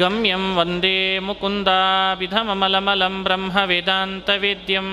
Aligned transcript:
गम्यं 0.00 0.44
वन्दे 0.56 0.96
मुकुन्दाविधममलमलं 1.26 3.14
ब्रह्मवेदान्तवेद्यम् 3.26 4.92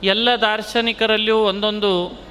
ಎಲ್ಲ 0.05 0.29
ದಾರ್ಶನಿಕರಲ್ಲಿಯೂ 0.41 1.39
ಒಂದೊಂದು 1.39 2.23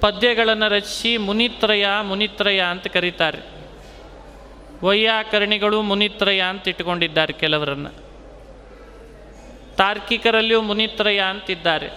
ಪದ್ಯಗಳನ್ನು 0.00 0.68
ರಚಿಸಿ 0.68 1.16
ಮುನಿತ್ರಯ 1.16 1.86
ಮುನಿತ್ರಯ 2.02 2.60
ಅಂತ 2.60 2.86
ಕರೀತಾರೆ. 2.86 3.38
ವೈಯಾಕರಣಿಗಳು 4.82 5.82
ಮುನಿತ್ರಯ 5.82 6.40
ಅಂತ 6.40 6.68
ಇಟ್ಕೊಂಡಿದ್ದಾರೆ 6.68 7.32
ಕೆಲವರನ್ನು. 7.32 7.90
ತಾರ್ಕಿಕರಲ್ಲಿಯೂ 9.76 10.62
ಮುನಿತ್ರಯ 10.62 11.20
ಅಂತಿದ್ದಾರೆ 11.20 11.88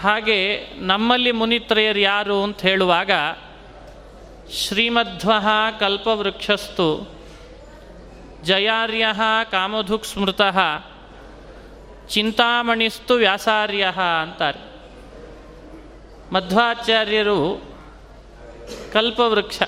ಹಾಗೆ 0.00 0.66
ನಮ್ಮಲ್ಲಿ 0.76 1.32
ಮುನಿತ್ರಯರು 1.32 1.98
ಯಾರು 1.98 2.42
ಅಂತ 2.42 2.60
ಹೇಳುವಾಗ 2.60 3.10
ಶ್ರೀಮಧ್ವ 4.52 5.32
ಕಲ್ಪವೃಕ್ಷಸ್ತು 5.80 7.18
ಜಯಾರ್ಯ 8.42 9.06
ಕಾಮಧುಕ್ 9.50 10.06
ಸ್ಮೃತಃ 10.06 10.58
ಚಿಂತಾಮಣಿಸ್ತು 12.08 13.14
ವ್ಯಾಸಾರ್ಯ 13.14 13.92
ಅಂತಾರೆ. 14.22 14.77
ಮಧ್ವಾಚಾರ್ಯರು 16.32 17.62
ಕಲ್ಪವೃಕ್ಷ, 18.92 19.62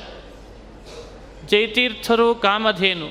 ಜೈತೀರ್ಥರು 1.46 2.34
ಕಾಮಧೇನು, 2.34 3.06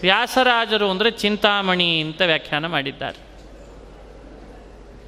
ವ್ಯಾಸರಾಜರು 0.00 0.90
ಅಂದರೆ 0.90 1.10
ಚಿಂತಾಮಣಿ 1.10 2.00
ಅಂತ 2.00 2.20
ವ್ಯಾಖ್ಯಾನ 2.20 2.66
ಮಾಡಿದ್ದಾರೆ. 2.66 3.32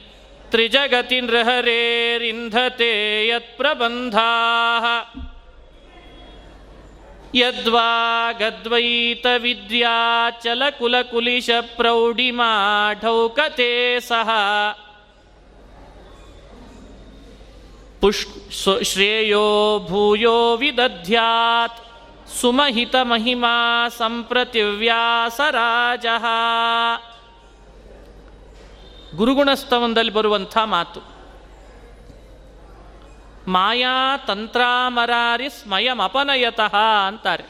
ತ್ರಿಜಗತಿ 0.51 1.21
ನೃಹರೇರಿಂಧತೆ 1.21 3.29
ಯತ್ಪ್ರಬಂಧಾ. 3.29 4.31
ಯದ್ವಾ 7.35 8.33
ಗದ್ವೈತ 8.33 9.27
ವಿದ್ಯಾಚಲಕುಲಕುಲಿಶ 9.39 11.51
ಪ್ರೌಢಿಮಾಢೌಕತೆ 11.77 14.01
ಸಹ. 14.01 14.31
ಪುಷ್ 18.01 18.27
ಶ್ರೇಯೋ 18.83 19.79
ಭೂಯೋ 19.79 20.57
ವಿದಧ್ಯಾತ್. 20.57 21.87
ಸುಮಹಿತ 22.41 22.95
ಮಹಿಮಾ 23.03 23.89
ಸಂಪ್ರತಿ 23.89 24.63
ವ್ಯಾಸರಾಜ 24.63 26.07
ಗುರುಗುಣಸ್ತವನದಲ್ಲಿ 29.17 30.13
ಬರುವಂಥ 30.13 30.59
ಮಾತು. 30.59 31.12
ಮಾಯಾ 33.49 34.17
ತಂತ್ರಾಮರಾರಿ 34.27 35.49
ಸ್ಮಯಮಪನಯತಃ 35.49 36.77
ಅಂತಾರೆ. 37.07 37.45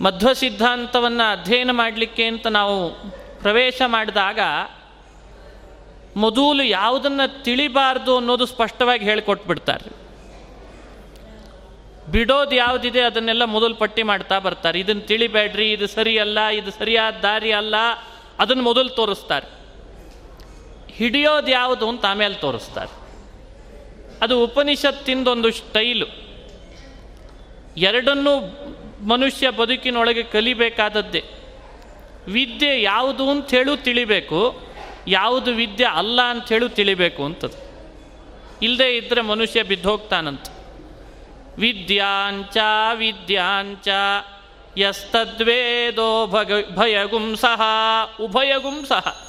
ಮಧ್ವ 0.00 0.32
ಸಿದ್ಧಾಂತವನ್ನು 0.32 1.30
ಅಧ್ಯಯನ 1.30 1.70
ಮಾಡಲಿಕ್ಕೆ 1.70 2.24
ಅಂತ 2.24 2.46
ನಾವು 2.46 2.90
ಪ್ರವೇಶ 3.40 3.82
ಮಾಡಿದಾಗ 3.86 4.38
ಮೊದಲು 6.16 6.62
ಯಾವುದನ್ನು 6.62 7.42
ತಿಳಿಬಾರ್ದು 7.42 8.16
ಅನ್ನೋದು 8.16 8.46
ಸ್ಪಷ್ಟವಾಗಿ 8.46 9.04
ಹೇಳಿಕೊಟ್ಬಿಡ್ತಾರೆ. 9.04 10.06
ಬಿಡೋದು 12.10 12.54
ಯಾವುದಿದೆ 12.54 13.00
ಅದನ್ನೆಲ್ಲ 13.00 13.44
ಮೊದಲು 13.44 13.74
ಪಟ್ಟಿ 13.74 14.02
ಮಾಡ್ತಾ 14.02 14.38
ಬರ್ತಾರೆ. 14.38 14.80
ಇದನ್ನು 14.80 15.02
ತಿಳಿಬೇಡ್ರಿ, 15.02 15.72
ಇದು 15.72 15.86
ಸರಿಯಲ್ಲ, 15.86 16.46
ಇದು 16.46 16.70
ಸರಿಯಾದ 16.70 17.14
ದಾರಿ 17.14 17.52
ಅಲ್ಲ 17.52 17.74
ಅದನ್ನು 18.38 18.62
ಮೊದಲು 18.62 18.88
ತೋರಿಸ್ತಾರೆ. 18.88 19.46
ಹಿಡಿಯೋದು 20.90 21.50
ಯಾವುದು 21.50 21.88
ಅಂತ 21.88 22.06
ಆಮೇಲೆ 22.06 22.34
ತೋರಿಸ್ತಾರೆ. 22.34 23.05
ಅದು 24.22 24.44
ಉಪನಿಷತ್ತಿಂದೊಂದು 24.44 25.52
ಸ್ಟೈಲು. 25.52 26.06
ಎರಡನ್ನೂ 27.76 28.40
ಮನುಷ್ಯ 29.06 29.50
ಬದುಕಿನೊಳಗೆ 29.50 30.22
ಕಲಿಬೇಕಾದದ್ದೇ. 30.22 31.24
ವಿದ್ಯೆ 32.28 32.82
ಯಾವುದು 32.82 33.30
ಅಂಥೇಳು 33.30 33.76
ತಿಳಿಬೇಕು, 33.76 34.66
ಯಾವುದು 35.08 35.50
ವಿದ್ಯೆ 35.50 35.86
ಅಲ್ಲ 35.86 36.20
ಅಂಥೇಳು 36.22 36.68
ತಿಳಿಬೇಕು 36.68 37.24
ಅಂತದ್ದು. 37.24 37.66
ಇಲ್ಲದೆ 38.62 38.96
ಇದ್ದರೆ 38.96 39.20
ಮನುಷ್ಯ 39.20 39.62
ಬಿದ್ದೋಗ್ತಾನಂತ. 39.62 40.46
ವಿದ್ಯಾಂಚ 41.58 42.56
ವಿದ್ಯಾಂಚ, 42.94 43.88
ಯಸ್ತದ್ವೇದೋ 44.78 46.26
ಭಗ, 46.26 46.52
ಭಯಗುಂ 46.74 47.36
ಸಹ, 47.36 47.60
ಉಭಯಗುಂ 48.20 48.86
ಸಹ. 48.86 49.22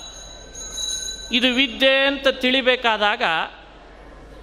ಇದು 1.32 1.48
ವಿದ್ಯೆ 1.48 2.08
ಅಂತ 2.08 2.28
ತಿಳಿಬೇಕಾದಾಗ 2.28 3.24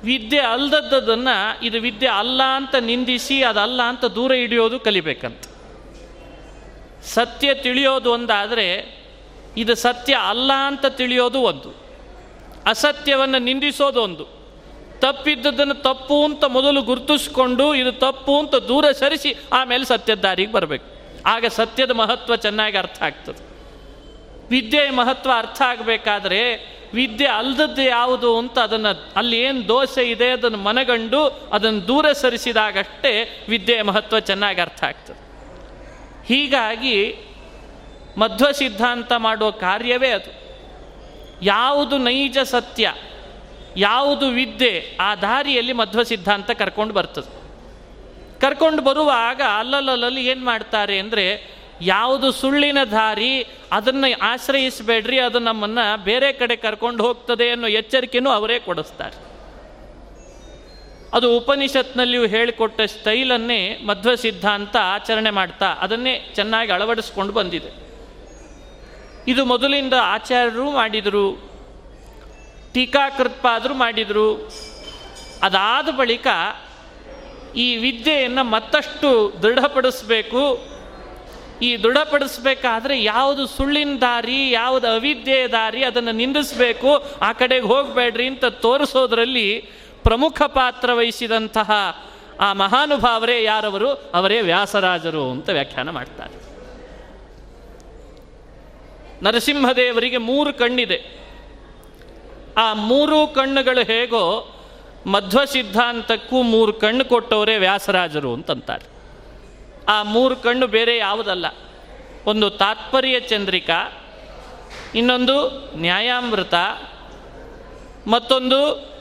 ವಿದ್ಯೆ 0.05 0.41
ಅಲ್ಲದದ್ದನ್ನು 0.41 1.65
ಇದು 1.65 1.81
ವಿದ್ಯೆ 1.81 2.09
ಅಲ್ಲ 2.09 2.43
ಅಂತ 2.43 2.75
ನಿಂದಿಸಿ 2.75 3.43
ಅದಲ್ಲ 3.43 3.83
ಅಂತ 3.83 4.05
ದೂರ 4.05 4.33
ಹಿಡಿಯೋದು 4.33 4.81
ಕಲಿಬೇಕಂತ. 4.81 5.43
ಸತ್ಯ 7.05 7.55
ತಿಳಿಯೋದು 7.55 8.13
ಒಂದಾದರೆ 8.13 8.99
ಇದು 9.57 9.75
ಸತ್ಯ 9.75 10.15
ಅಲ್ಲ 10.15 10.53
ಅಂತ 10.53 10.87
ತಿಳಿಯೋದು 10.87 11.41
ಒಂದು. 11.41 11.85
ಅಸತ್ಯವನ್ನು 12.67 13.39
ನಿಂದಿಸೋದು 13.39 14.03
ಒಂದು. 14.03 14.25
ತಪ್ಪಿದ್ದದನ್ನು 15.01 15.75
ತಪ್ಪು 15.75 16.25
ಅಂತ 16.25 16.45
ಮೊದಲು 16.45 16.83
ಗುರುತಿಸ್ಕೊಂಡು 16.83 17.75
ಇದು 17.75 17.93
ತಪ್ಪು 17.93 18.39
ಅಂತ 18.39 18.55
ದೂರ 18.55 18.93
ಸರಿಸಿ 18.93 19.35
ಆಮೇಲೆ 19.53 19.85
ಸತ್ಯದ 19.85 20.19
ದಾರಿಗೆ 20.19 20.53
ಬರಬೇಕು. 20.53 20.85
ಆಗ 21.27 21.45
ಸತ್ಯದ 21.47 21.91
ಮಹತ್ವ 21.91 22.37
ಚೆನ್ನಾಗಿ 22.37 22.77
ಅರ್ಥ 22.77 23.03
ಆಗ್ತದೆ. 23.03 23.55
ವಿದ್ಯೆಯ 24.49 24.91
ಮಹತ್ವ 24.91 25.31
ಅರ್ಥ 25.37 25.63
ಆಗಬೇಕಾದ್ರೆ 25.63 26.75
ವಿದ್ಯೆ 26.95 27.29
ಅಲ್ದದ್ದು 27.29 27.83
ಯಾವುದು 27.83 28.39
ಅಂತ 28.39 28.59
ಅದನ್ನು 28.59 29.13
ಅಲ್ಲಿ 29.17 29.39
ಏನು 29.41 29.69
ದೋಷ 29.69 29.99
ಇದೆ 29.99 30.29
ಅದನ್ನು 30.31 30.59
ಮನಗಂಡು 30.59 31.21
ಅದನ್ನು 31.53 31.89
ದೂರ 31.89 32.13
ಸರಿಸಿದಾಗಷ್ಟೇ 32.13 33.13
ವಿದ್ಯೆಯ 33.49 33.83
ಮಹತ್ವ 33.83 34.19
ಚೆನ್ನಾಗಿ 34.21 34.61
ಅರ್ಥ 34.61 34.85
ಆಗ್ತದೆ. 34.85 35.21
ಹೀಗಾಗಿ 36.27 36.97
ಮಧ್ವ 38.19 38.51
ಸಿದ್ಧಾಂತ 38.53 39.13
ಮಾಡುವ 39.19 39.51
ಕಾರ್ಯವೇ 39.51 40.11
ಅದು. 40.11 40.33
ಯಾವುದು 41.43 41.99
ನೈಜ 41.99 42.39
ಸತ್ಯ, 42.39 42.95
ಯಾವುದು 43.77 44.27
ವಿದ್ಯೆ, 44.29 44.73
ಆ 45.01 45.15
ದಾರಿಯಲ್ಲಿ 45.15 45.73
ಮಧ್ವ 45.73 46.03
ಸಿದ್ಧಾಂತ 46.03 46.51
ಕರ್ಕೊಂಡು 46.51 46.95
ಬರ್ತದೆ. 46.95 47.33
ಕರ್ಕೊಂಡು 48.41 48.83
ಬರುವಾಗ 48.83 49.41
ಅಲ್ಲಲ್ಲಲ್ಲಿ 49.59 50.27
ಏನು 50.27 50.45
ಮಾಡ್ತಾರೆ 50.45 50.99
ಅಂದರೆ 50.99 51.25
ಯಾವುದು 51.81 52.33
ಸುಳ್ಳಿನ 52.33 52.79
ದಾರಿ, 52.91 53.47
ಅದನ್ನು 53.73 54.19
ಆಶ್ರಯಿಸಬೇಡ್ರಿ, 54.19 55.19
ಅದು 55.19 55.39
ನಮ್ಮನ್ನು 55.39 56.05
ಬೇರೆ 56.05 56.33
ಕಡೆ 56.33 56.57
ಕರ್ಕೊಂಡು 56.57 57.07
ಹೋಗ್ತದೆ 57.07 57.51
ಅನ್ನೋ 57.51 57.69
ಎಚ್ಚರಿಕೆಯೂ 57.69 58.31
ಅವರೇ 58.31 58.59
ಕೊಡಿಸ್ತಾರೆ. 58.59 59.35
ಅದು 61.13 61.37
ಉಪನಿಷತ್ನಲ್ಲಿಯೂ 61.37 62.27
ಹೇಳಿಕೊಟ್ಟ 62.27 62.81
ಸ್ಟೈಲನ್ನೇ 62.81 63.79
ಮಧ್ವ 63.87 64.15
ಸಿದ್ಧಾಂತ 64.15 64.77
ಆಚರಣೆ 64.77 65.31
ಮಾಡ್ತಾ 65.31 65.67
ಅದನ್ನೇ 65.67 66.33
ಚೆನ್ನಾಗಿ 66.35 66.73
ಅಳವಡಿಸ್ಕೊಂಡು 66.73 67.33
ಬಂದಿದೆ. 67.33 67.85
ಇದು 69.29 69.45
ಮೊದಲಿಂದ 69.45 69.93
ಆಚಾರ್ಯರು 70.01 70.71
ಮಾಡಿದರು, 70.71 71.51
ಟೀಕಾಕೃತ್ಪಾದರೂ 72.75 73.75
ಮಾಡಿದರು. 73.75 74.53
ಅದಾದ 75.43 75.89
ಬಳಿಕ 75.97 76.27
ಈ 77.57 77.77
ವಿದ್ಯೆಯನ್ನು 77.77 78.45
ಮತ್ತಷ್ಟು 78.45 79.33
ದೃಢಪಡಿಸಬೇಕು 79.43 80.74
ಈ 81.63 81.77
ದೃಢಪಡಿಸ್ಬೇಕಾದ್ರೆ 81.77 83.03
ಯಾವುದು 83.03 83.47
ಸುಳ್ಳಿನ 83.47 83.97
ದಾರಿ, 84.01 84.51
ಯಾವುದು 84.51 84.89
ಅವಿದ್ಯೆಯ 84.89 85.49
ದಾರಿ, 85.49 85.85
ಅದನ್ನು 85.85 86.13
ನಿಂದಿಸಬೇಕು, 86.13 87.19
ಆ 87.23 87.33
ಕಡೆಗೆ 87.33 87.67
ಹೋಗಬೇಡ್ರಿ 87.67 88.27
ಅಂತ 88.27 88.45
ತೋರಿಸೋದ್ರಲ್ಲಿ 88.45 89.69
ಪ್ರಮುಖ 90.03 90.43
ಪಾತ್ರ 90.43 90.93
ವಹಿಸಿದಂತಹ 90.93 91.71
ಆ 92.41 92.53
ಮಹಾನುಭಾವರೇ 92.53 93.43
ಯಾರವರು? 93.43 93.91
ಅವರೇ 93.91 94.41
ವ್ಯಾಸರಾಜರು 94.41 95.31
ಅಂತ 95.31 95.51
ವ್ಯಾಖ್ಯಾನ 95.51 95.91
ಮಾಡ್ತಾರೆ. 95.91 96.55
ನರಸಿಂಹದೇವರಿಗೆ 99.25 100.17
ಮೂರು 100.17 100.53
ಕಣ್ಣಿದೆ. 100.53 101.25
ಆ 102.57 102.75
ಮೂರು 102.75 103.27
ಕಣ್ಣುಗಳು 103.27 103.85
ಹೇಗೋ 103.85 104.51
ಮಧ್ವ 105.07 105.45
ಸಿದ್ಧಾಂತಕ್ಕೂ 105.45 106.43
ಮೂರು 106.43 106.73
ಕಣ್ಣು 106.73 107.05
ಕೊಟ್ಟವರೇ 107.05 107.57
ವ್ಯಾಸರಾಜರು 107.57 108.33
ಅಂತಂತಾರೆ. 108.33 108.94
ಆ 109.89 110.03
ಮೂರು 110.03 110.37
ಕಣ್ಣು 110.37 110.67
ಬೇರೆ 110.67 110.97
ಯಾವುದಲ್ಲ. 110.97 111.47
ಒಂದು 112.27 112.51
ತಾತ್ಪರ್ಯ 112.51 113.21
ಚಂದ್ರಿಕಾ, 113.21 114.05
ಇನ್ನೊಂದು 114.95 115.69
ನ್ಯಾಯಾಮೃತ, 115.77 116.55
ಮತ್ತೊಂದು 118.07 118.95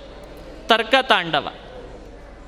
ತರ್ಕತಾಂಡವ. 0.67 1.49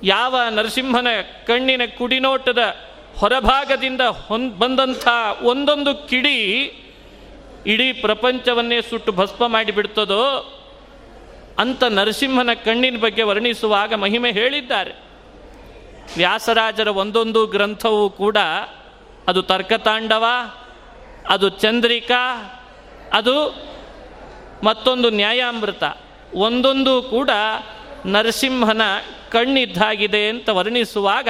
ಯಾವ 0.04 0.36
ನರಸಿಂಹನ 0.50 1.08
ಕಣ್ಣಿನ 1.48 1.82
ಕುಡಿನೋಟದ 1.98 2.76
ಹೊರಭಾಗದಿಂದ 3.18 4.02
ಹೊಂದ್ 4.02 4.60
ಬಂದಂಥ 4.60 5.08
ಒಂದೊಂದು 5.42 5.96
ಕಿಡಿ 5.96 6.54
ಇಡೀ 7.66 7.94
ಪ್ರಪಂಚವನ್ನೇ 7.94 8.82
ಸುಟ್ಟು 8.82 9.12
ಭಸ್ಮ 9.12 9.48
ಮಾಡಿಬಿಡ್ತದೋ? 9.48 10.54
ಅಂತ 11.60 11.84
ನರಸಿಂಹನ 11.84 12.50
ಕಣ್ಣಿನ 12.54 12.98
ಬಗ್ಗೆ 13.00 13.24
ವರ್ಣಿಸುವಾಗ 13.24 13.94
ಮಹಿಮೆ 13.94 14.32
ಹೇಳಿದ್ದಾರೆ. 14.32 14.92
ವ್ಯಾಸರಾಜರ 16.18 16.88
ಒಂದೊಂದು 16.88 17.46
ಗ್ರಂಥವೂ 17.46 18.10
ಕೂಡ 18.10 18.38
ಅದು 19.28 19.42
ತರ್ಕತಾಂಡವ, 19.42 20.26
ಅದು 21.30 21.50
ಚಂದ್ರಿಕಾ 21.50 22.54
ಅದು 23.14 23.68
ಮತ್ತೊಂದು 24.64 25.10
ನ್ಯಾಯಾಮೃತ. 25.10 25.84
ಒಂದೊಂದು 26.34 27.02
ಕೂಡ 27.02 27.30
ನರಸಿಂಹನ 28.06 28.82
ಕಣ್ಣಿದ್ದಾಗಿದೆ 29.30 30.30
ಅಂತ 30.30 30.50
ವರ್ಣಿಸುವಾಗ 30.50 31.28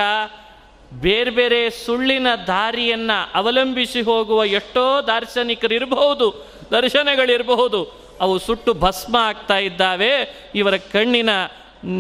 ಬೇರೆ 0.94 1.30
ಬೇರೆ 1.30 1.70
ಸುಳ್ಳಿನ 1.70 2.28
ದಾರಿಯನ್ನು 2.48 3.32
ಅವಲಂಬಿಸಿ 3.34 4.02
ಹೋಗುವ 4.02 4.46
ಎಷ್ಟೋ 4.46 5.02
ದಾರ್ಶನಿಕರಿರಬಹುದು, 5.02 6.48
ದರ್ಶನಗಳಿರಬಹುದು, 6.72 8.08
ಅವು 8.22 8.40
ಸುಟ್ಟು 8.40 8.74
ಭಸ್ಮ 8.74 9.16
ಆಗ್ತಾ 9.16 9.58
ಇದ್ದಾವೆ. 9.58 10.48
ಇವರ 10.56 10.78
ಕಣ್ಣಿನ 10.78 11.30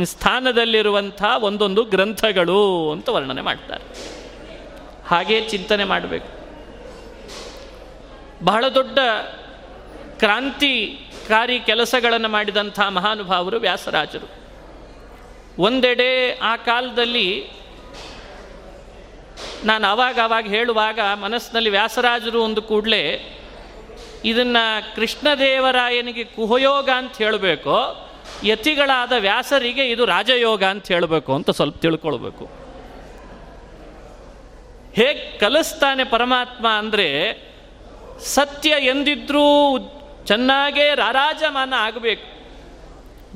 ಸ್ಥಾನದಲ್ಲಿರುವಂಥ 0.03 1.23
ಒಂದೊಂದು 1.41 1.83
ಗ್ರಂಥಗಳು 1.83 2.91
ಅಂತ 2.91 3.09
ವರ್ಣನೆ 3.09 3.41
ಮಾಡ್ತಾರೆ. 3.41 3.83
ಹಾಗೇ 5.07 5.41
ಚಿಂತನೆ 5.41 5.83
ಮಾಡಬೇಕು. 5.83 6.37
ಬಹಳ 8.45 8.67
ದೊಡ್ಡ 8.67 8.99
ಕ್ರಾಂತಿಕಾರಿ 10.19 11.59
ಕೆಲಸಗಳನ್ನು 11.59 12.29
ಮಾಡಿದಂಥ 12.29 12.79
ಮಹಾನುಭಾವರು 12.79 13.57
ವ್ಯಾಸರಾಜರು. 13.57 14.27
ಒಂದೆಡೆ 15.59 16.09
ಆ 16.41 16.55
ಕಾಲದಲ್ಲಿ 16.55 17.29
ನಾನು 19.65 19.87
ಅವಾಗ 19.87 20.19
ಅವಾಗ 20.23 20.45
ಹೇಳುವಾಗ 20.47 20.99
ಮನಸ್ಸಿನಲ್ಲಿ 20.99 21.69
ವ್ಯಾಸರಾಜರು 21.69 22.39
ಒಂದು 22.43 22.61
ಕೂಡಲೇ, 22.61 23.03
ಇದನ್ನು 24.25 24.95
ಕೃಷ್ಣದೇವರಾಯನಿಗೆ 24.95 26.23
ಕುಹಯೋಗ 26.23 26.89
ಅಂತ 26.89 27.17
ಹೇಳಬೇಕು, 27.17 27.75
ಯತಿಗಳಾದ 28.43 29.11
ವ್ಯಾಸರಿಗೆ 29.11 29.83
ಇದು 29.89 30.05
ರಾಜಯೋಗ 30.05 30.63
ಅಂತ 30.63 30.87
ಹೇಳಬೇಕು 30.87 31.33
ಅಂತ 31.33 31.49
ಸ್ವಲ್ಪ 31.49 31.77
ತಿಳ್ಕೊಳ್ಬೇಕು. 31.77 32.45
ಹೇಗೆ 34.93 35.37
ಕಲಿಸ್ತಾನೆ 35.37 36.03
ಪರಮಾತ್ಮ 36.03 36.67
ಅಂದರೆ, 36.67 37.09
ಸತ್ಯ 38.25 38.69
ಎಂದಿದ್ರೂ 38.69 39.45
ಚೆನ್ನಾಗೇ 40.27 40.95
ರಾರಾಜಮಾನ 40.95 41.73
ಆಗಬೇಕು. 41.77 42.25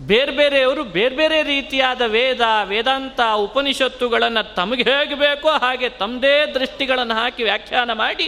ಬೇರೆ 0.07 0.31
ಬೇರೆಯವರು 0.31 0.83
ಬೇರೆ 0.83 1.15
ಬೇರೆ 1.15 1.43
ರೀತಿಯಾದ 1.43 2.01
ವೇದ, 2.01 2.41
ವೇದಾಂತ 2.63 3.19
ಉಪನಿಷತ್ತುಗಳನ್ನು 3.35 4.55
ತಮಗೆ 4.55 4.83
ಹೇಗೆ 4.83 5.15
ಬೇಕೋ 5.15 5.49
ಹಾಗೆ 5.49 5.89
ತಮ್ಮದೇ 5.89 6.45
ದೃಷ್ಟಿಗಳನ್ನು 6.45 7.13
ಹಾಕಿ 7.13 7.43
ವ್ಯಾಖ್ಯಾನ 7.43 7.93
ಮಾಡಿ, 7.93 8.27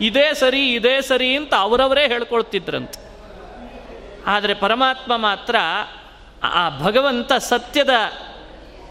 ಇದೇ 0.00 0.34
ಸರಿ 0.34 0.72
ಇದೇ 0.72 1.00
ಸರಿ 1.00 1.36
ಅಂತ 1.36 1.54
ಅವರವರೇ 1.54 2.08
ಹೇಳ್ಕೊಳ್ತಿದ್ರಂತೆ. 2.08 3.00
ಆದರೆ 4.26 4.54
ಪರಮಾತ್ಮ 4.54 5.16
ಮಾತ್ರ 5.16 5.56
ಆ 6.42 6.78
ಭಗವಂತ 6.80 7.32
ಸತ್ಯದ 7.32 7.94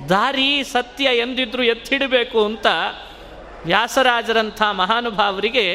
ದಾರಿ, 0.09 0.63
ಸತ್ಯ 0.63 1.03
ಎಂದಿದ್ರು 1.03 1.63
ಎತ್ತಿಡಬೇಕು 1.63 2.45
ಅಂತ 2.45 2.67
ವ್ಯಾಸರಾಜರಂಥ 3.65 4.61
ಮಹಾನುಭಾವರಿಗೆ 4.71 5.65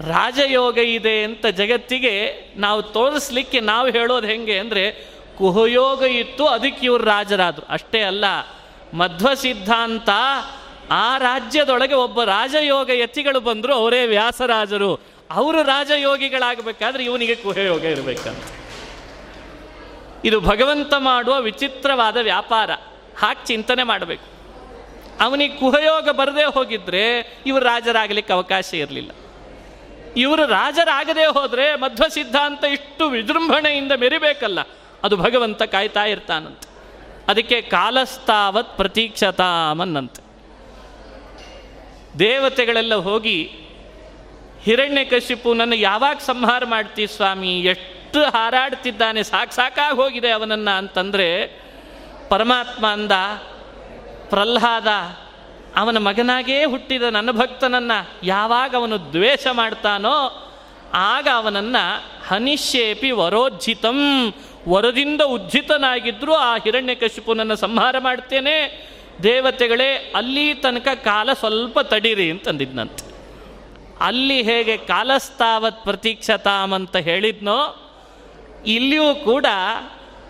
ರಾಜಯೋಗ 0.00 0.78
ಇದೆ 0.78 1.24
ಅಂತ 1.24 1.46
ಜಗತ್ತಿಗೆ 1.46 2.44
ನಾವು 2.56 2.82
ತೋರಿಸ್ಲಿಕ್ಕೆ 2.82 3.60
ನಾವು 3.60 3.90
ಹೇಳೋದು 3.90 4.26
ಹೆಂಗೆ 4.26 4.58
ಅಂದರೆ 4.58 5.06
ಕುಹಯೋಗ 5.38 6.02
ಇತ್ತು, 6.02 6.46
ಅದಕ್ಕೆ 6.46 6.86
ಇವರು 6.86 7.04
ರಾಜರಾದರು. 7.04 7.66
ಅಷ್ಟೇ 7.68 8.00
ಅಲ್ಲ 8.00 8.24
ಮಧ್ವ 8.94 9.34
ಸಿದ್ಧಾಂತ 9.34 10.08
ಆ 10.90 11.18
ರಾಜ್ಯದೊಳಗೆ 11.18 11.94
ಒಬ್ಬ 11.94 12.22
ರಾಜಯೋಗ 12.22 12.90
ಯತಿಗಳು 12.90 13.40
ಬಂದರು, 13.40 13.74
ಅವರೇ 13.74 14.06
ವ್ಯಾಸರಾಜರು. 14.06 15.00
ಅವರು 15.30 15.62
ರಾಜಯೋಗಿಗಳಾಗಬೇಕಾದ್ರೆ 15.62 17.04
ಇವನಿಗೆ 17.04 17.34
ಕುಹಯೋಗ 17.34 17.84
ಇರಬೇಕಂತ. 17.84 18.44
ಇದು 20.24 20.40
ಭಗವಂತ 20.40 20.94
ಮಾಡುವ 20.98 21.40
ವಿಚಿತ್ರವಾದ 21.40 22.16
ವ್ಯಾಪಾರ. 22.16 22.70
ಹಾಕಿ 23.18 23.46
ಚಿಂತನೆ 23.46 23.82
ಮಾಡಬೇಕು. 23.82 24.24
ಅವನಿಗೆ 25.20 25.56
ಕುಹಯೋಗ 25.56 26.08
ಬರದೇ 26.08 26.44
ಹೋಗಿದ್ರೆ 26.44 27.38
ಇವರು 27.46 27.64
ರಾಜರಾಗಲಿಕ್ಕೆ 27.64 28.32
ಅವಕಾಶ 28.32 28.74
ಇರಲಿಲ್ಲ. 28.74 29.10
ಇವರು 30.18 30.46
ರಾಜರಾಗದೇ 30.46 31.26
ಹೋದರೆ 31.26 31.76
ಮಧ್ವ 31.76 32.04
ಸಿದ್ಧಾಂತ 32.08 32.64
ಇಷ್ಟು 32.64 33.08
ವಿಜೃಂಭಣೆಯಿಂದ 33.08 33.92
ಮೆರಿಬೇಕಲ್ಲ. 33.92 34.58
ಅದು 35.04 35.16
ಭಗವಂತ 35.16 35.62
ಕಾಯ್ತಾ 35.62 36.04
ಇರ್ತಾನಂತೆ. 36.04 36.68
ಅದಕ್ಕೆ 37.28 37.60
ಕಾಲಸ್ತಾವತ್ 37.60 38.76
ಪ್ರತೀಕ್ಷತಾಮನ್ನಂತೆ 38.76 40.28
ದೇವತೆಗಳೆಲ್ಲ 42.18 42.94
ಹೋಗಿ 42.94 43.52
ಹಿರಣ್ಯಕಶಿಪುನನ್ನು 44.62 45.74
ಯಾವಾಗ 45.74 46.16
ಸಂಹಾರ 46.16 46.64
ಮಾಡ್ತೀ 46.64 47.06
ಸ್ವಾಮಿ? 47.06 47.60
ಎಷ್ಟು 47.60 48.22
ಹಾರಾಡ್ತಿದ್ದಾನೆ, 48.22 49.22
ಸಾಕು 49.22 49.52
ಸಾಕಾಗಿ 49.52 49.96
ಹೋಗಿದೆ 49.96 50.30
ಅವನನ್ನು 50.30 50.78
ಅಂತಂದರೆ, 50.78 51.60
ಪರಮಾತ್ಮ 52.28 52.86
ಅಂದ, 52.86 53.12
ಪ್ರಹ್ಲಾದ 54.28 54.86
ಅವನ 55.78 55.98
ಮಗನಾಗೇ 55.98 56.64
ಹುಟ್ಟಿದ 56.64 57.02
ನನ್ನ 57.02 57.30
ಭಕ್ತನನ್ನು 57.30 58.26
ಯಾವಾಗ 58.26 58.74
ಅವನು 58.76 59.12
ದ್ವೇಷ 59.12 59.46
ಮಾಡ್ತಾನೋ 59.52 60.44
ಆಗ 60.94 61.28
ಅವನನ್ನು 61.34 62.02
ಹನಿಶೇಪಿ 62.28 63.10
ವರೋಜ್ಜಿತಂ 63.10 64.32
ವರದಿಂದ 64.68 65.20
ಉಜ್ಜಿತನಾಗಿದ್ದರೂ 65.20 66.34
ಆ 66.34 66.56
ಹಿರಣ್ಯಕಶಿಪುನನ್ನು 66.56 67.56
ಸಂಹಾರ 67.56 67.96
ಮಾಡ್ತೇನೆ. 67.98 68.88
ದೇವತೆಗಳೇ, 69.22 70.12
ಅಲ್ಲಿ 70.16 70.54
ತನಕ 70.54 70.88
ಕಾಲ 71.04 71.32
ಸ್ವಲ್ಪ 71.32 71.80
ತಡೀರಿ 71.80 72.30
ಅಂತಂದಿದ್ನಂತೆ. 72.30 73.04
ಅಲ್ಲಿ 74.00 74.42
ಹೇಗೆ 74.42 74.76
ಕಾಲಸ್ತಾವತ್ 74.76 75.84
ಪ್ರತೀಕ್ಷತಾಮ್ 75.84 76.72
ಅಂತ 76.72 76.96
ಹೇಳಿದ್ನೋ, 76.96 77.90
ಇಲ್ಲಿಯೂ 78.66 79.14
ಕೂಡ 79.14 79.46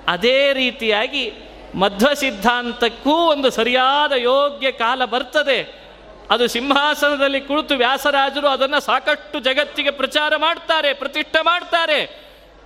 ಅದೇ 0.09 0.52
ರೀತಿಯಾಗಿ 0.52 1.33
ಮಧ್ವ 1.75 2.14
ಸಿದ್ಧಾಂತಕ್ಕೂ 2.14 3.10
ಒಂದು 3.10 3.50
ಸರಿಯಾದ 3.50 4.12
ಯೋಗ್ಯ 4.12 4.72
ಕಾಲ 4.72 5.04
ಬರ್ತದೆ. 5.04 5.78
ಅದು 6.30 6.48
ಸಿಂಹಾಸನದಲ್ಲಿ 6.48 7.40
ಕುಳಿತು 7.40 7.75
ವ್ಯಾಸರಾಜರು 7.75 8.48
ಅದನ್ನು 8.48 8.80
ಸಾಕಷ್ಟು 8.80 9.40
ಜಗತ್ತಿಗೆ 9.40 9.90
ಪ್ರಚಾರ 9.90 10.37
ಮಾಡ್ತಾರೆ, 10.37 10.92
ಪ್ರತಿಷ್ಠೆ 10.92 11.44
ಮಾಡ್ತಾರೆ. 11.44 12.06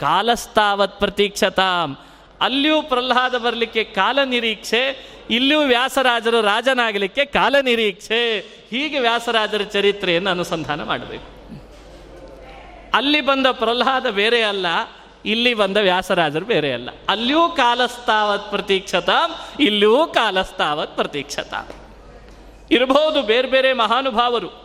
ಕಾಲಸ್ತಾವತ್ 0.01 0.99
ಪ್ರತೀಕ್ಷತಾಂ. 0.99 1.99
ಅಲ್ಲಿಯೂ 2.41 2.83
ಪ್ರಹ್ಲಾದ 2.83 3.39
ಬರಲಿಕ್ಕೆ 3.39 3.85
ಕಾಲ 3.85 4.19
ನಿರೀಕ್ಷೆ, 4.25 5.13
ಇಲ್ಲಿಯೂ 5.31 5.61
ವ್ಯಾಸರಾಜರು 5.61 6.41
ರಾಜನಾಗಲಿಕ್ಕೆ 6.41 7.25
ಕಾಲ 7.25 7.57
ನಿರೀಕ್ಷೆ. 7.63 8.41
ಹೀಗೆ 8.71 8.99
ವ್ಯಾಸರಾಜರ 8.99 9.63
ಚರಿತ್ರೆಯನ್ನು 9.63 10.31
ಅನುಸಂಧಾನ 10.31 10.83
ಮಾಡಬೇಕು. 10.83 11.43
ಅಲ್ಲಿ 12.95 13.21
ಬಂದ 13.21 13.47
ಪ್ರಹ್ಲಾದ 13.47 14.07
ಬೇರೆ 14.07 14.43
ಅಲ್ಲ 14.43 14.67
ಇಲ್ಲಿ 15.25 15.55
ಬಂದ 15.55 15.77
ವ್ಯಾಸರಾಜರು 15.77 16.45
ಬೇರೆ 16.45 16.73
ಅಲ್ಲ. 16.73 16.89
ಅಲ್ಲಿಯೂ 17.09 17.49
ಕಾಲಸ್ತಾವತ್ 17.49 18.51
ಪ್ರತೀಕ್ಷತ, 18.51 19.09
ಇಲ್ಲಿಯೂ 19.61 20.07
ಕಾಲಸ್ತಾವತ್ 20.07 20.97
ಪ್ರತೀಕ್ಷತ. 20.97 21.55
ಇರಬಹುದು 22.71 23.23
ಬೇರೆ 23.23 23.49
ಬೇರೆ 23.49 23.73
ಮಹಾನುಭಾವರು. 23.73 24.63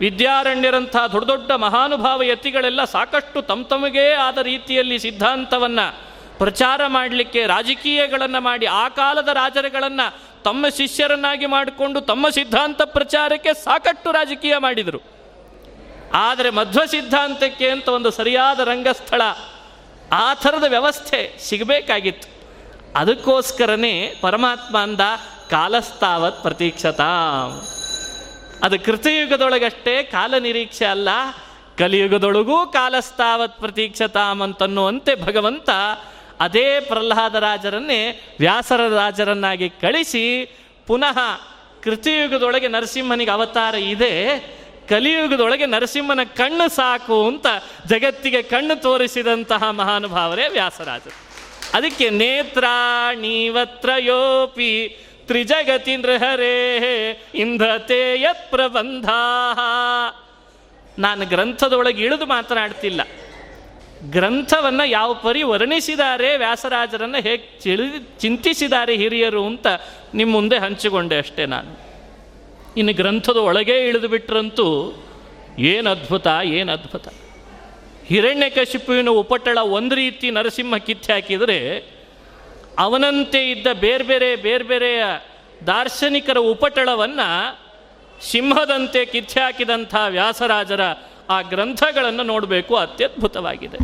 ವಿದ್ಯಾರಣ್ಯರಂಥ 0.00 0.96
ದೊಡ್ಡ 1.12 1.28
ದೊಡ್ಡ 1.28 1.52
ಮಹಾನುಭಾವ 1.52 2.22
ಯತಿಗಳೆಲ್ಲ 2.22 2.84
ಸಾಕಷ್ಟು 2.84 3.42
ತಮ್ಮ 3.42 3.66
ತಮಗೇ 3.66 4.12
ಆದ 4.12 4.38
ರೀತಿಯಲ್ಲಿ 4.38 4.98
ಸಿದ್ಧಾಂತವನ್ನು 4.98 6.12
ಪ್ರಚಾರ 6.38 6.80
ಮಾಡಲಿಕ್ಕೆ, 6.86 7.46
ರಾಜಕೀಯಗಳನ್ನು 7.46 8.40
ಮಾಡಿ, 8.40 8.66
ಆ 8.66 8.88
ಕಾಲದ 8.88 9.28
ರಾಜರುಗಳನ್ನು 9.28 10.42
ತಮ್ಮ 10.42 10.68
ಶಿಷ್ಯರನ್ನಾಗಿ 10.68 11.46
ಮಾಡಿಕೊಂಡು 11.46 12.00
ತಮ್ಮ 12.00 12.28
ಸಿದ್ಧಾಂತ 12.28 12.82
ಪ್ರಚಾರಕ್ಕೆ 12.82 13.54
ಸಾಕಷ್ಟು 13.54 14.12
ರಾಜಕೀಯ 14.12 14.56
ಮಾಡಿದರು. 14.58 15.00
ಆದರೆ 16.14 16.50
ಮಧ್ವ 16.50 16.80
ಸಿದ್ಧಾಂತಕ್ಕೆ 16.86 17.70
ಅಂತ 17.70 17.88
ಒಂದು 17.88 18.10
ಸರಿಯಾದ 18.10 18.60
ರಂಗಸ್ಥಳ 18.60 19.22
ಆ 20.12 20.34
ಥರದ 20.34 20.64
ವ್ಯವಸ್ಥೆ 20.68 21.38
ಸಿಗಬೇಕಾಗಿತ್ತು. 21.38 22.28
ಅದಕ್ಕೋಸ್ಕರನೇ 22.96 24.14
ಪರಮಾತ್ಮ 24.20 24.78
ಅಂದ 24.78 25.00
ಕಾಲಸ್ತಾವತ್ 25.50 26.42
ಪ್ರತೀಕ್ಷತಾ. 26.42 27.10
ಅದು 28.62 28.80
ಕೃತಯುಗದೊಳಗಷ್ಟೇ 28.80 30.02
ಕಾಲ 30.02 30.34
ನಿರೀಕ್ಷೆ 30.38 30.84
ಅಲ್ಲ, 30.84 31.08
ಕಲಿಯುಗದೊಳಗೂ 31.78 32.66
ಕಾಲಸ್ತಾವತ್ 32.66 33.58
ಪ್ರತೀಕ್ಷತಾಮ್ 33.58 34.42
ಅಂತನ್ನುವಂತೆ 34.42 35.14
ಭಗವಂತ 35.14 35.70
ಅದೇ 36.40 36.80
ಪ್ರಹ್ಲಾದ 36.80 37.34
ರಾಜರನ್ನೇ 37.34 38.34
ವ್ಯಾಸರ 38.38 38.88
ರಾಜರನ್ನಾಗಿ 38.88 39.68
ಕಳಿಸಿ, 39.70 40.56
ಪುನಃ 40.86 41.18
ಕೃತಿಯುಗದೊಳಗೆ 41.82 42.68
ನರಸಿಂಹನಿಗೆ 42.68 43.30
ಅವತಾರ 43.30 43.74
ಇದೆ. 43.74 44.12
ಕಲಿಯುಗದೊಳಗೆ 44.88 45.66
ನರಸಿಂಹನ 45.66 46.20
ಕಣ್ಣು 46.36 46.68
ಸಾಕು 46.68 47.26
ಅಂತ 47.26 47.46
ಜಗತ್ತಿಗೆ 47.86 48.42
ಕಣ್ಣು 48.42 48.82
ತೋರಿಸಿದಂತಹ 48.82 49.70
ಮಹಾನುಭಾವರೇ 49.70 50.48
ವ್ಯಾಸರಾಜರು. 50.48 51.32
ಅದಕ್ಕೆ 51.74 52.10
ನೇತ್ರಾಣಿವತ್ರಯೋಪಿ 52.10 54.96
ತ್ರಿಜಗತಿ 55.26 55.96
ನೃಹರೇ 55.96 57.22
ಇಂಧತೆ 57.34 58.24
ಪ್ರಬಂಧ 58.50 59.08
ನಾನು 60.98 61.26
ಗ್ರಂಥದೊಳಗೆ 61.26 62.04
ಇಳಿದು 62.04 62.26
ಮಾತನಾಡ್ತಿಲ್ಲ. 62.26 63.00
ಗ್ರಂಥವನ್ನು 64.10 64.84
ಯಾವ 64.84 65.14
ಪರಿ 65.14 65.42
ವರ್ಣಿಸಿದ್ದಾರೆ 65.42 66.36
ವ್ಯಾಸರಾಜರನ್ನು 66.36 67.22
ಹೇಗೆ 67.22 67.60
ಚಿಳಿ 67.60 68.20
ಚಿಂತಿಸಿದ್ದಾರೆ 68.20 68.96
ಹಿರಿಯರು 68.96 69.46
ಅಂತ 69.46 69.66
ನಿಮ್ಮ 70.14 70.32
ಮುಂದೆ 70.32 70.58
ಹಂಚಿಕೊಂಡೆ 70.58 71.18
ಅಷ್ಟೇ 71.18 71.46
ನಾನು. 71.46 71.91
ಇನ್ನು 72.76 72.92
ಗ್ರಂಥದ 72.92 73.36
ಒಳಗೆ 73.36 73.88
ಇಳಿದು 73.88 74.08
ಬಿಟ್ರಂತೂ 74.08 74.94
ಏನು 75.58 75.90
ಅದ್ಭುತ 75.90 76.26
ಏನು 76.44 76.72
ಅದ್ಭುತ. 76.72 77.08
ಹಿರಣ್ಯಕಶಿಪುವಿನ 78.06 79.08
ಉಪಟಳ 79.08 79.58
ಒಂದು 79.58 79.94
ರೀತಿ 79.94 80.30
ನರಸಿಂಹ 80.30 80.76
ಕಿತ್ತು 80.76 81.12
ಹಾಕಿದರೆ 81.12 81.58
ಅವನಂತೆ 82.78 83.50
ಇದ್ದ 83.50 83.66
ಬೇರೆ 83.80 84.04
ಬೇರೆ 84.04 84.36
ಬೇರೆ 84.36 84.64
ಬೇರೆಯ 84.64 85.04
ದಾರ್ಶನಿಕರ 85.66 86.38
ಉಪಟಳವನ್ನು 86.38 87.58
ಸಿಂಹದಂತೆ 88.30 89.04
ಕಿತ್ತಿ 89.04 89.40
ಹಾಕಿದಂಥ 89.40 89.94
ವ್ಯಾಸರಾಜರ 90.08 90.80
ಆ 91.30 91.42
ಗ್ರಂಥಗಳನ್ನು 91.42 92.22
ನೋಡಬೇಕು, 92.22 92.76
ಅತ್ಯದ್ಭುತವಾಗಿದೆ. 92.76 93.78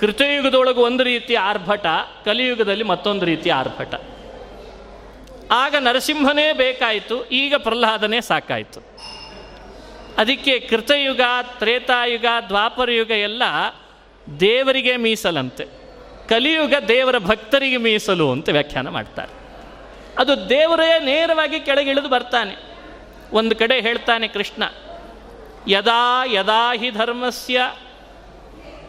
ಕೃತಯುಗದೊಳಗೆ 0.00 0.80
ಒಂದು 0.80 1.04
ರೀತಿ 1.04 1.34
ಆರ್ಭಟ, 1.34 1.86
ಕಲಿಯುಗದಲ್ಲಿ 2.24 2.84
ಮತ್ತೊಂದು 2.84 3.24
ರೀತಿ 3.24 3.50
ಆರ್ಭಟ. 3.50 3.94
ಆಗ 5.54 5.74
ನರಸಿಂಹನೇ 5.78 6.46
ಬೇಕಾಯಿತು, 6.52 7.16
ಈಗ 7.26 7.54
ಪ್ರಹ್ಲಾದನೇ 7.58 8.20
ಸಾಕಾಯಿತು. 8.20 8.80
ಅದಕ್ಕೆ 10.18 10.54
ಕೃತಯುಗ, 10.60 11.20
ತ್ರೇತಾಯುಗ, 11.58 12.26
ದ್ವಾಪರಯುಗ 12.48 13.10
ಎಲ್ಲ 13.10 13.42
ದೇವರಿಗೆ 14.40 14.96
ಮೀಸಲಂತೆ. 14.96 15.64
ಕಲಿಯುಗ 16.28 16.74
ದೇವರ 16.88 17.18
ಭಕ್ತರಿಗೆ 17.18 17.76
ಮೀಸಲು 17.76 18.26
ಅಂತ 18.32 18.48
ವ್ಯಾಖ್ಯಾನ 18.48 18.88
ಮಾಡ್ತಾರೆ. 18.88 19.32
ಅದು 20.18 20.34
ದೇವರೇ 20.48 20.90
ನೇರವಾಗಿ 21.04 21.58
ಕೆಳಗಿಳಿದು 21.60 22.08
ಬರ್ತಾನೆ. 22.08 22.54
ಒಂದು 23.32 23.54
ಕಡೆ 23.56 23.76
ಹೇಳ್ತಾನೆ 23.80 24.26
ಕೃಷ್ಣ, 24.28 24.62
ಯದಾ 25.68 26.24
ಯದಾ 26.32 26.64
ಹಿ 26.74 26.90
ಧರ್ಮಸ್ಯ, 26.90 27.60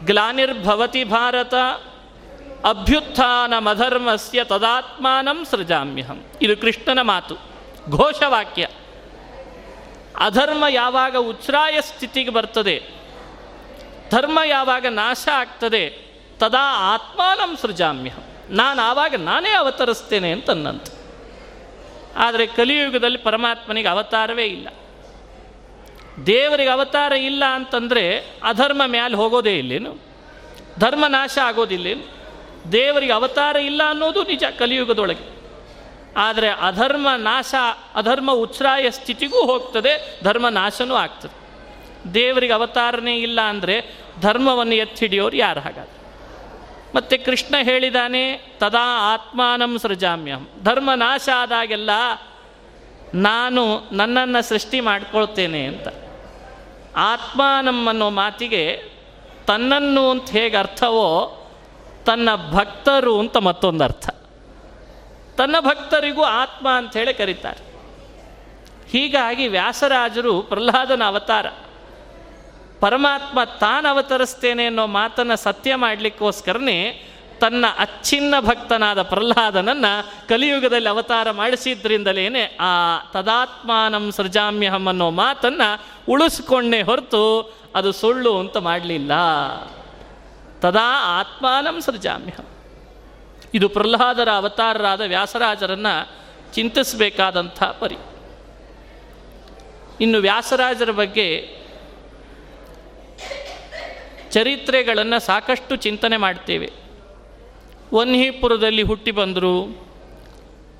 ಗ್ಲಾನಿರ್ಭವತಿ 0.06 1.04
ಭಾರತ 1.04 1.54
ಅಭ್ಯುತ್ಥಾನಮಧರ್ಮಸ್ಯ 2.66 4.44
ತದಾತ್ಮಾನಂ 4.44 5.46
ಸೃಜಾಮ್ಯಹಂ. 5.46 6.24
ಇದು 6.42 6.58
ಕೃಷ್ಣನ 6.58 7.02
ಮಾತು, 7.02 7.36
ಘೋಷವಾಕ್ಯ. 7.92 8.68
ಅಧರ್ಮ 10.20 10.64
ಯಾವಾಗ 10.70 11.18
ಉಚ್ಛ್ರಾಯ 11.18 11.82
ಸ್ಥಿತಿಗೆ 11.82 12.30
ಬರ್ತದೆ, 12.30 12.84
ಧರ್ಮ 14.12 14.40
ಯಾವಾಗ 14.46 14.86
ನಾಶ 14.88 15.28
ಆಗ್ತದೆ, 15.34 15.90
ತದಾ 16.38 16.94
ಆತ್ಮಾನಂ 16.94 17.58
ಸೃಜಾಮ್ಯಹಂ. 17.62 18.24
ನಾನು 18.50 18.82
ಆವಾಗ 18.82 19.16
ನಾನೇ 19.16 19.50
ಅವತರಿಸ್ತೇನೆ 19.50 20.32
ಅಂತನ್ನಂತ 20.32 20.88
ಆದರೆ 22.18 22.46
ಕಲಿಯುಗದಲ್ಲಿ 22.46 23.18
ಪರಮಾತ್ಮನಿಗೆ 23.18 23.88
ಅವತಾರವೇ 23.88 24.46
ಇಲ್ಲ. 24.46 24.68
ದೇವರಿಗೆ 26.26 26.70
ಅವತಾರ 26.70 27.12
ಇಲ್ಲ 27.12 27.44
ಅಂತಂದರೆ 27.46 28.04
ಅಧರ್ಮ 28.44 28.82
ಮ್ಯಾಲೆ 28.86 29.16
ಹೋಗೋದೇ 29.16 29.58
ಇಲ್ಲೇನು? 29.58 30.02
ಧರ್ಮ 30.80 31.06
ನಾಶ 31.08 31.38
ಆಗೋದಿಲ್ಲೇನು? 31.38 32.15
ದೇವರಿಗೆ 32.72 33.12
ಅವತಾರ 33.12 33.56
ಇಲ್ಲ 33.56 33.82
ಅನ್ನೋದು 33.90 34.24
ನಿಜ 34.24 34.44
ಕಲಿಯುಗದೊಳಗೆ. 34.60 35.36
ಆದರೆ 36.18 36.50
ಅಧರ್ಮ 36.50 37.08
ನಾಶ, 37.18 37.56
ಅಧರ್ಮ 37.96 38.32
ಉಚ್ಛ್ರಾಯ 38.32 38.92
ಸ್ಥಿತಿಗೂ 38.92 39.46
ಹೋಗ್ತದೆ, 39.46 40.20
ಧರ್ಮ 40.24 40.50
ನಾಶನೂ 40.50 40.96
ಆಗ್ತದೆ. 40.96 41.46
ದೇವರಿಗೆ 42.14 42.54
ಅವತಾರನೇ 42.54 43.16
ಇಲ್ಲ 43.16 43.42
ಅಂದರೆ 43.42 43.96
ಧರ್ಮವನ್ನು 44.22 44.76
ಎತ್ತಿಡಿಯೋರು 44.76 45.36
ಯಾರು 45.36 45.60
ಹಾಗಾದ್ರೆ? 45.60 46.06
ಮತ್ತು 46.96 47.26
ಕೃಷ್ಣ 47.26 47.56
ಹೇಳಿದಾನೆ, 47.64 48.56
ತದಾ 48.60 49.14
ಆತ್ಮಾನಂ 49.14 49.80
ಸೃಜಾಮ್ಯಂ 49.80 50.50
ಧರ್ಮ 50.64 50.94
ನಾಶ 50.94 51.30
ಆದಾಗೆಲ್ಲ 51.36 51.90
ನಾನು 53.14 53.90
ನನ್ನನ್ನು 53.92 54.50
ಸೃಷ್ಟಿ 54.50 54.82
ಮಾಡಿಕೊಳ್ತೇನೆ 54.82 55.66
ಅಂತ. 55.66 55.88
ಆತ್ಮಾನಂ 56.96 58.10
ಮಾತಿಗೆ 58.10 58.84
ತನ್ನನ್ನು 59.48 60.10
ಅಂತ 60.10 60.30
ಹೇಗೆ 60.30 60.58
ಅರ್ಥವೋ 60.58 61.42
ತನ್ನ 62.06 62.30
ಭಕ್ತರು 62.52 63.20
ಅಂತ 63.20 63.38
ಮತ್ತೊಂದು 63.38 63.84
ಅರ್ಥ 63.84 64.10
ತನ್ನ 65.38 65.56
ಭಕ್ತರಿಗೂ 65.60 66.24
ಆತ್ಮ 66.24 66.70
ಅಂತ 66.70 66.98
ಹೇಳಿ 66.98 67.14
ಕರೀತಾರೆ. 67.14 67.76
ಹೀಗಾಗಿ 68.92 69.48
ವ್ಯಾಸರಾಜರು 69.48 70.42
ಪ್ರಹ್ಲಾದನ 70.42 71.04
ಅವತಾರ. 71.06 71.46
ಪರಮಾತ್ಮ 72.80 73.44
ತಾನು 73.44 73.90
ಅವತರಿಸ್ತೇನೆ 73.90 74.66
ಅನ್ನೋ 74.66 74.88
ಮಾತನ್ನು 74.88 75.36
ಸತ್ಯ 75.38 75.76
ಮಾಡಲಿಕ್ಕೋಸ್ಕರನೇ 75.76 77.06
ತನ್ನ 77.42 77.66
ಅಚ್ಚಿನ್ನ 77.80 78.34
ಭಕ್ತನಾದ 78.40 79.02
ಪ್ರಹ್ಲಾದನನ್ನು 79.02 80.28
ಕಲಿಯುಗದಲ್ಲಿ 80.28 80.90
ಅವತಾರ 80.90 81.32
ಮಾಡಿಸಿದ್ರಿಂದಲೇ 81.32 82.58
ಆ 82.60 83.00
ತದಾತ್ಮಾನಂ 83.14 84.12
ಸೃಜಾಮ್ಯಹಂ 84.12 84.88
ಅನ್ನೋ 84.88 85.10
ಮಾತನ್ನು 85.10 85.82
ಉಳಿಸ್ಕೊಂಡೇ 86.10 86.82
ಹೊರತು 86.82 87.54
ಅದು 87.76 87.92
ಸುಳ್ಳು 87.92 88.40
ಅಂತ 88.40 88.58
ಮಾಡಲಿಲ್ಲ. 88.58 89.12
ತದಾ 90.62 91.20
ಆತ್ಮಾನಂ 91.20 91.82
ಸೃಜಾಮ್ಯ 91.82 92.32
ಇದು 93.54 93.70
ಪ್ರಹ್ಲಾದರ 93.70 94.30
ಅವತಾರರಾದ 94.30 95.02
ವ್ಯಾಸರಾಜರನ್ನು 95.02 96.26
ಚಿಂತಿಸಬೇಕಾದಂಥ 96.54 97.64
ಪರಿ. 97.64 97.96
ಇನ್ನು 100.02 100.18
ವ್ಯಾಸರಾಜರ 100.18 100.92
ಬಗ್ಗೆ 100.92 101.56
ಚರಿತ್ರೆಗಳನ್ನು 104.32 105.20
ಸಾಕಷ್ಟು 105.20 105.76
ಚಿಂತನೆ 105.76 106.18
ಮಾಡ್ತೇವೆ. 106.18 106.72
ವನ್ಹೀಪುರದಲ್ಲಿ 107.94 108.82
ಹುಟ್ಟಿ 108.82 109.12
ಬಂದರು. 109.12 109.88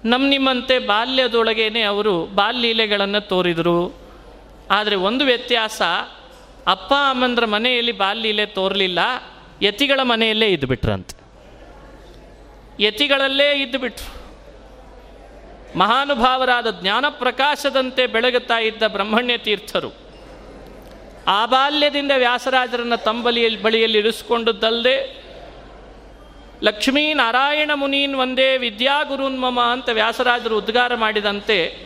ನಮ್ಮ 0.06 0.30
ನಿಮ್ಮಂತೆ 0.30 0.80
ಬಾಲ್ಯದೊಳಗೇನೆ 0.80 1.82
ಅವರು 1.82 2.26
ಬಾಲ್ಯಲೀಲೆಗಳನ್ನು 2.26 3.28
ತೋರಿದರು. 3.28 3.96
ಆದರೆ 4.72 4.96
ಒಂದು 4.96 5.26
ವ್ಯತ್ಯಾಸ, 5.26 5.82
ಅಪ್ಪ 6.68 6.94
ಅಮ್ಮಂದ್ರ 6.94 7.46
ಮನೆಯಲ್ಲಿ 7.46 7.92
ಬಾಲ್ಯಲೀಲೆ 7.92 8.46
ತೋರಲಿಲ್ಲ. 8.46 9.00
ಯತಿಗಳ 9.62 10.00
ಮನೆಯಲ್ಲೇ 10.04 10.48
ಇದ್ದುಬಿಟ್ರಂತೆ 10.48 11.26
ಯತಿಗಳಲ್ಲೇ 12.84 13.62
ಇದ್ದುಬಿಟ್ರು 13.62 14.26
ಮಹಾನುಭಾವರಾದ 15.80 16.82
ಜ್ಞಾನ 16.82 17.06
ಪ್ರಕಾಶದಂತೆ 17.10 18.08
ಬೆಳಗುತ್ತಾ 18.08 18.60
ಇದ್ದ 18.60 18.84
ಬ್ರಹ್ಮಣ್ಯ 18.88 19.38
ತೀರ್ಥರು 19.38 19.92
ಆ 21.28 21.46
ಬಾಲ್ಯದಿಂದ 21.46 22.12
ವ್ಯಾಸರಾಜರನ್ನು 22.18 23.04
ತಂಬಲಿಯಲ್ಲಿ 23.04 23.62
ಬಳಿಯಲ್ಲಿ 23.62 23.98
ಇರಿಸ್ಕೊಂಡದ್ದಲ್ಲದೆ 23.98 25.26
ಲಕ್ಷ್ಮೀನಾರಾಯಣ 26.64 27.72
ಮುನೀನ್ 27.74 28.16
ಒಂದೇ 28.16 28.58
ವಿದ್ಯಾಗುರುನ್ 28.58 29.42
ಮಮ 29.42 29.60
ಅಂತ 29.62 29.90
ವ್ಯಾಸರಾಜರು 29.90 30.58
ಉದ್ಗಾರ 30.58 30.96
ಮಾಡಿದಂತೆ 30.96 31.78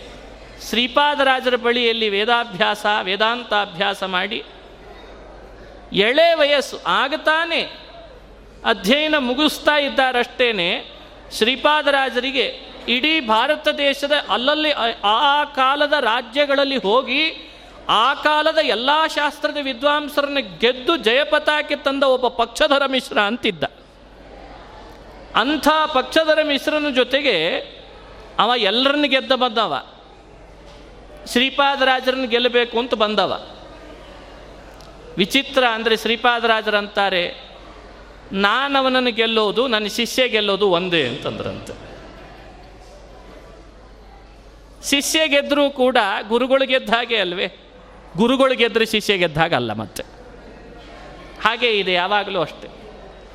ಶ್ರೀಪಾದರಾಜರ 0.70 1.56
ಬಳಿಯಲ್ಲಿ 1.56 2.10
ವೇದಾಭ್ಯಾಸ, 2.10 2.86
ವೇದಾಂತಾಭ್ಯಾಸ 3.02 4.04
ಮಾಡಿ 4.04 4.44
ಎಳೆ 5.93 6.34
ವಯಸ್ಸು, 6.34 6.80
ಆಗತಾನೆ. 6.88 7.62
ಅಧ್ಯಯನ 8.65 9.15
ಮುಗಿಸ್ತಾ 9.17 9.78
ಇದ್ದಾರಷ್ಟೇನೆ. 9.78 10.86
ಶ್ರೀಪಾದರಾಜರಿಗೆ 11.38 12.69
ಇಡೀ 12.88 13.19
ಭಾರತ 13.19 13.67
ದೇಶದ 13.67 14.12
ಅಲ್ಲಲ್ಲಿ 14.30 14.71
ಆ 15.04 15.43
ಕಾಲದ 15.43 15.93
ರಾಜ್ಯಗಳಲ್ಲಿ 15.99 16.78
ಹೋಗಿ 16.78 17.52
ಆ 17.89 18.13
ಕಾಲದ 18.13 18.58
ಎಲ್ಲ 18.58 18.89
ಶಾಸ್ತ್ರದ 19.15 19.58
ವಿದ್ವಾಂಸರನ್ನು 19.62 20.60
ಗೆದ್ದು 20.60 20.97
ಜಯಪತಾಕೆ 20.97 21.75
ತಂದ 21.75 22.04
ಒಬ್ಬ 22.04 22.28
ಪಕ್ಷಧರ 22.28 22.86
ಮಿಶ್ರ 22.86 23.19
ಅಂತಿದ್ದ. 23.19 23.63
ಅಂಥ 25.36 25.67
ಪಕ್ಷಧರ 25.93 26.39
ಮಿಶ್ರನ 26.43 26.89
ಜೊತೆಗೆ 26.95 27.58
ಅವ 28.39 28.52
ಎಲ್ಲರನ್ನು 28.58 29.08
ಗೆದ್ದ 29.08 29.32
ಬಂದವ. 29.32 29.88
ಶ್ರೀಪಾದರಾಜರನ್ನು 31.32 32.28
ಗೆಲ್ಲಬೇಕು 32.28 32.80
ಅಂತ 32.80 32.93
ಬಂದವ. 32.93 33.59
ವಿಚಿತ್ರ 35.20 35.64
ಅಂದರೆ 35.68 35.98
ಶ್ರೀಪಾದರಾಜರಂತಾರೆ 35.98 37.24
ನಾನು 38.32 38.80
ಅವನನ್ನು 38.80 39.12
ಗೆಲ್ಲೋದು, 39.12 39.68
ನನ್ನ 39.68 39.88
ಶಿಷ್ಯ 39.88 40.28
ಗೆಲ್ಲೋದು 40.28 40.70
ಒಂದೇ 40.70 41.08
ಅಂತಂದ್ರಂತೆ. 41.08 41.74
ಶಿಷ್ಯ 44.90 45.28
ಗೆದ್ದರೂ 45.28 45.70
ಕೂಡ 45.70 45.98
ಗುರುಗಳು 46.28 46.68
ಗೆದ್ದ 46.68 46.90
ಹಾಗೆ 46.90 47.18
ಅಲ್ವೇ? 47.18 47.48
ಗುರುಗಳು 48.18 48.56
ಗೆದ್ದರೆ 48.56 48.86
ಶಿಷ್ಯ 48.86 49.18
ಗೆದ್ದ 49.18 49.38
ಹಾಗೆ 49.38 49.56
ಅಲ್ಲ 49.56 49.74
ಮತ್ತೆ. 49.74 50.04
ಹಾಗೆ 51.46 51.80
ಇದೆ, 51.80 51.94
ಯಾವಾಗಲೂ 51.94 52.42
ಅಷ್ಟೆ. 52.42 52.68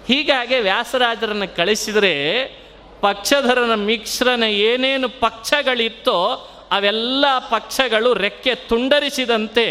ಹೀಗಾಗಿ 0.09 0.57
ವ್ಯಾಸರಾಜರನ್ನು 0.61 1.57
ಕಳಿಸಿದರೆ 1.57 2.15
ಪಕ್ಷಧರನ 3.01 3.75
ಮಿಶ್ರನ 3.75 4.43
ಏನೇನು 4.43 5.09
ಪಕ್ಷಗಳಿತ್ತೋ 5.09 6.19
ಅವೆಲ್ಲ 6.71 7.25
ಪಕ್ಷಗಳು 7.39 8.15
ರೆಕ್ಕೆ 8.15 8.55
ತುಂಡರಿಸಿದಂತೆ 8.55 9.67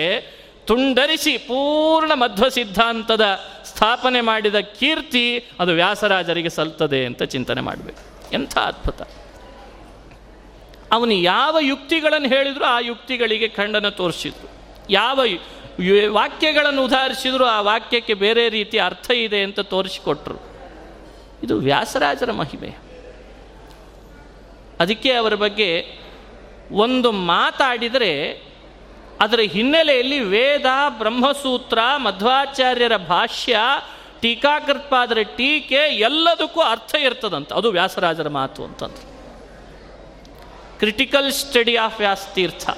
ತುಂಡರಿಸಿ 0.65 1.37
ಪೂರ್ಣ 1.37 2.13
ಮಧ್ವ 2.13 2.49
ಸಿದ್ಧಾಂತದ 2.49 3.21
ಸ್ಥಾಪನೆ 3.65 4.21
ಮಾಡಿದ 4.21 4.55
ಕೀರ್ತಿ 4.55 5.39
ಅದು 5.59 5.71
ವ್ಯಾಸರಾಜರಿಗೆ 5.71 6.49
ಸಲ್ತದೆ 6.49 7.05
ಅಂತ 7.05 7.23
ಚಿಂತನೆ 7.23 7.61
ಮಾಡಬೇಕು. 7.61 8.31
ಎಂಥ 8.33 8.57
ಅದ್ಭುತ. 8.57 9.01
ಅವನು 10.91 11.11
ಯಾವ 11.11 11.57
ಯುಕ್ತಿಗಳನ್ನು 11.61 12.27
ಹೇಳಿದ್ರು 12.27 12.65
ಆ 12.65 12.79
ಯುಕ್ತಿಗಳಿಗೆ 12.79 13.47
ಖಂಡನ 13.47 13.89
ತೋರಿಸಿದ್ರು. 13.89 14.49
ಯಾವ 14.89 15.19
ವಾಕ್ಯಗಳನ್ನು 16.09 16.85
ಉದಾಹರಿಸಿದ್ರು 16.85 17.45
ಆ 17.45 17.61
ವಾಕ್ಯಕ್ಕೆ 17.61 18.13
ಬೇರೆ 18.13 18.49
ರೀತಿ 18.49 18.79
ಅರ್ಥ 18.79 19.11
ಇದೆ 19.11 19.43
ಅಂತ 19.43 19.59
ತೋರಿಸಿಕೊಟ್ರು. 19.59 20.35
ಇದು 21.43 21.57
ವ್ಯಾಸರಾಜರ 21.57 22.31
ಮಹಿಮೆ. 22.31 22.77
ಅದಕ್ಕೆ 24.79 25.11
ಅವರ 25.11 25.35
ಬಗ್ಗೆ 25.35 25.85
ಒಂದು 26.71 27.11
ಮಾತಾಡಿದರೆ 27.11 28.43
ಅದರ 29.23 29.39
ಹಿನ್ನೆಲೆಯಲ್ಲಿ 29.39 30.19
ವೇದ, 30.19 30.65
ಬ್ರಹ್ಮಸೂತ್ರ, 30.89 31.79
ಮಧ್ವಾಚಾರ್ಯರ 31.95 32.97
ಭಾಷ್ಯ, 32.97 33.57
ಟೀಕಾಕೃತ್ಪಾದರ 34.21 35.17
ಟೀಕೆ 35.37 35.75
ಎಲ್ಲದಕ್ಕೂ 35.75 36.61
ಅರ್ಥ 36.61 36.95
ಇರ್ತದಂತ. 36.95 37.53
ಅದು 37.53 37.71
ವ್ಯಾಸರಾಜರ 37.71 38.27
ಮಾತು 38.27 38.63
ಅಂತಂದ್ರೆ. 38.63 39.13
Critical 40.79 41.31
study 41.31 41.75
of 41.75 41.97
Vyasatirtha. 41.97 42.69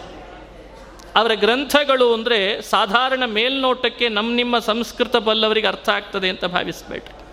ಅವರ 1.16 1.32
ಗ್ರಂಥಗಳು 1.34 2.14
ಅಂದರೆ 2.14 2.62
ಸಾಧಾರಣ 2.62 3.26
ಮೇಲ್ನೋಟಕ್ಕೆ 3.26 4.10
ನಮ್ಮ 4.10 4.36
ನಿಮ್ಮ 4.36 4.60
ಸಂಸ್ಕೃತ 4.60 5.16
ಬಲ್ಲವರಿಗೆ 5.16 5.68
ಅರ್ಥ 5.68 5.90
ಆಗ್ತದೆ 5.90 6.30
ಅಂತ 6.30 6.46
ಭಾವಿಸಬೇಡ್ರಿ. 6.46 7.26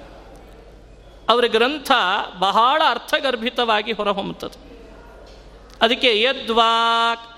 ಅವರ 1.28 1.44
ಗ್ರಂಥ 1.46 1.90
ಬಹಳ 2.38 2.82
ಅರ್ಥಗರ್ಭಿತವಾಗಿ 2.88 3.92
ಹೊರಹೊಮ್ಮುತ್ತದೆ. 3.92 4.72
ಅದಕ್ಕೆ 5.82 6.22
ಯದ್ವಾಕ್ 6.22 7.31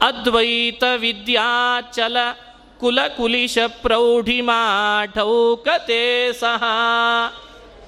ಅದ್ವೈತ 0.00 0.84
ವಿದ್ಯಾಚಲ 0.96 2.16
ಕುಲಕುಲಿಶ 2.80 3.16
ಕುಲಿಶ 3.16 3.58
ಪ್ರೌಢಿಮಾಠೌಕತೆ 3.82 6.32
ಸಹ. 6.32 6.64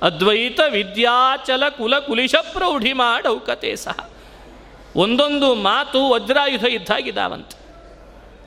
ಅದ್ವೈತ 0.03 0.61
ವಿದ್ಯಾಚಲ 0.71 1.69
ಕುಲ 1.69 1.99
ಕುಲಿಶ 1.99 2.35
ಪ್ರೌಢಿಮಾಢೌಕತೆ 2.35 3.77
ಸಹ. 3.77 4.11
ಒಂದೊಂದು 4.97 5.55
ಮಾತು 5.55 6.11
ವಜ್ರಾಯುಧ 6.11 6.65
ಇದ್ದಾಗಿದ್ದಾವಂತೆ 6.65 7.59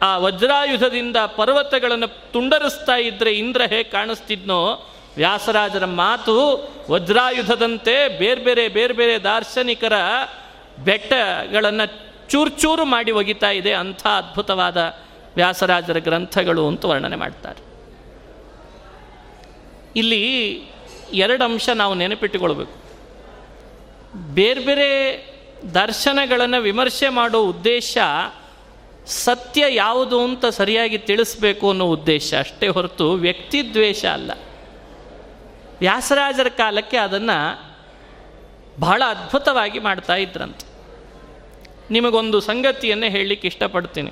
ಆ 0.02 0.17
ವಜ್ರಾಯುಧದಿಂದ 0.17 1.17
ಪರ್ವತಗಳನ್ನು 1.17 2.08
ತುಂಡರಿಸ್ತಾ 2.08 2.95
ಇದ್ದರೆ 2.95 3.34
ಇಂದ್ರ 3.34 3.62
ಹೇಗೆ 3.62 3.84
ಕಾಣಿಸ್ತಿದ್ನೋ 3.84 4.89
ವ್ಯಾಸರಾಜರ 5.15 5.86
ಮಾತು 5.86 6.69
ವಜ್ರಾಯುಧದಂತೆ 6.91 8.19
ಬೇರೆ 8.19 8.43
ಬೇರೆ 8.43 8.67
ಬೇರೆ 8.67 8.93
ಬೇರೆ 8.93 9.17
ದಾರ್ಶನಿಕರ 9.17 9.93
ಬೆಟ್ಟಗಳನ್ನು 10.84 12.12
ಚೂರು 12.30 12.50
ಚೂರು 12.50 12.86
ಮಾಡಿ 12.86 13.12
ಒಗಿತಾ 13.12 13.52
ಇದೆ 13.52 13.74
ಅಂಥ 13.74 14.08
ಅದ್ಭುತವಾದ 14.08 14.94
ವ್ಯಾಸರಾಜರ 15.36 16.00
ಗ್ರಂಥಗಳು 16.00 16.68
ಅಂತ 16.68 16.86
ವರ್ಣನೆ 16.86 17.16
ಮಾಡ್ತಾರೆ. 17.16 17.74
ಇಲ್ಲಿ 19.96 20.54
ಎರಡು 21.14 21.44
ಅಂಶ 21.44 21.70
ನಾವು 21.70 21.94
ನೆನಪಿಟ್ಟುಕೊಳ್ಬೇಕು. 21.94 22.84
ಬೇರೆ 24.34 24.60
ಬೇರೆ 24.60 24.90
ದರ್ಶನಗಳನ್ನು 25.74 26.62
ವಿಮರ್ಶೆ 26.62 27.10
ಮಾಡೋ 27.10 27.44
ಉದ್ದೇಶ 27.44 27.98
ಸತ್ಯ 29.08 29.66
ಯಾವುದು 29.70 30.24
ಅಂತ 30.24 30.46
ಸರಿಯಾಗಿ 30.46 30.98
ತಿಳಿಸ್ಬೇಕು 30.98 31.70
ಅನ್ನೋ 31.70 31.86
ಉದ್ದೇಶ 31.86 32.34
ಅಷ್ಟೇ 32.40 32.68
ಹೊರತು 32.68 33.12
ವ್ಯಕ್ತಿ 33.12 33.74
ದ್ವೇಷ 33.74 34.06
ಅಲ್ಲ. 34.06 34.32
ವ್ಯಾಸರಾಜರ 35.80 36.48
ಕಾಲಕ್ಕೆ 36.50 36.98
ಅದನ್ನು 36.98 37.74
ಬಹಳ 38.80 39.04
ಅದ್ಭುತವಾಗಿ 39.08 39.80
ಮಾಡ್ತಾ 39.80 40.16
ಇದ್ರಂತೆ. 40.16 40.73
ನಿಮಗೊಂದು 41.91 42.39
ಸಂಗತಿಯನ್ನೇ 42.39 43.10
ಹೇಳಲಿಕ್ಕೆ 43.10 43.48
ಇಷ್ಟಪಡ್ತೀನಿ. 43.48 44.12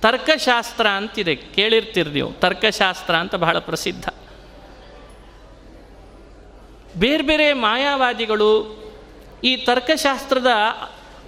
ತರ್ಕಶಾಸ್ತ್ರ 0.00 0.86
ಅಂತಿದೆ, 0.86 1.34
ಕೇಳಿರ್ತೀರಿ 1.34 2.10
ನೀವು. 2.10 2.32
ತರ್ಕಶಾಸ್ತ್ರ 2.32 3.16
ಅಂತ 3.16 3.34
ಬಹಳ 3.34 3.58
ಪ್ರಸಿದ್ಧ. 3.58 4.08
ಬೇರೆ 6.98 7.22
ಬೇರೆ 7.22 7.52
ಮಾಯಾವಾದಿಗಳು 7.52 8.78
ಈ 9.44 9.56
ತರ್ಕಶಾಸ್ತ್ರದ 9.56 10.46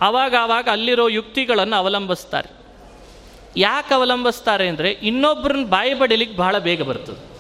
ಆವಾಗ 0.03 0.35
ಆವಾಗ 0.41 0.69
ಅಲ್ಲಿರೋ 0.69 1.09
ಯುಕ್ತಿಗಳನ್ನು 1.09 1.77
ಅವಲಂಬಿಸ್ತಾರೆ. 1.77 2.61
ಯಾಕೆ 3.57 3.95
ಅವಲಂಬಿಸ್ತಾರೆ 3.95 4.69
ಅಂದರೆ 4.69 4.91
ಇನ್ನೊಬ್ಬರನ್ನ 4.91 5.67
ಬಾಯಿ 5.67 5.95
ಬಡಿಲಿಕ್ಕೆ 5.95 6.37
ಬಹಳ 6.37 6.59
ಬೇಗ 6.59 6.83
ಬರ್ತದೆ. 6.83 7.31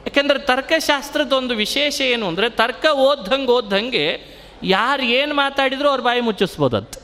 ಯಾಕೆಂದರೆ 0.00 0.38
ತರ್ಕಶಾಸ್ತ್ರದ 0.38 1.32
ಒಂದು 1.32 1.54
ವಿಶೇಷ 1.54 2.00
ಏನು 2.00 2.26
ಅಂದರೆ 2.26 2.50
ತರ್ಕ 2.50 2.86
ಓದ್ದಂಗೆ 2.86 3.52
ಓದ್ದಂಗೆ 3.52 4.32
ಯಾರು 4.62 5.02
ಏನು 5.02 5.34
ಮಾತಾಡಿದರೂ 5.34 5.88
ಅವ್ರ 5.88 6.00
ಬಾಯಿ 6.00 6.20
ಮುಚ್ಚಿಸ್ಬೋದಂತ. 6.20 6.94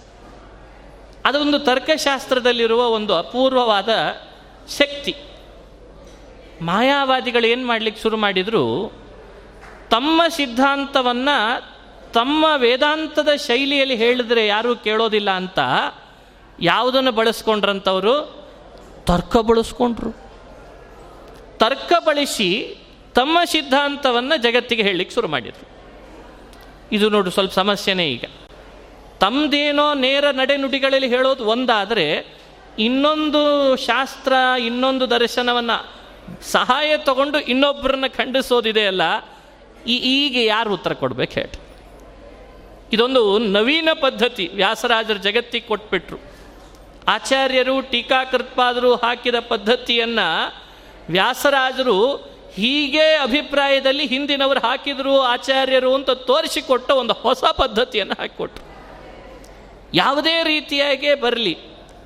ಅದೊಂದು 1.24 1.58
ತರ್ಕಶಾಸ್ತ್ರದಲ್ಲಿರುವ 1.58 2.86
ಒಂದು 2.86 3.14
ಅಪೂರ್ವವಾದ 3.14 3.88
ಶಕ್ತಿ. 4.78 5.14
ಮಾಯಾವಾದಿಗಳು 6.62 7.46
ಏನು 7.46 7.66
ಮಾಡಲಿಕ್ಕೆ 7.66 8.02
ಶುರು 8.02 8.16
ಮಾಡಿದರು, 8.16 8.92
ತಮ್ಮ 9.90 10.22
ಸಿದ್ಧಾಂತವನ್ನು 10.28 11.78
ತಮ್ಮ 12.12 12.46
ವೇದಾಂತದ 12.56 13.28
ಶೈಲಿಯಲ್ಲಿ 13.46 13.96
ಹೇಳಿದ್ರೆ 13.96 14.46
ಯಾರೂ 14.46 14.76
ಕೇಳೋದಿಲ್ಲ 14.76 15.30
ಅಂತ 15.30 15.58
ಯಾವುದನ್ನು 16.60 17.12
ಬಳಸ್ಕೊಂಡ್ರಂಥವರು 17.12 18.46
ತರ್ಕ 19.04 19.36
ಬಳಸ್ಕೊಂಡ್ರು. 19.36 20.10
ತರ್ಕ 21.58 21.92
ಬಳಸಿ 22.06 22.78
ತಮ್ಮ 23.14 23.38
ಸಿದ್ಧಾಂತವನ್ನು 23.44 24.42
ಜಗತ್ತಿಗೆ 24.42 24.82
ಹೇಳಲಿಕ್ಕೆ 24.82 25.14
ಶುರು 25.14 25.28
ಮಾಡಿದರು. 25.28 25.77
ಇದು 26.92 27.10
ನೋಡು 27.10 27.30
ಸ್ವಲ್ಪ 27.30 27.52
ಸಮಸ್ಯೆನೇ 27.52 28.06
ಈಗ. 28.06 28.24
ತಮ್ಮದೇನೋ 29.20 29.94
ನೇರ 29.94 30.30
ನಡೆನುಡಿಗಳಲ್ಲಿ 30.30 31.08
ಹೇಳೋದು 31.08 31.44
ಒಂದಾದರೆ, 31.44 32.38
ಇನ್ನೊಂದು 32.78 33.76
ಶಾಸ್ತ್ರ, 33.76 34.32
ಇನ್ನೊಂದು 34.60 35.10
ದರ್ಶನವನ್ನು 35.10 35.98
ಸಹಾಯ 36.42 36.96
ತಗೊಂಡು 36.96 37.40
ಇನ್ನೊಬ್ಬರನ್ನ 37.40 38.04
ಖಂಡಿಸೋದಿದೆಯಲ್ಲ 38.06 39.02
ಈ 39.86 39.96
ಈಗ 39.96 40.46
ಯಾರು 40.46 40.74
ಉತ್ತರ 40.74 40.92
ಕೊಡ್ಬೇಕು 40.92 41.32
ಹೇಳಿ. 41.32 41.58
ಇದೊಂದು 42.92 43.38
ನವೀನ 43.38 43.88
ಪದ್ಧತಿ, 44.00 44.50
ವ್ಯಾಸರಾಜರು 44.54 45.18
ಜಗತ್ತಿಗೆ 45.18 45.66
ಕೊಟ್ಬಿಟ್ರು. 45.66 46.18
ಆಚಾರ್ಯರು 47.08 47.90
ಟೀಕಾಕೃತ್ಪಾದರು 47.90 48.94
ಹಾಕಿದ 48.94 49.34
ಪದ್ಧತಿಯನ್ನು 49.48 50.54
ವ್ಯಾಸರಾಜರು 51.10 52.28
ಹೀಗೆ 52.58 53.14
ಅಭಿಪ್ರಾಯದಲ್ಲಿ 53.14 54.06
ಹಿಂದಿನವರು 54.06 54.60
ಹಾಕಿದರು 54.60 55.20
ಆಚಾರ್ಯರು 55.20 55.94
ಅಂತ 55.94 56.10
ತೋರಿಸಿಕೊಟ್ಟ 56.10 56.90
ಒಂದು 56.90 57.12
ಹೊಸ 57.12 57.44
ಪದ್ಧತಿಯನ್ನು 57.44 58.14
ಹಾಕಿಕೊಟ್ರು. 58.18 58.68
ಯಾವುದೇ 59.94 60.42
ರೀತಿಯಾಗೇ 60.42 61.14
ಬರಲಿ, 61.14 61.58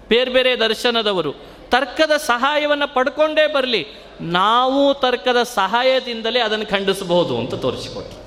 ಬೇರೆ 0.08 0.30
ಬೇರೆ 0.30 0.56
ದರ್ಶನದವರು 0.56 1.32
ತರ್ಕದ 1.68 2.16
ಸಹಾಯವನ್ನು 2.16 2.94
ಪಡ್ಕೊಂಡೇ 2.94 3.46
ಬರಲಿ, 3.46 3.86
ನಾವು 4.20 4.94
ತರ್ಕದ 4.94 5.42
ಸಹಾಯದಿಂದಲೇ 5.42 6.40
ಅದನ್ನು 6.40 6.66
ಖಂಡಿಸಬಹುದು 6.66 7.38
ಅಂತ 7.38 7.54
ತೋರಿಸಿಕೊಟ್ರು. 7.54 8.22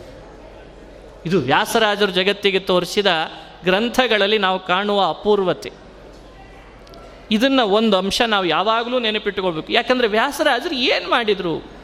ಇದು 1.25 1.39
ವ್ಯಾಸರಾಜರು 1.39 2.11
ಜಗತ್ತಿಗೆ 2.11 2.59
ತೋರಿಸಿದ 2.59 3.07
ಗ್ರಂಥಗಳಲ್ಲಿ 3.63 4.37
ನಾವು 4.37 4.59
ಕಾಣುವ 4.59 5.09
ಅಪೂರ್ವತೆ. 5.09 5.71
ಇದನ್ನು 7.31 7.67
ಒಂದು 7.67 7.97
ಅಂಶ 7.97 8.21
ನಾವು 8.21 8.45
ಯಾವಾಗಲೂ 8.45 8.99
ನೆನಪಿಟ್ಟುಕೊಳ್ಬೇಕು. 8.99 9.71
ಯಾಕಂದರೆ 9.71 10.07
ವ್ಯಾಸರಾಜರು 10.07 10.75
ಏನು 10.75 11.09
ಮಾಡಿದರು? 11.09 11.74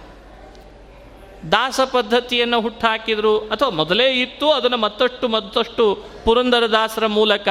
ದಾಸ 1.52 1.80
ಪದ್ಧತಿಯನ್ನು 1.92 2.62
ಹುಟ್ಟುಹಾಕಿದರು 2.62 3.40
ಅಥವಾ 3.40 3.70
ಮೊದಲೇ 3.70 4.12
ಇತ್ತು, 4.12 4.52
ಅದನ್ನು 4.52 4.78
ಮತ್ತಷ್ಟು 4.78 5.28
ಮತ್ತಷ್ಟು 5.28 6.06
ಪುರಂದರ 6.26 6.72
ದಾಸರ 6.72 7.08
ಮೂಲಕ 7.08 7.48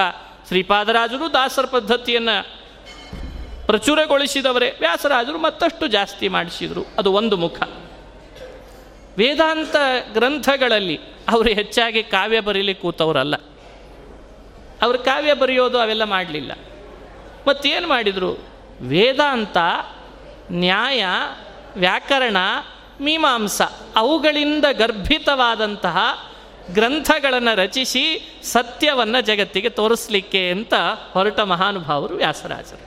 ಶ್ರೀಪಾದರಾಜರು 0.49 1.33
ದಾಸರ 1.33 1.65
ಪದ್ಧತಿಯನ್ನು 1.67 2.61
ಪ್ರಚುರಗೊಳಿಸಿದವರೇ, 3.67 4.77
ವ್ಯಾಸರಾಜರು 4.81 5.39
ಮತ್ತಷ್ಟು 5.39 5.87
ಜಾಸ್ತಿ 5.87 6.29
ಮಾಡಿಸಿದರು. 6.29 6.85
ಅದು 6.99 7.13
ಒಂದು 7.13 7.37
ಮುಖ. 7.37 7.63
ವೇದಾಂತ 9.19 9.77
ಗ್ರಂಥಗಳಲ್ಲಿ 10.13 10.97
ಅವರು 11.29 11.49
ಹೆಚ್ಚಾಗಿ 11.49 12.03
ಕಾವ್ಯ 12.03 12.41
ಬರೀಲಿಕ್ಕೆ 12.41 12.83
ಕೂತವರಲ್ಲ. 12.83 13.37
ಅವರು 14.83 14.99
ಕಾವ್ಯ 14.99 15.35
ಬರೆಯೋದು 15.35 15.79
ಅವೆಲ್ಲ 15.79 16.05
ಮಾಡಲಿಲ್ಲ. 16.05 16.53
ಮತ್ತೇನು 17.49 17.89
ಮಾಡಿದರು? 17.89 18.39
ವೇದಾಂತ, 18.81 19.57
ನ್ಯಾಯ, 20.53 21.05
ವ್ಯಾಕರಣ 21.77 22.37
ಮೀಮಾಂಸ, 23.01 23.63
ಅವುಗಳಿಂದ 23.97 24.65
ಗರ್ಭಿತವಾದಂತಹ 24.73 25.99
ಗ್ರಂಥಗಳನ್ನು 26.71 27.57
ರಚಿಸಿ 27.57 28.05
ಸತ್ಯವನ್ನು 28.43 29.21
ಜಗತ್ತಿಗೆ 29.21 29.69
ತೋರಿಸ್ಲಿಕ್ಕೆ 29.69 30.51
ಅಂತ 30.51 30.75
ಹೊರಟ 31.13 31.41
ಮಹಾನುಭಾವರು 31.41 32.15
ವ್ಯಾಸರಾಜರು. 32.15 32.85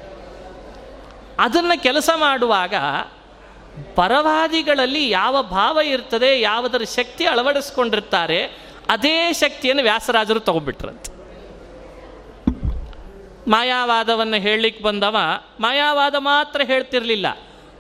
ಅದನ್ನು 1.40 1.84
ಕೆಲಸ 1.84 2.10
ಮಾಡುವಾಗ 2.16 2.74
ಪರವಾದಿಗಳಲ್ಲಿ 3.96 5.10
ಯಾವ 5.10 5.44
ಭಾವ 5.44 5.80
ಇರ್ತದೆ, 5.80 6.42
ಯಾವುದರ 6.42 6.82
ಶಕ್ತಿ 6.96 7.26
ಅಳವಡಿಸ್ಕೊಂಡಿರ್ತಾರೆ, 7.26 8.44
ಅದೇ 8.90 9.34
ಶಕ್ತಿಯನ್ನು 9.34 9.84
ವ್ಯಾಸರಾಜರು 9.84 10.40
ತಗೊಂಡ್ಬಿಟ್ರಂತೆ. 10.40 11.14
ಮಾಯಾವಾದವನ್ನು 13.50 14.38
ಹೇಳಲಿಕ್ಕೆ 14.38 14.84
ಬಂದವ, 14.84 15.18
ಮಾಯಾವಾದ 15.60 16.16
ಮಾತ್ರ 16.18 16.62
ಹೇಳ್ತಿರಲಿಲ್ಲ, 16.66 17.28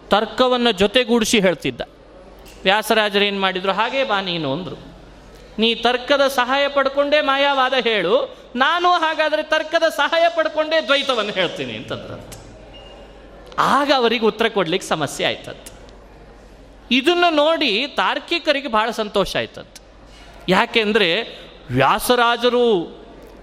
ತರ್ಕವನ್ನು 0.08 0.72
ಜೊತೆಗೂಡಿಸಿ 0.72 1.39
ಹೇಳ್ತಿದ್ದ. 1.39 1.82
ವ್ಯಾಸರಾಜರು 2.63 3.23
ಏನು 3.23 3.39
ಮಾಡಿದರು? 3.39 3.71
ಹಾಗೇ 3.71 4.04
ಬಾ 4.04 4.21
ನೀನು 4.21 4.54
ಅಂದರು. 4.54 4.78
ನೀ 5.60 5.76
ತರ್ಕದ 5.76 6.28
ಸಹಾಯ 6.28 6.67
ಪಡ್ಕೊಂಡೇ 6.67 7.21
ಮಾಯಾವಾದ 7.21 7.73
ಹೇಳು, 7.73 8.38
ನಾನು 8.56 8.91
ಹಾಗಾದರೆ 8.91 9.43
ತರ್ಕದ 9.43 9.84
ಸಹಾಯ 9.89 10.26
ಪಡ್ಕೊಂಡೇ 10.36 10.82
ದ್ವೈತವನ್ನು 10.82 11.32
ಹೇಳ್ತೀನಿ 11.32 11.73
ಅಂತಂದ್ರಂತೆ. 11.73 12.38
ಆಗ 13.60 13.91
ಅವರಿಗೆ 13.95 14.26
ಉತ್ತರ 14.26 14.47
ಕೊಡ್ಲಿಕ್ಕೆ 14.47 14.89
ಸಮಸ್ಯೆ 14.89 15.26
ಆಯ್ತಂತೆ. 15.26 15.71
ಇದನ್ನು 16.91 17.30
ನೋಡಿ 17.36 17.88
ತಾರ್ಕಿಕರಿಗೆ 17.88 18.67
ಬಹಳ 18.67 18.89
ಸಂತೋಷ 18.89 19.36
ಆಯ್ತಂತೆ. 19.36 19.80
ಯಾಕೆಂದರೆ 20.49 21.10
ವ್ಯಾಸರಾಜರು 21.71 22.65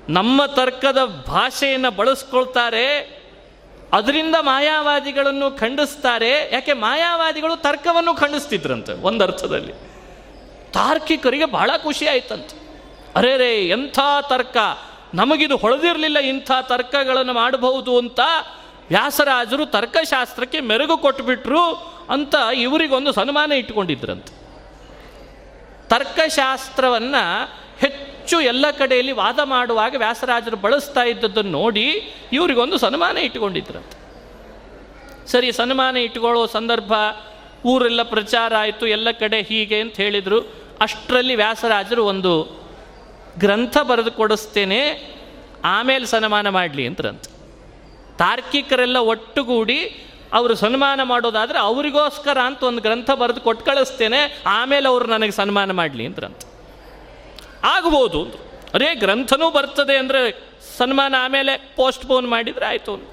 ನಮ್ಮ 0.08 0.46
ತರ್ಕದ 0.46 1.04
ಭಾಷೆಯನ್ನು 1.04 1.90
ಬಳಸ್ಕೊಳ್ತಾರೆ 1.90 3.19
ಅದರಿಂದ 3.92 4.34
ಮಾಯಾವಾದಿಗಳನ್ನು 4.40 5.50
ಖಂಡಿಸ್ತಾರೆ. 5.50 6.50
ಯಾಕೆ? 6.52 6.72
ಮಾಯಾವಾದಿಗಳು 6.72 7.56
ತರ್ಕವನ್ನು 7.56 8.14
ಖಂಡಿಸ್ತಿದ್ರಂತೆ 8.14 8.92
ಒಂದು 8.92 9.24
ಅರ್ಥದಲ್ಲಿ. 9.24 9.72
ತಾರ್ಕಿಕರಿಗೆ 10.72 11.44
ಬಹಳ 11.44 11.70
ಖುಷಿ 11.82 12.06
ಆಯ್ತಂತೆ. 12.06 12.60
ಅರೆ 13.16 13.36
ರೇ, 13.36 13.68
ಎಂಥ 13.68 13.98
ತರ್ಕ? 14.28 14.56
ನಮಗಿದು 15.14 15.56
ಹೊಳೆದಿರಲಿಲ್ಲ 15.56 16.18
ಇಂಥ 16.18 16.50
ತರ್ಕಗಳನ್ನು 16.62 17.32
ಮಾಡಬಹುದು 17.32 17.98
ಅಂತ 17.98 18.20
ವ್ಯಾಸರಾಜರು 18.88 19.66
ತರ್ಕಶಾಸ್ತ್ರಕ್ಕೆ 19.66 20.60
ಮೆರುಗು 20.60 20.98
ಕೊಟ್ಟುಬಿಟ್ರು 20.98 21.64
ಅಂತ 22.10 22.34
ಇವರಿಗೊಂದು 22.54 23.12
ಸನ್ಮಾನ 23.12 23.52
ಇಟ್ಕೊಂಡಿದ್ರಂತೆ. 23.52 24.40
ತರ್ಕಶಾಸ್ತ್ರವನ್ನು 25.88 27.46
ಹೆಚ್ಚು 27.78 28.19
ಎಲ್ಲ 28.38 28.66
ಕಡೆಯಲ್ಲಿ 28.78 29.12
ವಾದ 29.12 29.40
ಮಾಡುವಾಗ 29.44 29.94
ವ್ಯಾಸರಾಜರು 29.98 30.56
ಬಳಸ್ತಾ 30.56 31.02
ಇದ್ದದ್ದನ್ನು 31.04 31.50
ನೋಡಿ 31.50 31.86
ಇವರಿಗೊಂದು 32.32 32.78
ಸನ್ಮಾನ 32.78 33.16
ಇಟ್ಟುಕೊಂಡಿದ್ರಂತೆ 33.18 33.96
ಸರಿ, 35.32 35.52
ಸನ್ಮಾನ 35.52 35.96
ಇಟ್ಕೊಳ್ಳೋ 35.96 36.46
ಸಂದರ್ಭ, 36.46 36.92
ಊರೆಲ್ಲ 37.64 38.02
ಪ್ರಚಾರ 38.02 38.52
ಆಯಿತು, 38.56 38.86
ಎಲ್ಲ 38.86 39.08
ಕಡೆ 39.10 39.42
ಹೀಗೆ 39.42 39.80
ಅಂತ 39.80 39.96
ಹೇಳಿದರು. 39.96 40.38
ಅಷ್ಟರಲ್ಲಿ 40.80 41.34
ವ್ಯಾಸರಾಜರು 41.34 42.04
ಒಂದು 42.04 42.32
ಗ್ರಂಥ 43.38 43.76
ಬರೆದು 43.90 44.10
ಕೊಡಿಸ್ತೇನೆ, 44.10 44.80
ಆಮೇಲೆ 45.64 46.06
ಸನ್ಮಾನ 46.06 46.48
ಮಾಡಲಿ 46.48 46.86
ಅಂತರಂತ 46.86 47.26
ತಾರ್ಕಿಕರೆಲ್ಲ 48.18 48.98
ಒಟ್ಟುಗೂಡಿ 49.12 49.80
ಅವರು 50.32 50.54
ಸನ್ಮಾನ 50.54 51.02
ಮಾಡೋದಾದರೆ 51.02 51.58
ಅವರಿಗೋಸ್ಕರ 51.58 52.38
ಅಂತ 52.38 52.62
ಒಂದು 52.62 52.80
ಗ್ರಂಥ 52.80 53.10
ಬರೆದು 53.10 53.40
ಕೊಟ್ಟು 53.40 53.64
ಕಳಿಸ್ತೇನೆ, 53.64 54.40
ಆಮೇಲೆ 54.46 54.88
ಅವರು 54.88 55.04
ನನಗೆ 55.04 55.30
ಸನ್ಮಾನ 55.30 55.72
ಮಾಡಲಿ 55.72 56.06
ಅಂದ್ರಂತ. 56.06 56.42
ಆಗ್ಬೋದು 57.64 58.22
ಅಂದರು 58.22 58.50
ಅರೇ 58.74 58.94
ಗ್ರಂಥನೂ 58.94 59.50
ಬರ್ತದೆ 59.50 59.96
ಅಂದರೆ 59.96 60.50
ಸನ್ಮಾನ 60.78 61.14
ಆಮೇಲೆ 61.18 61.72
ಪೋಸ್ಟ್ಪೋನ್ 61.76 62.28
ಮಾಡಿದರೆ 62.28 62.64
ಆಯಿತು 62.64 62.94
ಅಂತ. 62.94 63.08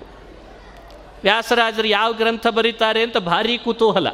ವ್ಯಾಸರಾಜರು 1.24 1.88
ಯಾವ 1.88 2.14
ಗ್ರಂಥ 2.14 2.48
ಬರೀತಾರೆ 2.48 3.04
ಅಂತ 3.04 3.18
ಭಾರಿ 3.18 3.58
ಕುತೂಹಲ. 3.58 4.08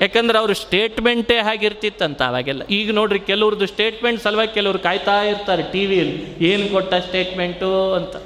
ಯಾಕಂದ್ರೆ 0.00 0.38
ಅವರು 0.38 0.54
ಸ್ಟೇಟ್ಮೆಂಟೇ 0.54 1.38
ಹಾಗಿರ್ತಿತ್ತಂತ 1.38 2.22
ಅವಾಗೆಲ್ಲ. 2.22 2.62
ಈಗ 2.66 2.92
ನೋಡ್ರಿ 2.92 3.18
ಕೆಲವ್ರದ್ದು 3.18 3.66
ಸ್ಟೇಟ್ಮೆಂಟ್ 3.66 4.22
ಸಲುವಾಗಿ 4.22 4.54
ಕೆಲವ್ರು 4.54 4.78
ಕಾಯ್ತಾ 4.78 5.22
ಇರ್ತಾರೆ 5.22 5.62
ಟಿ 5.72 5.86
ವಿಯಲ್ಲಿ 5.86 6.46
ಏನು 6.46 6.68
ಕೊಟ್ಟ 6.68 6.94
ಸ್ಟೇಟ್ಮೆಂಟು 6.94 7.92
ಅಂತ. 7.92 8.16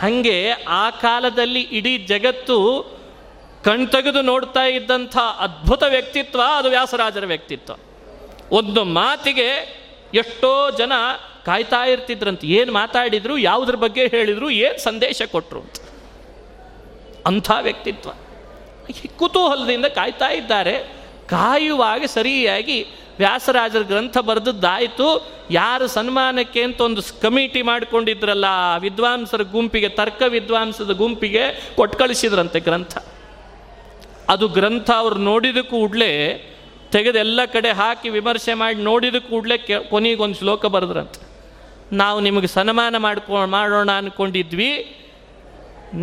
ಹಾಗೆ 0.00 0.50
ಆ 0.68 0.90
ಕಾಲದಲ್ಲಿ 0.90 1.60
ಇಡೀ 1.60 1.98
ಜಗತ್ತು 1.98 2.58
ಕಣ್ತೆಗೆದು 3.64 4.22
ನೋಡ್ತಾ 4.22 4.62
ಇದ್ದಂಥ 4.62 5.16
ಅದ್ಭುತ 5.16 5.82
ವ್ಯಕ್ತಿತ್ವ 5.82 6.40
ಅದು 6.56 6.68
ವ್ಯಾಸರಾಜರ 6.68 7.26
ವ್ಯಕ್ತಿತ್ವ. 7.26 7.72
ಒಂದು 8.52 8.84
ಮಾತಿಗೆ 8.84 9.84
ಎಷ್ಟೋ 10.14 10.70
ಜನ 10.70 10.92
ಕಾಯ್ತಾ 11.44 11.84
ಇರ್ತಿದ್ರಂತೆ. 11.84 12.46
ಏನು 12.46 12.72
ಮಾತಾಡಿದ್ರು, 12.72 13.38
ಯಾವುದ್ರ 13.38 13.74
ಬಗ್ಗೆ 13.74 14.06
ಹೇಳಿದ್ರು, 14.06 14.50
ಏನು 14.50 14.82
ಸಂದೇಶ 14.82 15.22
ಕೊಟ್ಟರು 15.32 15.60
ಅಂತ. 15.60 15.74
ಅಂಥ 17.26 17.50
ವ್ಯಕ್ತಿತ್ವ. 17.60 18.10
ಕುತೂಹಲದಿಂದ 19.16 19.84
ಕಾಯ್ತಾ 19.84 20.28
ಇದ್ದಾರೆ. 20.28 20.78
ಕಾಯುವಾಗ 21.28 22.04
ಸರಿಯಾಗಿ 22.04 22.86
ವ್ಯಾಸರಾಜರ 23.18 23.78
ಗ್ರಂಥ 23.78 24.18
ಬರೆದದ್ದಾಯಿತು. 24.18 25.32
ಯಾರು 25.50 25.86
ಸನ್ಮಾನಕ್ಕೆ 25.86 26.62
ಅಂತ 26.62 26.80
ಒಂದು 26.80 27.20
ಕಮಿಟಿ 27.20 27.62
ಮಾಡಿಕೊಂಡಿದ್ರಲ್ಲ 27.62 28.44
ವಿದ್ವಾಂಸರ 28.78 29.42
ಗುಂಪಿಗೆ, 29.42 29.88
ತರ್ಕ 29.88 30.22
ವಿದ್ವಾಂಸದ 30.28 30.90
ಗುಂಪಿಗೆ 30.90 31.68
ಕೊಟ್ಟು 31.76 31.98
ಕಳಿಸಿದ್ರಂತೆ 31.98 32.60
ಗ್ರಂಥ. 32.60 32.98
ಅದು 34.28 34.48
ಗ್ರಂಥ 34.48 34.90
ಅವ್ರು 34.90 35.16
ನೋಡಿದ 35.16 35.58
ಕೂಡಲೇ 35.58 36.50
ತೆಗೆದು 36.94 37.18
ಎಲ್ಲ 37.18 37.40
ಕಡೆ 37.54 37.70
ಹಾಕಿ 37.72 38.08
ವಿಮರ್ಶೆ 38.08 38.54
ಮಾಡಿ 38.54 38.78
ನೋಡಿದ 38.82 39.18
ಕೂಡಲೇ 39.30 39.58
ಕೆ 39.58 39.76
ಕೊನೆಗೊಂದು 39.90 40.38
ಶ್ಲೋಕ 40.38 40.66
ಬರೆದ್ರಂತೆ. 40.66 41.20
ನಾವು 41.92 42.18
ನಿಮಗೆ 42.20 42.46
ಸನ್ಮಾನ 42.46 42.96
ಮಾಡ್ಕೊ 42.96 43.46
ಮಾಡೋಣ 43.46 43.90
ಅಂದ್ಕೊಂಡಿದ್ವಿ 43.90 44.70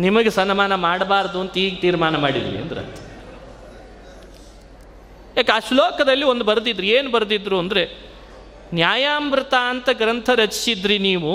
ನಿಮಗೆ 0.04 0.30
ಸನ್ಮಾನ 0.30 0.74
ಮಾಡಬಾರ್ದು 0.74 1.38
ಅಂತ 1.40 1.56
ಈಗ 1.56 1.74
ತೀರ್ಮಾನ 1.80 2.16
ಮಾಡಿದ್ವಿ 2.16 2.58
ಅಂದ್ರಂತೆ. 2.58 3.00
ಯಾಕೆ 5.36 5.52
ಆ 5.52 5.58
ಶ್ಲೋಕದಲ್ಲಿ 5.68 6.24
ಒಂದು 6.24 6.44
ಬರೆದಿದ್ರು. 6.44 6.86
ಏನು 6.86 7.10
ಬರೆದಿದ್ರು 7.10 7.58
ಅಂದರೆ, 7.58 7.82
ನ್ಯಾಯಾಮೃತ 8.74 9.54
ಅಂತ 9.68 9.88
ಗ್ರಂಥ 9.92 10.30
ರಚಿಸಿದ್ರಿ 10.30 10.98
ನೀವು, 10.98 11.34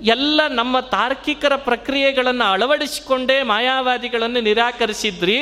ಎಲ್ಲ 0.00 0.40
ನಮ್ಮ 0.50 0.80
ತಾರ್ಕಿಕರ 0.80 1.56
ಪ್ರಕ್ರಿಯೆಗಳನ್ನು 1.56 2.46
ಅಳವಡಿಸಿಕೊಂಡೇ 2.52 3.42
ಮಾಯಾವಾದಿಗಳನ್ನು 3.42 4.40
ನಿರಾಕರಿಸಿದ್ರಿ. 4.40 5.38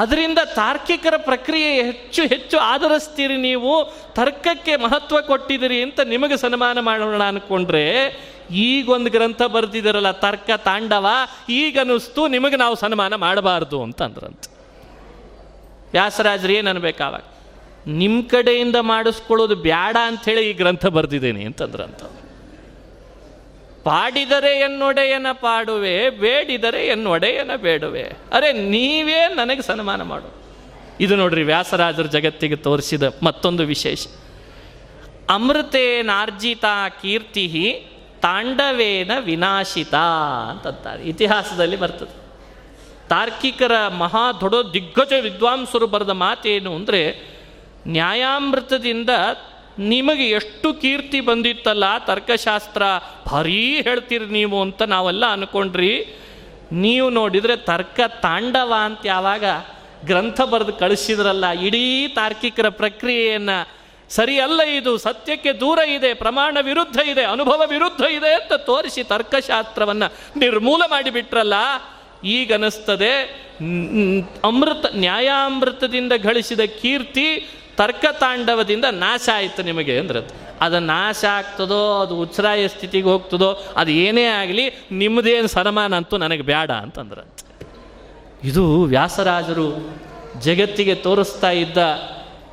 ಅದರಿಂದ 0.00 0.40
ತಾರ್ಕಿಕರ 0.54 1.14
ಪ್ರಕ್ರಿಯೆ 1.16 1.70
ಹೆಚ್ಚು 1.82 2.22
ಹೆಚ್ಚು 2.32 2.56
ಆಧರಿಸ್ತೀರಿ 2.72 3.36
ನೀವು, 3.48 3.72
ತರ್ಕಕ್ಕೆ 4.18 4.74
ಮಹತ್ವ 4.76 5.20
ಕೊಟ್ಟಿದ್ದೀರಿ 5.20 5.78
ಅಂತ 5.82 6.00
ನಿಮಗೆ 6.14 6.36
ಸನ್ಮಾನ 6.36 6.80
ಮಾಡೋಣ 6.88 7.22
ಅಂದ್ಕೊಂಡ್ರೆ 7.22 7.84
ಈಗೊಂದು 8.66 9.10
ಗ್ರಂಥ 9.10 9.42
ಬರೆದಿದ್ದೀರಲ್ಲ 9.54 10.10
ತರ್ಕ 10.24 10.50
ತಾಂಡವ, 10.64 11.06
ಈಗ 11.62 11.78
ಅನ್ನಿಸ್ತು, 11.84 12.28
ನಿಮಗೆ 12.28 12.56
ನಾವು 12.56 12.74
ಸನ್ಮಾನ 12.74 13.14
ಮಾಡಬಾರ್ದು 13.14 13.78
ಅಂತ 13.86 14.02
ಅಂದ್ರಂತ 14.02 14.44
ವ್ಯಾಸರಾಜರು 15.92 16.52
ಏನು 16.52 16.70
ಅನ್ಬೇಕಾವಾಗ 16.70 17.24
ನಿಮ್ಮ 18.00 18.20
ಕಡೆಯಿಂದ 18.28 18.78
ಮಾಡಿಸ್ಕೊಳ್ಳೋದು 18.92 19.56
ಬ್ಯಾಡ 19.66 19.96
ಅಂಥೇಳಿ 20.10 20.42
ಈ 20.50 20.52
ಗ್ರಂಥ 20.52 20.86
ಬರೆದಿದ್ದೇನೆ 20.86 21.42
ಅಂತಂದ್ರಂತ. 21.44 22.02
ಪಾಡಿದರೆ 23.86 24.60
ಎನ್ನೊಡೆಯನ 24.60 25.26
ಪಾಡುವೆ, 25.32 26.10
ಬೇಡಿದರೆ 26.10 26.86
ಎನ್ನೊಡೆಯನ 26.86 27.50
ಬೇಡುವೆ. 27.56 28.02
ಅರೆ, 28.32 28.52
ನೀವೇ 28.52 29.28
ನನಗೆ 29.34 29.62
ಸನ್ಮಾನ 29.62 30.02
ಮಾಡು. 30.02 30.34
ಇದು 31.00 31.16
ನೋಡ್ರಿ 31.16 31.42
ವ್ಯಾಸರಾಜರು 31.42 32.08
ಜಗತ್ತಿಗೆ 32.08 32.56
ತೋರಿಸಿದ 32.56 33.02
ಮತ್ತೊಂದು 33.22 33.62
ವಿಶೇಷ. 33.62 34.06
ಅಮೃತೇನಾರ್ಜಿತ 35.30 36.64
ಕೀರ್ತಿ 37.02 37.46
ತಾಂಡವೇನ 38.22 39.10
ವಿನಾಶಿತ 39.18 39.94
ಅಂತಂತಾರೆ. 40.50 41.02
ಇತಿಹಾಸದಲ್ಲಿ 41.02 41.76
ಬರ್ತದೆ. 41.76 42.14
ತಾರ್ಕಿಕರ 43.08 43.88
ಮಹಾ 43.88 44.32
ದೊಡ್ಡ 44.32 44.54
ದಿಗ್ಗಜ 44.72 45.12
ವಿದ್ವಾಂಸರು 45.20 45.86
ಬರೆದ 45.86 46.08
ಮಾತೇನು 46.08 46.74
ಅಂದರೆ, 46.74 47.02
ನ್ಯಾಯಾಮೃತದಿಂದ 47.86 49.10
ನಿಮಗೆ 49.78 50.26
ಎಷ್ಟು 50.30 50.68
ಕೀರ್ತಿ 50.74 51.20
ಬಂದಿತ್ತಲ್ಲ 51.20 51.84
ತರ್ಕಶಾಸ್ತ್ರ? 51.98 52.82
ಭಾರೀ 53.26 53.82
ಹೇಳ್ತೀರಿ 53.82 54.24
ನೀವು 54.24 54.62
ಅಂತ 54.62 54.82
ನಾವೆಲ್ಲ 54.82 55.24
ಅನ್ಕೊಂಡ್ರಿ. 55.26 55.92
ನೀವು 56.72 57.10
ನೋಡಿದರೆ 57.10 57.56
ತರ್ಕ 57.56 58.00
ತಾಂಡವ 58.22 58.72
ಅಂತ 58.84 59.00
ಯಾವಾಗ 59.06 59.44
ಗ್ರಂಥ 60.06 60.40
ಬರೆದು 60.40 60.72
ಕಳಿಸಿದ್ರಲ್ಲ, 60.72 61.46
ಇಡೀ 61.50 62.08
ತಾರ್ಕಿಕರ 62.08 62.68
ಪ್ರಕ್ರಿಯೆಯನ್ನು. 62.68 63.58
ಸರಿಯಲ್ಲ 64.10 64.60
ಇದು, 64.62 64.98
ಸತ್ಯಕ್ಕೆ 64.98 65.52
ದೂರ 65.52 65.78
ಇದೆ, 65.78 66.14
ಪ್ರಮಾಣ 66.14 66.56
ವಿರುದ್ಧ 66.60 66.98
ಇದೆ, 67.08 67.24
ಅನುಭವ 67.24 67.62
ವಿರುದ್ಧ 67.66 68.00
ಇದೆ 68.00 68.34
ಅಂತ 68.34 68.52
ತೋರಿಸಿ 68.52 69.04
ತರ್ಕಶಾಸ್ತ್ರವನ್ನು 69.04 70.38
ನಿರ್ಮೂಲ 70.38 70.82
ಮಾಡಿಬಿಟ್ರಲ್ಲ, 70.86 71.54
ಈಗ 72.24 72.52
ಅನಿಸ್ತದೆ. 72.54 73.14
ಅಮೃತ, 74.44 74.86
ನ್ಯಾಯಾಮೃತದಿಂದ 74.94 76.12
ಗಳಿಸಿದ 76.12 76.60
ಕೀರ್ತಿ 76.60 77.28
ತರ್ಕತಾಂಡವದಿಂದ 77.76 78.84
ನಾಶ 78.90 79.28
ಆಯಿತು 79.34 79.62
ನಿಮಗೆ 79.62 79.98
ಅಂದ್ರೆ 79.98 80.18
ಅದು. 80.18 80.78
ನಾಶ 80.78 81.24
ಆಗ್ತದೋ, 81.24 82.00
ಅದು 82.00 82.16
ಉಚ್ಛ್ರಾಯ 82.16 82.68
ಸ್ಥಿತಿಗೆ 82.68 83.06
ಹೋಗ್ತದೋ, 83.06 83.50
ಅದು 83.76 83.90
ಏನೇ 83.90 84.24
ಆಗಲಿ 84.24 84.64
ನಿಮ್ಮದೇನು 84.90 85.48
ಸನಮಾನ 85.48 85.96
ಅಂತೂ 85.96 86.16
ನನಗೆ 86.16 86.42
ಬೇಡ 86.42 86.70
ಅಂತಂದ್ರೆ 86.70 87.22
ಇದು 88.44 88.82
ವ್ಯಾಸರಾಜರು 88.82 89.68
ಜಗತ್ತಿಗೆ 90.40 90.94
ತೋರಿಸ್ತಾ 90.94 91.50
ಇದ್ದ 91.50 91.78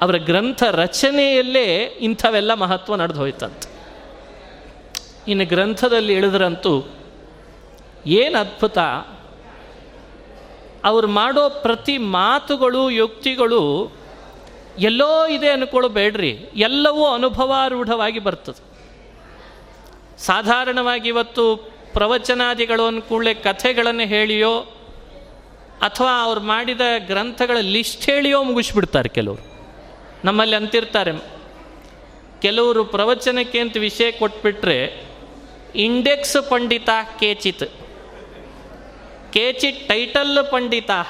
ಅವರ 0.02 0.18
ಗ್ರಂಥ 0.18 0.64
ರಚನೆಯಲ್ಲೇ 0.64 1.66
ಇಂಥವೆಲ್ಲ 2.00 2.54
ಮಹತ್ವ 2.54 2.96
ನಡೆದು 2.96 3.20
ಹೋಯ್ತಂತೆ. 3.20 3.70
ಇನ್ನು 5.28 5.46
ಗ್ರಂಥದಲ್ಲಿ 5.46 6.14
ಇಳಿದ್ರಂತೂ 6.14 6.84
ಏನು 8.06 8.38
ಅದ್ಭುತ, 8.40 8.78
ಅವ್ರು 10.84 11.08
ಮಾಡೋ 11.08 11.50
ಪ್ರತಿ 11.50 11.98
ಮಾತುಗಳು, 11.98 12.90
ಯುಕ್ತಿಗಳು 12.92 13.92
ಎಲ್ಲೋ 14.80 15.28
ಇದೆ 15.28 15.50
ಅನ್ಕೊಳ್ಬೇಡ್ರಿ 15.50 16.32
ಎಲ್ಲವೂ 16.56 17.08
ಅನುಭವಾರೂಢವಾಗಿ 17.08 18.20
ಬರ್ತದೆ. 18.20 18.74
ಸಾಧಾರಣವಾಗಿ 20.18 21.08
ಇವತ್ತು 21.08 21.56
ಪ್ರವಚನಾದಿಗಳು 21.94 22.86
ಅಂದ್ಕೂಡಲೇ 22.86 23.34
ಕಥೆಗಳನ್ನು 23.34 24.04
ಹೇಳಿಯೋ, 24.04 24.60
ಅಥವಾ 25.82 26.24
ಅವ್ರು 26.24 26.42
ಮಾಡಿದ 26.42 26.82
ಗ್ರಂಥಗಳ 26.98 27.58
ಲಿಸ್ಟ್ 27.58 28.06
ಹೇಳಿಯೋ 28.06 28.44
ಮುಗಿಸ್ಬಿಡ್ತಾರೆ 28.44 29.10
ಕೆಲವರು. 29.10 29.62
ನಮ್ಮಲ್ಲಿ 30.26 30.56
ಅಂತಿರ್ತಾರೆ. 30.56 31.12
ಕೆಲವರು 32.42 32.86
ಪ್ರವಚನಕ್ಕೆ 32.86 33.60
ಅಂತ 33.60 33.78
ವಿಷಯ 33.78 34.12
ಕೊಟ್ಬಿಟ್ರೆ, 34.12 35.04
ಇಂಡೆಕ್ಸ್ 35.76 36.50
ಪಂಡಿತ 36.50 36.90
ಕೇಚಿತ್. 37.20 37.72
ಕೇಚಿತ್ 39.34 39.88
ಟೈಟಲ್ 39.88 40.52
ಪಂಡಿತಾ 40.52 41.04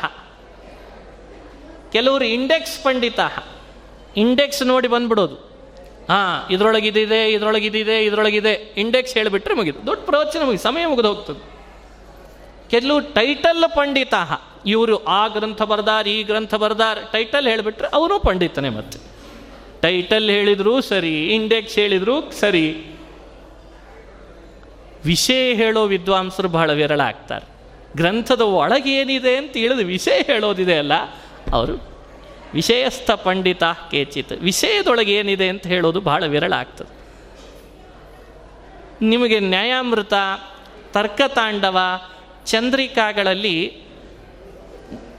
ಕೆಲವರು 1.93 2.23
ಇಂಡೆಕ್ಸ್ 2.23 2.83
ಪಂಡಿತಾ 2.83 3.29
ಇಂಡೆಕ್ಸ್ 4.17 4.63
ನೋಡಿ 4.63 4.87
ಬಂದ್ಬಿಡೋದು. 4.87 5.35
ಹಾಂ, 6.09 6.53
ಇದರೊಳಗಿದಿದೆ 6.53 7.31
ಇದರೊಳಗಿದಿದೆ 7.31 8.05
ಇದರೊಳಗಿದೆ 8.05 8.53
ಇಂಡೆಕ್ಸ್ 8.53 9.13
ಹೇಳಿಬಿಟ್ರೆ 9.13 9.53
ಮುಗಿದು. 9.53 9.85
ದೊಡ್ಡ 9.87 10.01
ಪ್ರವಚನ 10.05 10.43
ಮುಗಿದು, 10.43 10.63
ಸಮಯ 10.63 10.85
ಮುಗಿದು 10.85 11.13
ಹೋಗ್ತದೆ. 11.13 11.53
ಕೆಲವು 12.69 12.99
ಟೈಟಲ್ 12.99 13.75
ಪಂಡಿತ 13.75 14.13
ಇವರು 14.65 15.03
ಆ 15.03 15.27
ಗ್ರಂಥ 15.27 15.61
ಬರ್ದಾರ್, 15.61 16.07
ಈ 16.07 16.23
ಗ್ರಂಥ 16.23 16.55
ಬರ್ದಾರ್ 16.55 17.11
ಟೈಟಲ್ 17.11 17.47
ಹೇಳಿಬಿಟ್ರೆ 17.47 17.87
ಅವನು 17.93 18.19
ಪಂಡಿತನೇ 18.19 18.69
ಮತ್ತೆ. 18.69 18.99
ಟೈಟಲ್ 19.81 20.29
ಹೇಳಿದ್ರು 20.29 20.81
ಸರಿ 20.81 21.27
ಇಂಡೆಕ್ಸ್ 21.27 21.75
ಹೇಳಿದ್ರು 21.75 22.31
ಸರಿ. 22.31 22.65
ವಿಷಯ 25.05 25.53
ಹೇಳೋ 25.53 25.85
ವಿದ್ವಾಂಸರು 25.85 26.47
ಬಹಳ 26.47 26.73
ವಿರಳ 26.73 27.01
ಆಗ್ತಾರೆ. 27.01 27.47
ಗ್ರಂಥದ 27.97 28.41
ಒಳಗೇನಿದೆ 28.41 29.35
ಅಂತ 29.37 29.51
ತಿಳಿದು 29.53 29.85
ವಿಷಯ 29.85 30.21
ಹೇಳೋದಿದೆ 30.21 30.77
ಅಲ್ಲ, 30.77 30.93
ಅವರು 31.53 31.92
ವಿಷಯಸ್ಥ 32.53 33.11
ಪಂಡಿತ 33.11 33.63
ಕೇಚಿತ್, 33.63 34.31
ವಿಷಯದೊಳಗೆ 34.31 35.13
ಏನಿದೆ 35.15 35.49
ಅಂತ 35.49 35.67
ಹೇಳೋದು 35.67 36.01
ಬಹಳ 36.01 36.25
ವಿರಳ 36.25 36.53
ಆಗ್ತದೆ 36.53 36.91
ನಿಮಗೆ 39.05 39.39
ನ್ಯಾಯಾಮೃತ, 39.39 40.13
ತರ್ಕತಾಂಡವ, 40.91 41.77
ಚಂದ್ರಿಕಾಗಳಲ್ಲಿ 42.45 43.83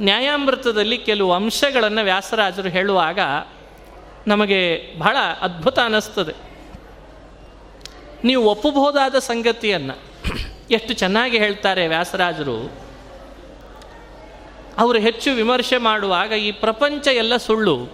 ನ್ಯಾಯಾಮೃತದಲ್ಲಿ 0.03 0.99
ಕೆಲವು 0.99 1.33
ಅಂಶಗಳನ್ನು 1.33 2.03
ವ್ಯಾಸರಾಜರು 2.05 2.69
ಹೇಳುವಾಗ 2.69 3.19
ನಮಗೆ 4.27 4.61
ಬಹಳ 4.99 5.17
ಅದ್ಭುತ 5.41 5.79
ಅನ್ನಿಸ್ತದೆ. 5.79 6.35
ನೀವು 8.25 8.45
ಒಪ್ಪಬಹುದಾದ 8.45 9.15
ಸಂಗತಿಯನ್ನು, 9.19 9.97
ಎಷ್ಟು 10.71 10.93
ಚೆನ್ನಾಗಿ 10.95 11.39
ಹೇಳ್ತಾರೆ 11.39 11.89
ವ್ಯಾಸರಾಜರು. 11.89 12.84
ಅವರು 14.79 14.99
ಹೆಚ್ಚು 14.99 15.31
ವಿಮರ್ಶೆ 15.31 15.77
ಮಾಡುವಾಗ 15.77 16.33
ಈ 16.33 16.53
ಪ್ರಪಂಚ 16.53 17.09
ಎಲ್ಲ 17.09 17.37
ಸುಳ್ಳು. 17.37 17.89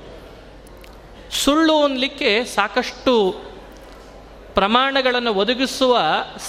ಸುಳ್ಳು 1.30 1.84
ಅನ್ಲಿಕ್ಕೆ 1.84 2.44
ಸಾಕಷ್ಟು 2.44 3.34
ಪ್ರಮಾಣಗಳನ್ನು 4.54 5.34
ಒದಗಿಸುವ 5.34 5.98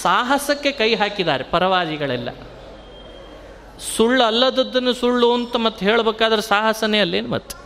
ಸಾಹಸಕ್ಕೆ 0.02 0.72
ಕೈ 0.72 0.96
ಹಾಕಿದ್ದಾರೆ 0.96 1.44
ಪರವಾದಿಗಳೆಲ್ಲ. 1.44 2.30
ಸುಳ್ಳು 3.98 4.24
ಅಲ್ಲದದ್ದನ್ನು 4.24 4.94
ಸುಳ್ಳು 4.94 5.34
ಅಂತ 5.34 5.56
ಮತ್ತೆ 5.56 5.86
ಹೇಳಬೇಕಾದ್ರೆ 5.86 6.42
ಸಾಹಸನೇ 6.42 7.00
ಅಲ್ಲೇನು 7.00 7.30
ಮತ್ತೆ? 7.30 7.62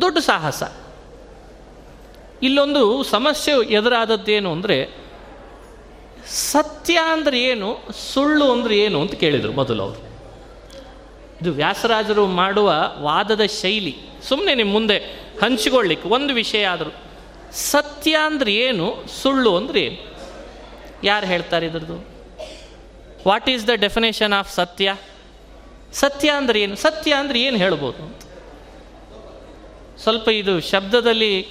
ದೊಡ್ಡ 0.00 0.18
ಸಾಹಸ. 0.18 0.62
ಇಲ್ಲೊಂದು 2.42 3.02
ಸಮಸ್ಯೆ 3.02 3.72
ಎದುರಾದದ್ದೇನು 3.72 4.52
ಅಂದರೆ 4.52 4.90
ಸತ್ಯ 6.26 7.00
ಅಂದ್ರೆ 7.12 7.40
ಏನು, 7.40 7.78
ಸುಳ್ಳು 8.14 8.52
ಅಂದ್ರೆ 8.52 8.78
ಏನು 8.78 9.00
ಅಂತ 9.00 9.14
ಕೇಳಿದರು 9.14 9.52
ಮೊದಲು 9.52 9.82
ಅವರು. 9.82 10.09
ಇದು 11.42 11.52
ವ್ಯಾಸರಾಜರು 11.52 12.26
ಮಾಡುವ 12.26 12.72
ವಾದದ 12.98 13.44
ಶೈಲಿ. 13.46 13.96
ಸುಮ್ಮನೆ 14.28 14.54
ನಿಮ್ಮ 14.54 14.72
ಮುಂದೆ 14.72 14.98
ಹಂಚಿಕೊಳ್ಳಿಕ್ಕೆ 15.42 16.08
ಒಂದು 16.08 16.34
ವಿಷಯ 16.34 16.64
ಆದರೂ. 16.64 16.90
ಸತ್ಯ 17.52 18.16
ಅಂದ್ರೆ 18.24 18.54
ಏನು, 18.54 19.04
ಸುಳ್ಳು 19.22 19.56
ಅಂದ್ರೆ 19.56 19.80
ಏನು? 19.80 20.14
ಯಾರು 21.04 21.26
ಹೇಳ್ತಾರೆ 21.26 21.66
ಇದ್ರದ್ದು? 21.66 21.96
What 23.26 23.48
is 23.50 23.66
the 23.66 23.70
definition 23.70 24.32
of 24.32 24.54
satya? 24.54 24.96
ಸತ್ಯ 25.92 26.30
ಅಂದ್ರೆ 26.30 26.62
ಏನು? 26.62 26.76
ಸತ್ಯ 26.76 27.14
ಅಂದ್ರೆ 27.14 27.42
ಏನು 27.42 27.56
ಹೇಳ್ಬೋದು? 27.56 28.02
ಸ್ವಲ್ಪ 30.02 30.28
ಇದು 30.28 30.60
ಶಬ್ದದಲ್ಲಿ 30.60 31.48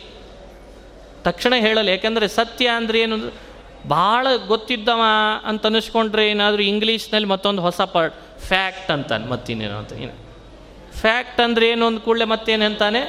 ತಕ್ಷಣ 1.23 1.53
ಹೇಳಲ್ಲ, 1.55 1.89
ಯಾಕಂದರೆ 1.89 2.27
ಸತ್ಯ 2.27 2.67
ಅಂದರೆ 2.67 2.99
ಏನು 2.99 3.49
ಭಾಳ 3.89 4.27
ಗೊತ್ತಿದ್ದವ 4.47 5.01
ಅಂತ 5.43 5.65
ಅನಿಸ್ಕೊಂಡ್ರೆ 5.65 6.29
ಏನಾದರೂ 6.29 6.61
ಇಂಗ್ಲೀಷ್ನಲ್ಲಿ 6.61 7.27
ಮತ್ತೊಂದು 7.27 7.61
ಹೊಸ 7.61 7.81
ಪಾರ್ಟ್ 7.81 8.15
ಫ್ಯಾಕ್ಟ್ 8.47 8.91
ಅಂತಾನೆ, 8.91 9.25
ಮತ್ತಿನ್ನೇನು 9.25 9.77
ಅಂತ, 9.77 9.93
ಏನು? 9.93 10.15
ಫ್ಯಾಕ್ಟ್ 11.01 11.41
ಅಂದರೆ 11.41 11.69
ಏನು 11.69 11.87
ಅಂದ 11.87 11.97
ಕೂಡಲೇ 11.97 12.25
ಮತ್ತೇನು 12.25 12.65
ಅಂತಾನೆ? 12.65 13.01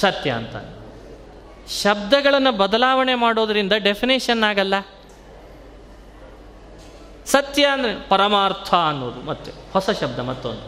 ಸತ್ಯ 0.00 0.30
ಅಂತಾನೆ. 0.30 0.70
ಶಬ್ದಗಳನ್ನು 1.82 2.52
ಬದಲಾವಣೆ 2.52 3.14
ಮಾಡೋದ್ರಿಂದ 3.14 3.72
ಡೆಫಿನೇಷನ್ 3.72 4.42
ಆಗಲ್ಲ. 4.42 4.74
ಸತ್ಯ 7.26 7.66
ಅಂದರೆ 7.66 8.08
ಪರಮಾರ್ಥ 8.08 8.74
ಅನ್ನೋದು, 8.74 9.20
ಮತ್ತೆ 9.20 9.50
ಹೊಸ 9.72 9.90
ಶಬ್ದ 9.90 10.18
ಮತ್ತೊಂದು. 10.18 10.66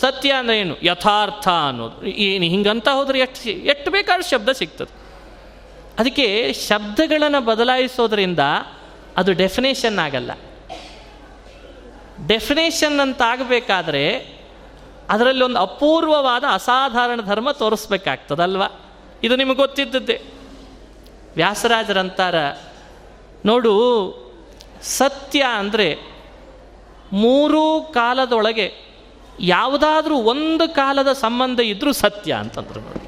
ಸತ್ಯ 0.00 0.32
ಅಂದರೆ 0.32 0.60
ಏನು? 0.60 0.76
ಯಥಾರ್ಥ 0.82 1.48
ಅನ್ನೋದು. 1.48 2.06
ಏನು, 2.06 2.44
ಹಿಂಗಂತ 2.44 2.88
ಹೋದ್ರೆ 2.88 3.18
ಎಷ್ಟು 3.18 3.50
ಎಷ್ಟು 3.50 3.90
ಬೇಕಾದ್ರೂ 3.90 4.28
ಶಬ್ದ 4.28 4.48
ಸಿಗ್ತದೆ. 4.48 4.92
ಅದಕ್ಕೆ 5.98 6.52
ಶಬ್ದಗಳನ್ನು 6.52 7.40
ಬದಲಾಯಿಸೋದ್ರಿಂದ 7.40 8.38
ಅದು 9.16 9.32
ಡೆಫಿನೇಷನ್ 9.32 9.98
ಆಗಲ್ಲ. 9.98 10.30
ಡೆಫಿನೇಷನ್ 12.28 13.00
ಅಂತ 13.00 13.22
ಆಗಬೇಕಾದ್ರೆ 13.22 14.02
ಅದರಲ್ಲಿ 15.10 15.44
ಒಂದು 15.44 15.58
ಅಪೂರ್ವವಾದ 15.58 16.44
ಅಸಾಧಾರಣ 16.52 17.20
ಧರ್ಮ 17.20 17.50
ತೋರಿಸ್ಬೇಕಾಗ್ತದಲ್ವ? 17.50 18.62
ಇದು 19.22 19.36
ನಿಮಗೆ 19.36 19.56
ಗೊತ್ತಿದ್ದದ್ದೇ. 19.56 20.22
ವ್ಯಾಸರಾಜರಂತಾರ, 21.36 22.34
ನೋಡು, 23.46 23.74
ಸತ್ಯ 24.82 25.44
ಅಂದರೆ 25.54 25.98
ಮೂರೂ 27.12 27.80
ಕಾಲದೊಳಗೆ 27.82 28.72
ಯಾವುದಾದ್ರೂ 29.40 30.16
ಒಂದು 30.16 30.68
ಕಾಲದ 30.74 31.12
ಸಂಬಂಧ 31.12 31.60
ಇದ್ದರೂ 31.60 31.92
ಸತ್ಯ 31.92 32.32
ಅಂತಂದ್ರು 32.32 32.80
ನೋಡಿ. 32.80 33.06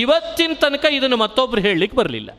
ಇವತ್ತಿನ 0.00 0.52
ತನಕ 0.60 0.84
ಇದನ್ನು 0.84 1.16
ಮತ್ತೊಬ್ರು 1.16 1.60
ಹೇಳಲಿಕ್ಕೆ 1.60 1.96
ಬರಲಿಲ್ಲ. 1.98 2.30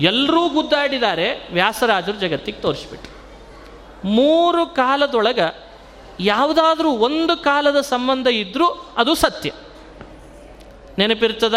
ಎಲ್ಲರೂ 0.00 0.48
ಗುದ್ದಾಡಿದ್ದಾರೆ, 0.48 1.48
ವ್ಯಾಸರಾಜರು 1.52 2.20
ಜಗತ್ತಿಗೆ 2.20 2.60
ತೋರಿಸ್ಬಿಟ್ರು. 2.60 3.11
ಮೂರು 4.04 4.66
ಕಾಲದೊಳಗೆ 4.66 5.72
ಯಾವುದಾದ್ರೂ 6.20 6.90
ಒಂದು 6.90 7.36
ಕಾಲದ 7.36 7.80
ಸಂಬಂಧ 7.80 8.26
ಇದ್ದರೂ 8.26 8.94
ಅದು 8.96 9.14
ಸತ್ಯ. 9.14 9.52
ನೆನಪಿರ್ತದ? 10.98 11.54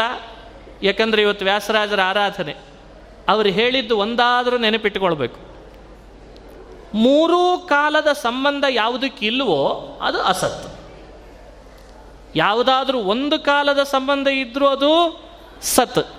ಯಾಕಂದರೆ 0.83 1.21
ಇವತ್ತು 1.21 1.45
ವ್ಯಾಸರಾಜರ 1.45 2.01
ಆರಾಧನೆ. 2.01 2.55
ಅವರು 3.29 3.49
ಹೇಳಿದ್ದು 3.49 3.97
ಒಂದಾದರೂ 3.97 4.57
ನೆನಪಿಟ್ಟುಕೊಳ್ಬೇಕು. 4.57 5.39
ಮೂರೂ 6.93 7.57
ಕಾಲದ 7.57 8.07
ಸಂಬಂಧ 8.13 8.63
ಯಾವುದಕ್ಕೆ 8.69 9.25
ಇಲ್ಲವೋ 9.25 9.99
ಅದು 10.01 10.21
ಅಸತ್ 10.21 10.79
ಯಾವುದಾದ್ರೂ 12.35 12.99
ಒಂದು 12.99 13.39
ಕಾಲದ 13.39 13.83
ಸಂಬಂಧ 13.83 14.27
ಇದ್ರೂ 14.27 14.67
ಅದು 14.67 15.21
ಸತ್. 15.61 16.13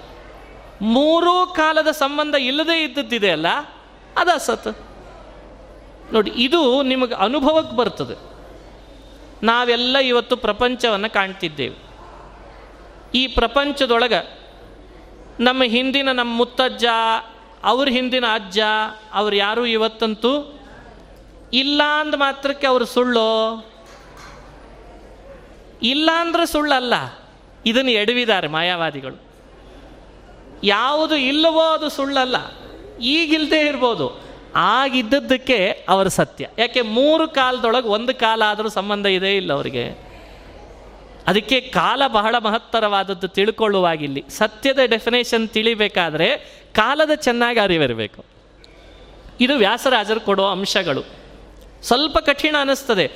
ಮೂರೂ 0.81 1.47
ಕಾಲದ 1.47 1.91
ಸಂಬಂಧ 1.91 2.35
ಇಲ್ಲದೇ 2.35 2.83
ಇದ್ದದ್ದಿದೆ 2.83 3.31
ಅಲ್ಲ, 3.31 3.47
ಅದು 4.17 4.31
ಅಸತ್. 4.31 4.96
ನೋಡಿ, 6.13 6.31
ಇದು 6.31 6.83
ನಿಮಗೆ 6.83 7.15
ಅನುಭವಕ್ಕೆ 7.15 7.77
ಬರ್ತದೆ. 7.77 8.37
ನಾವೆಲ್ಲ 9.43 9.99
ಇವತ್ತು 9.99 10.37
ಪ್ರಪಂಚವನ್ನು 10.37 11.13
ಕಾಣ್ತಿದ್ದೇವೆ. 11.13 11.77
ಈ 13.15 13.27
ಪ್ರಪಂಚದೊಳಗೆ 13.27 14.41
ನಮ್ಮ 15.41 15.63
ಹಿಂದಿನ 15.63 16.13
ನಮ್ಮ 16.13 16.37
ಮುತ್ತಜ್ಜ, 16.37 16.85
ಅವ್ರ 17.65 17.89
ಹಿಂದಿನ 17.89 18.25
ಅಜ್ಜ, 18.35 18.59
ಅವ್ರು 19.13 19.37
ಯಾರು 19.37 19.67
ಇವತ್ತಂತೂ 19.67 20.61
ಇಲ್ಲ 21.53 21.83
ಅಂದ 22.01 22.15
ಮಾತ್ರಕ್ಕೆ 22.15 22.67
ಅವರು 22.67 22.85
ಸುಳ್ಳು? 22.85 23.67
ಇಲ್ಲ 25.83 26.11
ಅಂದ್ರೆ 26.17 26.47
ಸುಳ್ಳಲ್ಲ. 26.47 26.95
ಇದನ್ನು 27.67 27.91
ಎಡವಿದ್ದಾರೆ 27.91 28.49
ಮಾಯಾವಾದಿಗಳು. 28.49 29.27
ಯಾವುದು 30.65 31.17
ಇಲ್ಲವೋ 31.17 31.61
ಅದು 31.61 31.89
ಸುಳ್ಳಲ್ಲ. 31.89 32.37
ಈಗಿಲ್ಲದೆ 32.99 33.61
ಇರ್ಬೋದು. 33.61 34.26
ಆಗಿದ್ದದ್ದಕ್ಕೆ 34.59 35.87
ಅವರ 35.89 36.09
ಸತ್ಯ. 36.09 36.49
ಯಾಕೆ 36.59 36.81
ಮೂರು 36.81 37.29
ಕಾಲದೊಳಗೆ 37.29 37.89
ಒಂದು 37.89 38.15
ಕಾಲ 38.15 38.43
ಆದರೂ 38.47 38.69
ಸಂಬಂಧ 38.69 39.07
ಇದೆ 39.07 39.37
ಇಲ್ಲ 39.37 39.53
ಅವರಿಗೆ. 39.53 39.89
ಅದಕ್ಕೆ 41.27 41.61
ಕಾಲ 41.61 42.03
ಬಹಳ 42.07 42.35
ಮಹತ್ತರವಾದದ್ದು 42.39 43.29
ತಿಳ್ಕೊಳ್ಳುವಾಗಿಲ್ಲಿ. 43.29 44.25
ಸತ್ಯದ 44.29 44.79
ಡೆಫಿನೇಷನ್ 44.87 45.49
ತಿಳಿಬೇಕಾದ್ರೆ 45.49 46.37
ಕಾಲದ 46.75 47.11
ಚೆನ್ನಾಗಿ 47.15 47.59
ಅರಿವಿರಬೇಕು. 47.59 48.25
ಇದು 49.41 49.57
ವ್ಯಾಸರಾಜರು 49.57 50.21
ಕೊಡೋ 50.21 50.45
ಅಂಶಗಳು. 50.45 51.03
ಸ್ವಲ್ಪ 51.83 52.19
ಕಠಿಣ 52.19 52.57
ಅನ್ನಿಸ್ತದೆ. 52.61 53.11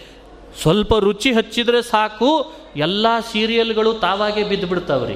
ಸ್ವಲ್ಪ 0.63 0.95
ರುಚಿ 0.95 1.33
ಹಚ್ಚಿದ್ರೆ 1.33 1.83
ಸಾಕು, 1.83 2.53
ಎಲ್ಲ 2.77 3.07
ಸೀರಿಯಲ್ಗಳು 3.33 3.95
ತಾವಾಗೇ 3.95 4.45
ಬಿದ್ದು 4.45 4.67
ಬಿಡ್ತಾವ್ರಿ 4.67 5.15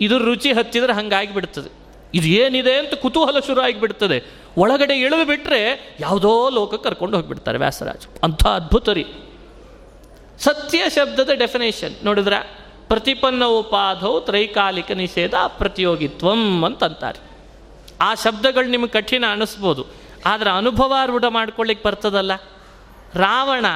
ಇದು 0.00 0.18
ರುಚಿ 0.18 0.52
ಹಚ್ಚಿದ್ರೆ 0.52 0.92
ಹಂಗಾಗಿ 0.92 1.34
ಬಿಡ್ತದೆ 1.34 1.87
ಇದು 2.14 2.26
ಏನಿದೆ 2.26 2.74
ಅಂತ 2.74 2.94
ಕುತೂಹಲ 2.94 3.38
ಶುರು 3.46 3.60
ಆಗಿಬಿಡ್ತದೆ 3.60 4.24
ಒಳಗಡೆ 4.56 4.94
ಇಳಿದು 4.98 5.26
ಬಿಟ್ಟರೆ 5.26 5.96
ಯಾವುದೋ 6.00 6.48
ಲೋಕಕ್ಕೆ 6.48 6.88
ಕರ್ಕೊಂಡು 6.88 7.16
ಹೋಗಿಬಿಡ್ತಾರೆ 7.16 7.58
ವ್ಯಾಸರಾಜ್ 7.58 8.06
ಅಂಥ 8.24 8.46
ಅದ್ಭುತ 8.46 8.88
ರೀ 8.88 9.06
ಸತ್ಯ 10.38 10.82
ಶಬ್ದದ 10.88 11.30
ಡೆಫಿನೇಷನ್ 11.34 12.04
ನೋಡಿದ್ರ? 12.04 12.32
ಪ್ರತಿಪನ್ನ 12.88 13.44
ಉಪಾಧೌ 13.44 14.20
ತ್ರೈಕಾಲಿಕ 14.20 14.90
ನಿಷೇಧ 14.90 15.34
ಪ್ರತಿಯೋಗಿತ್ವಂ 15.48 16.64
ಅಂತಂತಾರೆ. 16.64 17.18
ಆ 18.00 18.14
ಶಬ್ದಗಳು 18.14 18.68
ನಿಮಗೆ 18.68 18.88
ಕಠಿಣ 18.88 19.24
ಅನ್ನಿಸ್ಬೋದು 19.30 19.86
ಆದರೆ 20.26 20.50
ಅನುಭವಾರೂಢ 20.50 21.24
ಮಾಡ್ಕೊಳ್ಳಿಕ್ಕೆ 21.24 21.88
ಬರ್ತದಲ್ಲ. 21.88 22.34
ರಾವಣ 23.14 23.66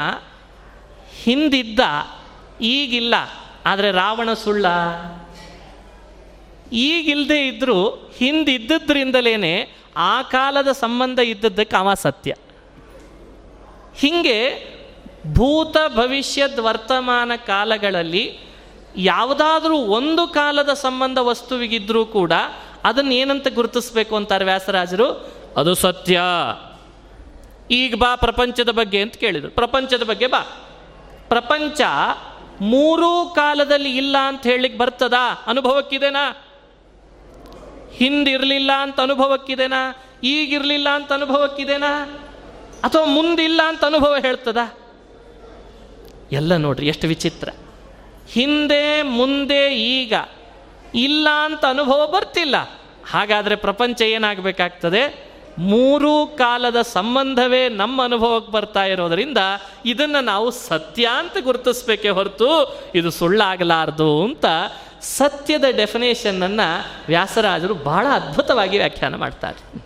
ಹಿಂದಿದ್ದ 1.23 1.81
ಈಗಿಲ್ಲ. 2.61 3.15
ಆದರೆ 3.67 3.91
ರಾವಣ 3.91 4.33
ಸುಳ್ಳ? 4.33 4.67
ಈಗಿಲ್ಲದೆ 6.73 7.47
ಇದ್ದರೂ 7.47 7.89
ಹಿಂದಿದ್ದದ್ರಿಂದಲೇ 8.19 9.77
ಆ 9.97 10.23
ಕಾಲದ 10.23 10.73
ಸಂಬಂಧ 10.73 11.19
ಇದ್ದದ್ದಕ್ಕೆ 11.19 11.77
ಅವ 11.77 11.95
ಸತ್ಯ. 11.95 12.35
ಹೀಗೆ 13.99 14.73
ಭೂತ 15.33 15.77
ಭವಿಷ್ಯದ 15.89 16.59
ವರ್ತಮಾನ 16.59 17.33
ಕಾಲಗಳಲ್ಲಿ 17.47 18.39
ಯಾವುದಾದ್ರೂ 18.97 19.77
ಒಂದು 19.77 20.27
ಕಾಲದ 20.27 20.69
ಸಂಬಂಧ 20.69 21.19
ವಸ್ತುವಿಗಿದ್ರೂ 21.19 22.05
ಕೂಡ 22.05 22.33
ಅದನ್ನು 22.85 23.15
ಏನಂತ 23.15 23.47
ಗುರುತಿಸ್ಬೇಕು 23.55 24.17
ಅಂತಾರೆ 24.17 24.45
ವ್ಯಾಸರಾಜರು? 24.45 25.35
ಅದು 25.57 25.75
ಸತ್ಯ. 25.75 26.21
ಈಗ 27.71 27.95
ಬಾ 27.95 28.17
ಪ್ರಪಂಚದ 28.17 28.71
ಬಗ್ಗೆ 28.71 29.03
ಅಂತ 29.03 29.17
ಕೇಳಿದರು. 29.17 29.51
ಪ್ರಪಂಚದ 29.51 30.03
ಬಗ್ಗೆ 30.03 30.27
ಬಾ. 30.27 30.39
ಪ್ರಪಂಚ 31.29 31.81
ಮೂರೂ 32.61 33.33
ಕಾಲದಲ್ಲಿ 33.35 33.97
ಇಲ್ಲ 33.97 34.17
ಅಂತ 34.19 34.43
ಹೇಳಲಿಕ್ಕೆ 34.43 34.79
ಬರ್ತದಾ? 34.79 35.45
ಅನುಭವಕ್ಕಿದೆನಾ? 35.47 36.47
ಹಿಂದಿರಲಿಲ್ಲ 37.93 38.71
ಅಂತ 38.79 39.01
ಅನುಭವಕ್ಕಿದೆನಾ? 39.01 40.05
ಈಗಿರಲಿಲ್ಲ 40.25 40.89
ಅಂತ 40.89 41.13
ಅನುಭವಕ್ಕಿದೆನಾ? 41.13 42.05
ಅಥವಾ 42.85 43.05
ಮುಂದಿಲ್ಲ 43.05 43.61
ಅಂತ 43.67 43.85
ಅನುಭವ 43.85 44.15
ಹೇಳ್ತದ? 44.21 44.59
ಎಲ್ಲ 46.33 46.57
ನೋಡ್ರಿ, 46.57 46.87
ಎಷ್ಟು 46.87 47.07
ವಿಚಿತ್ರ. 47.07 47.49
ಹಿಂದೆ, 48.29 49.03
ಮುಂದೆ, 49.03 49.75
ಈಗ. 49.75 50.15
ಇಲ್ಲ 50.95 51.29
ಅಂತ 51.45 51.65
ಅನುಭವ 51.65 52.07
ಬರ್ತಿಲ್ಲ. 52.07 52.57
ಹಾಗಾದರೆ 53.11 53.57
ಪ್ರಪಂಚ 53.57 54.03
ಏನಾಗಬೇಕಾಗ್ತದೆ? 54.03 55.33
ಮೂರೂ 55.59 56.27
ಕಾಲದ 56.27 56.83
ಸಂಬಂಧವೇ 56.83 57.69
ನಮ್ಮ 57.69 58.05
ಅನುಭವಕ್ಕೆ 58.05 58.53
ಬರ್ತಾ 58.53 58.85
ಇರೋದರಿಂದ 58.85 59.39
ಇದನ್ನು 59.87 60.25
ನಾವು 60.25 60.51
ಸತ್ಯ 60.51 61.09
ಅಂತ 61.19 61.37
ಗುರುತಿಸ್ಬೇಕೇ 61.45 62.09
ಹೊರತು 62.09 62.81
ಇದು 62.95 63.11
ಸುಳ್ಳಾಗಲಾರ್ದು 63.11 64.25
ಅಂತ 64.25 64.47
ಸತ್ಯದ 65.03 65.65
ಡೆಫಿನೇಷನ್ನನ್ನು 65.77 66.85
ವ್ಯಾಸರಾಜರು 67.07 67.75
ಬಹಳ 67.75 68.07
ಅದ್ಭುತವಾಗಿ 68.13 68.79
ವ್ಯಾಖ್ಯಾನ 68.79 69.15
ಮಾಡ್ತಾರೆ. 69.15 69.85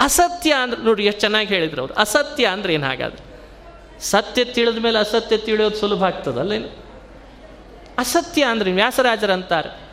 ಅಸತ್ಯ 0.00 0.54
ಅಂದ್ರೆ 0.54 0.82
ನೋಡಿ 0.82 1.04
ಎಷ್ಟು 1.04 1.20
ಚೆನ್ನಾಗಿ 1.20 1.48
ಹೇಳಿದ್ರು 1.48 1.80
ಅವರು. 1.80 1.94
ಅಸತ್ಯ 1.94 2.46
ಅಂದ್ರೆ 2.46 2.74
ಏನು 2.74 2.86
ಹಾಗಾದ್ರೆ? 2.86 3.30
ಸತ್ಯ 4.00 4.44
ತಿಳಿದ 4.44 4.78
ಮೇಲೆ 4.78 4.98
ಅಸತ್ಯ 4.98 5.36
ತಿಳಿಯೋದು 5.36 5.76
ಸುಲಭ 5.76 6.04
ಆಗ್ತದಲ್ಲೇನು 6.04 6.68
ಅಸತ್ಯ 7.98 8.44
ಅಂದ್ರೆ 8.44 8.72
ವ್ಯಾಸರಾಜರು 8.72 9.32
ಅಂತಾರೆ 9.32 9.90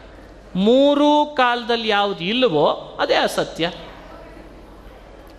ಮೂರೂ 0.56 1.26
ಕಾಲದಲ್ಲಿ 1.26 1.88
ಯಾವುದು 1.88 2.24
ಇಲ್ಲವೋ 2.24 2.98
ಅದೇ 3.00 3.16
ಅಸತ್ಯ. 3.16 3.72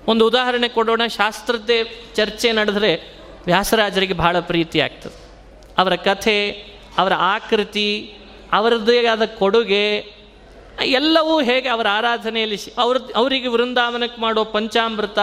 ಒಂದು 0.07 0.27
ಉದಾಹರಣೆ 0.27 0.69
ಕೊಡೋಣ. 0.69 1.01
ಶಾಸ್ತ್ರದ್ದೇ 1.07 2.05
ಚರ್ಚೆ 2.15 2.53
ನಡೆದ್ರೆ 2.53 3.19
ವ್ಯಾಸರಾಜರಿಗೆ 3.47 4.15
ಬಹಳ 4.15 4.41
ಪ್ರೀತಿ 4.41 4.81
ಆಗ್ತದೆ. 4.81 5.31
ಅವರ 5.79 5.97
ಕಥೆ, 5.97 6.51
ಅವರ 6.99 7.13
ಆಕೃತಿ 7.15 8.18
ಅವರದ್ದೇ 8.53 9.07
ಆದ 9.07 9.23
ಕೊಡುಗೆ, 9.25 10.19
ಎಲ್ಲವೂ 10.85 11.43
ಹೇಗೆ 11.43 11.69
ಅವರ 11.69 11.87
ಆರಾಧನೆಯಲ್ಲಿ 11.91 12.59
ಅವ್ರ, 12.79 12.97
ಅವರಿಗೆ 13.17 13.49
ವೃಂದಾವನಕ್ಕೆ 13.49 14.21
ಮಾಡೋ 14.21 14.45
ಪಂಚಾಮೃತ, 14.45 15.19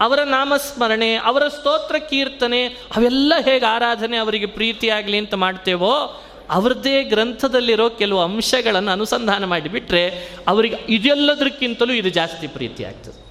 ಅವರ 0.00 0.22
ನಾಮಸ್ಮರಣೆ, 0.22 1.14
ಅವರ 1.14 1.48
ಸ್ತೋತ್ರ 1.48 1.98
ಕೀರ್ತನೆ, 1.98 2.66
ಅವೆಲ್ಲ 2.66 3.32
ಹೇಗೆ 3.44 3.66
ಆರಾಧನೆ 3.66 4.16
ಅವರಿಗೆ 4.16 4.46
ಪ್ರೀತಿಯಾಗಲಿ 4.46 5.18
ಅಂತ 5.18 5.34
ಮಾಡ್ತೇವೋ, 5.34 6.20
ಅವ್ರದ್ದೇ 6.50 7.02
ಗ್ರಂಥದಲ್ಲಿರೋ 7.02 7.90
ಕೆಲವು 7.90 8.20
ಅಂಶಗಳನ್ನು 8.20 8.90
ಅನುಸಂಧಾನ 8.90 9.44
ಮಾಡಿಬಿಟ್ರೆ 9.44 10.30
ಅವರಿಗೆ 10.48 10.76
ಇದೆಲ್ಲದಕ್ಕಿಂತಲೂ 10.88 11.92
ಇದು 11.92 12.08
ಜಾಸ್ತಿ 12.08 12.46
ಪ್ರೀತಿ 12.46 12.84
ಆಗ್ತದೆ. 12.84 13.22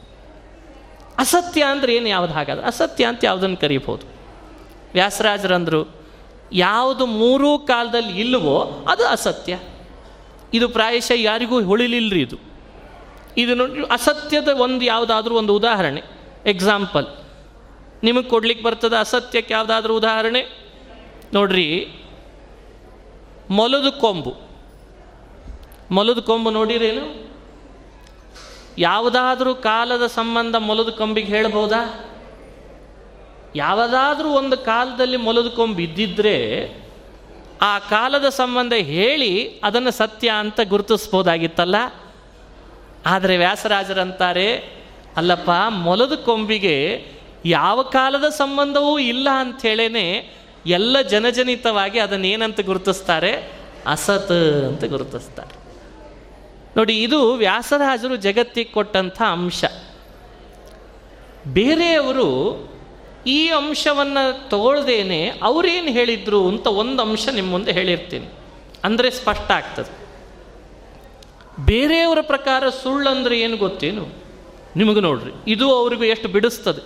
ಅಸತ್ಯ 1.18 1.64
ಅಂದರೆ 1.64 1.96
ಏನು? 1.96 2.08
ಯಾವ್ದು 2.08 2.34
ಹಾಗಾದ್ರೆ 2.34 2.66
ಅಸತ್ಯ 2.66 3.06
ಅಂತ 3.06 3.26
ಯಾವುದನ್ನು 3.26 3.58
ಕರೀಬೋದು 3.58 4.06
ವ್ಯಾಸರಾಜರಂದರು 4.94 6.01
ಯಾವುದು 6.54 7.06
ಮೂರೂ 7.06 7.60
ಕಾಲದಲ್ಲಿ 7.60 8.20
ಇಲ್ಲವೋ 8.20 8.86
ಅದು 8.89 9.08
ಅಸತ್ಯ. 9.08 9.60
ಇದು 10.54 10.70
ಪ್ರಾಯಶಃ 10.70 11.12
ಯಾರಿಗೂ 11.16 11.62
ಹೊಳಿಲಿಲ್ಲರಿ 11.64 12.22
ಇದು. 12.22 12.38
ಇದು 13.38 13.56
ನೋಡಿ, 13.56 13.82
ಅಸತ್ಯದ 13.91 14.47
ಒಂದು 14.47 14.86
ಯಾವುದಾದ್ರೂ 14.86 15.36
ಒಂದು 15.36 15.56
ಉದಾಹರಣೆ. 15.56 16.02
ಎಕ್ಸಾಂಪಲ್ 16.45 17.08
ನಿಮಗೆ 18.04 18.30
ಕೊಡ್ಲಿಕ್ಕೆ 18.30 18.66
ಬರ್ತದೆ 18.66 18.99
ಅಸತ್ಯಕ್ಕೆ 18.99 19.54
ಯಾವುದಾದ್ರೂ 19.54 19.97
ಉದಾಹರಣೆ? 19.97 20.72
ನೋಡ್ರಿ, 21.34 21.88
ಮೊಲದ 23.49 23.89
ಕೊಂಬು. 23.89 24.36
ಮೊಲದ 25.91 26.20
ಕೊಂಬು 26.20 26.49
ನೋಡಿರೇನು? 26.49 27.32
ಯಾವುದಾದ್ರೂ 28.78 29.56
ಕಾಲದ 29.56 30.08
ಸಂಬಂಧ 30.08 30.56
ಮೊಲದ 30.56 30.89
ಕೊಂಬಿಗೆ 30.89 31.28
ಹೇಳ್ಬೋದಾ? 31.28 32.06
ಯಾವುದಾದ್ರೂ 33.56 34.30
ಒಂದು 34.30 34.58
ಕಾಲದಲ್ಲಿ 34.58 35.18
ಮೊಲದ 35.18 35.54
ಬಿದ್ದಿದ್ರೆ 35.76 36.70
ಆ 37.62 37.80
ಕಾಲದ 37.80 38.30
ಸಂಬಂಧ 38.30 38.74
ಹೇಳಿ 38.74 39.60
ಅದನ್ನು 39.64 39.91
ಸತ್ಯ 39.91 40.30
ಅಂತ 40.30 40.60
ಗುರುತಿಸ್ಬೋದಾಗಿತ್ತಲ್ಲ? 40.70 41.76
ಆದರೆ 43.06 43.38
ವ್ಯಾಸರಾಜರಂತಾರೆ, 43.38 44.58
ಅಲ್ಲಪ್ಪ 45.18 45.49
ಮೊಲದ 45.70 46.14
ಕೊಂಬಿಗೆ 46.14 47.06
ಯಾವ 47.45 47.82
ಕಾಲದ 47.82 48.30
ಸಂಬಂಧವೂ 48.30 48.99
ಇಲ್ಲ 48.99 49.28
ಅಂಥೇಳೇನೆ 49.34 50.36
ಎಲ್ಲ 50.66 51.02
ಜನಜನಿತವಾಗಿ 51.02 51.99
ಅದನ್ನೇನಂತ 51.99 52.60
ಗುರುತಿಸ್ತಾರೆ? 52.60 53.52
ಅಸತ್ 53.88 54.32
ಅಂತ 54.64 54.84
ಗುರುತಿಸ್ತಾರೆ. 54.84 55.62
ನೋಡಿ, 56.78 57.04
ಇದು 57.04 57.34
ವ್ಯಾಸರಾಜರು 57.34 58.16
ಜಗತ್ತಿಗೆ 58.16 58.72
ಕೊಟ್ಟಂಥ 58.72 59.22
ಅಂಶ. 59.22 59.66
ಬೇರೆಯವರು 61.47 62.72
ಈ 63.26 63.48
ಅಂಶವನ್ನು 63.50 64.50
ತಗೊಳ್ದೇನೆ 64.50 65.30
ಅವರೇನು 65.44 65.88
ಹೇಳಿದ್ರು 65.88 66.48
ಅಂತ 66.48 66.68
ಒಂದು 66.68 67.02
ಅಂಶ 67.02 67.28
ನಿಮ್ಮ 67.28 67.52
ಮುಂದೆ 67.52 67.72
ಹೇಳಿರ್ತೀನಿ. 67.72 68.26
ಅಂದರೆ 68.84 69.12
ಸ್ಪಷ್ಟ 69.12 69.52
ಆಗ್ತದೆ. 69.52 69.92
ಬೇರೆಯವರ 71.66 72.18
ಪ್ರಕಾರ 72.22 72.70
ಸುಳ್ಳು 72.70 73.10
ಅಂದರೆ 73.10 73.40
ಏನು 73.40 73.58
ಗೊತ್ತೇನು? 73.58 74.06
ನಿಮಗೆ 74.76 75.00
ನೋಡ್ರಿ, 75.00 75.32
ಇದು 75.48 75.80
ಅವರಿಗೂ 75.80 76.04
ಎಷ್ಟು 76.04 76.28
ಬಿಡಿಸ್ತದೆ. 76.28 76.82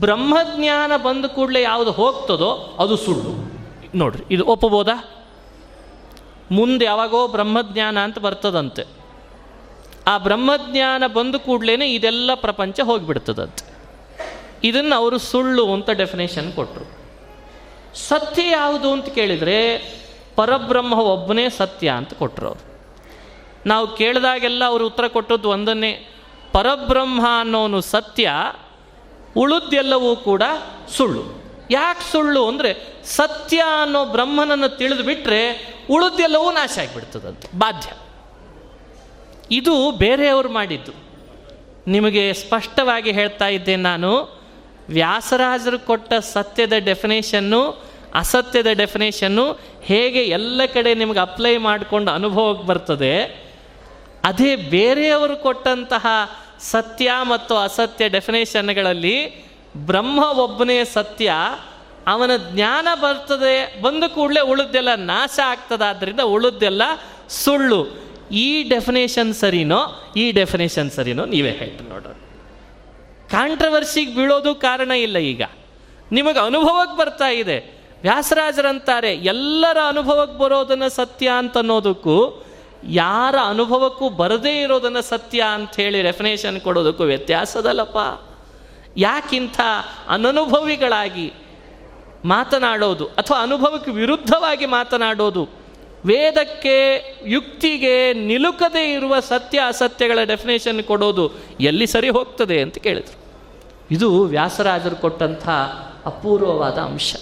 ಬ್ರಹ್ಮಜ್ಞಾನ 0.00 0.92
ಬಂದ 0.96 1.24
ಕೂಡಲೇ 1.24 1.62
ಯಾವುದು 1.62 1.90
ಹೋಗ್ತದೋ 1.90 2.76
ಅದು 2.80 2.96
ಸುಳ್ಳು. 2.96 3.32
ನೋಡ್ರಿ, 3.96 4.24
ಇದು 4.30 4.46
ಒಪ್ಪಬೋದಾ? 4.46 4.96
ಮುಂದೆ 6.52 6.84
ಯಾವಾಗೋ 6.84 7.28
ಬ್ರಹ್ಮಜ್ಞಾನ 7.28 7.98
ಅಂತ 7.98 8.18
ಬರ್ತದಂತೆ. 8.18 8.84
ಆ 10.06 10.18
ಬ್ರಹ್ಮಜ್ಞಾನ 10.18 11.06
ಬಂದ 11.06 11.34
ಕೂಡಲೇ 11.34 11.86
ಇದೆಲ್ಲ 11.86 12.34
ಪ್ರಪಂಚ 12.34 12.80
ಹೋಗಿಬಿಡ್ತದಂತೆ. 12.80 13.73
ಇದನ್ನು 14.64 14.96
ಅವರು 14.96 15.18
ಸುಳ್ಳು 15.18 15.72
ಅಂತ 15.72 15.90
ಡೆಫಿನೇಷನ್ 15.90 16.52
ಕೊಟ್ಟರು 16.52 17.04
ಸತ್ಯ 17.94 18.50
ಯಾವುದು 18.50 18.92
ಅಂತ 18.92 19.08
ಕೇಳಿದರೆ 19.08 19.94
ಪರಬ್ರಹ್ಮ 20.36 20.92
ಒಬ್ಬನೇ 20.92 21.48
ಸತ್ಯ 21.48 21.90
ಅಂತ 21.90 22.14
ಕೊಟ್ಟರು 22.14 22.48
ಅವರು. 22.48 22.74
ನಾವು 23.66 23.96
ಕೇಳಿದಾಗೆಲ್ಲ 23.96 24.64
ಅವರು 24.64 24.86
ಉತ್ತರ 24.86 25.06
ಕೊಟ್ಟದ್ದು 25.06 25.50
ಒಂದನ್ನೇ, 25.50 26.08
ಪರಬ್ರಹ್ಮ 26.52 27.26
ಅನ್ನೋನು 27.40 27.80
ಸತ್ಯ, 27.80 28.30
ಉಳಿದೆಲ್ಲವೂ 29.36 30.16
ಕೂಡ 30.16 30.42
ಸುಳ್ಳು. 30.88 31.44
ಯಾಕೆ 31.70 32.12
ಸುಳ್ಳು 32.12 32.48
ಅಂದರೆ 32.48 33.02
ಸತ್ಯ 33.04 33.62
ಅನ್ನೋ 33.82 34.04
ಬ್ರಹ್ಮನನ್ನು 34.04 34.68
ತಿಳಿದು 34.68 35.02
ಬಿಟ್ಟರೆ 35.02 35.74
ಉಳಿದೆಲ್ಲವೂ 35.90 36.50
ನಾಶ 36.50 36.78
ಆಗಿಬಿಡ್ತದಂತೆ 36.78 37.58
ಬಾಧ್ಯ. 37.58 37.90
ಇದು 39.50 39.90
ಬೇರೆಯವರು 39.90 40.48
ಮಾಡಿದ್ದು. 40.48 40.92
ನಿಮಗೆ 41.86 42.32
ಸ್ಪಷ್ಟವಾಗಿ 42.32 43.12
ಹೇಳ್ತಾ 43.12 43.48
ಇದ್ದೇನೆ 43.48 43.82
ನಾನು 43.82 44.33
ವ್ಯಾಸರಾಜರು 44.88 45.78
ಕೊಟ್ಟ 45.78 46.12
ಸತ್ಯದ 46.14 46.72
ಡೆಫಿನೇಷನ್ನು 46.84 47.84
ಅಸತ್ಯದ 48.14 48.66
ಡೆಫಿನೇಷನ್ನು 48.72 49.52
ಹೇಗೆ 49.82 50.24
ಎಲ್ಲ 50.24 50.60
ಕಡೆ 50.74 50.94
ನಿಮಗೆ 50.94 51.18
ಅಪ್ಲೈ 51.18 51.56
ಮಾಡಿಕೊಂಡು 51.56 52.10
ಅನುಭವಕ್ಕೆ 52.10 52.66
ಬರ್ತದೆ, 52.66 53.44
ಅದೇ 54.24 54.56
ಬೇರೆಯವರು 54.56 55.36
ಕೊಟ್ಟಂತಹ 55.36 56.06
ಸತ್ಯ 56.60 57.12
ಮತ್ತು 57.22 57.56
ಅಸತ್ಯ 57.56 58.08
ಡೆಫಿನೇಷನ್ಗಳಲ್ಲಿ 58.08 59.44
ಬ್ರಹ್ಮ 59.76 60.24
ಒಬ್ಬನೇ 60.38 60.84
ಸತ್ಯ, 60.84 61.32
ಅವನ 62.06 62.30
ಜ್ಞಾನ 62.52 62.88
ಬರ್ತದೆ, 62.94 63.82
ಬಂದ 63.82 64.04
ಕೂಡಲೇ 64.04 64.40
ಉಳಿದೆಲ್ಲ 64.40 64.94
ನಾಶ 64.94 65.40
ಆಗ್ತದಾದ್ರಿಂದ 65.46 66.20
ಉಳಿದೆಲ್ಲ 66.20 66.82
ಸುಳ್ಳು. 67.28 68.04
ಈ 68.30 68.68
ಡೆಫಿನೇಷನ್ 68.68 69.34
ಸರಿನೋ, 69.34 70.12
ಈ 70.16 70.32
ಡೆಫಿನೇಷನ್ 70.32 70.90
ಸರಿನೋ 70.90 71.24
ನೀವೇ 71.24 71.50
ಹೇಳ್ರಿ 71.50 71.88
ನೋಡ್ರಿ. 71.88 72.23
ಕಾಂಟ್ರವರ್ಸಿಗೆ 73.30 74.14
ಬೀಳೋದು 74.14 74.54
ಕಾರಣ 74.54 74.90
ಇಲ್ಲ 74.90 75.18
ಈಗ. 75.18 75.42
ನಿಮಗೆ 76.12 76.46
ಅನುಭವಕ್ಕೆ 76.46 76.96
ಬರ್ತಾ 76.96 77.28
ಇದೆ. 77.28 77.84
ವ್ಯಾಸರಾಜರಂತಾರೆ, 78.02 79.14
ಎಲ್ಲರ 79.14 79.78
ಅನುಭವಕ್ಕೆ 79.88 80.38
ಬರೋದನ್ನು 80.38 80.88
ಸತ್ಯ 80.88 81.30
ಅಂತ 81.38 81.58
ಅನ್ನೋದಕ್ಕೂ, 81.58 82.44
ಯಾರ 82.88 83.34
ಅನುಭವಕ್ಕೂ 83.48 84.08
ಬರದೇ 84.08 84.62
ಇರೋದನ್ನು 84.62 85.02
ಸತ್ಯ 85.02 85.44
ಅಂಥೇಳಿ 85.54 86.02
ರೆಫನೇಷನ್ 86.02 86.60
ಕೊಡೋದಕ್ಕೂ 86.60 87.04
ವ್ಯತ್ಯಾಸದಲ್ಲಪ್ಪ. 87.04 87.98
ಯಾಕಿಂಥ 88.96 89.60
ಅನನುಭವಿಗಳಾಗಿ 90.08 91.32
ಮಾತನಾಡೋದು 92.24 93.06
ಅಥವಾ 93.06 93.42
ಅನುಭವಕ್ಕೆ 93.42 93.90
ವಿರುದ್ಧವಾಗಿ 93.90 94.66
ಮಾತನಾಡೋದು 94.66 95.63
ವೇದಕ್ಕೆ 96.04 97.04
ಯುಕ್ತಿಗೆ 97.26 98.12
ನಿಲುಕದೇ 98.12 98.92
ಇರುವ 98.92 99.20
ಸತ್ಯ 99.20 99.60
ಅಸತ್ಯಗಳ 99.66 100.18
ಡೆಫಿನೇಷನ್ 100.24 100.82
ಕೊಡೋದು 100.82 101.32
ಎಲ್ಲಿ 101.60 101.86
ಸರಿ 101.86 102.08
ಹೋಗ್ತದೆ 102.08 102.60
ಅಂತ 102.60 102.78
ಕೇಳಿದರು. 102.78 103.24
ಇದು 103.90 104.22
ವ್ಯಾಸರಾಜರು 104.22 104.96
ಕೊಟ್ಟಂಥ 104.96 105.48
ಅಪೂರ್ವವಾದ 106.06 106.78
ಅಂಶ. 106.78 107.16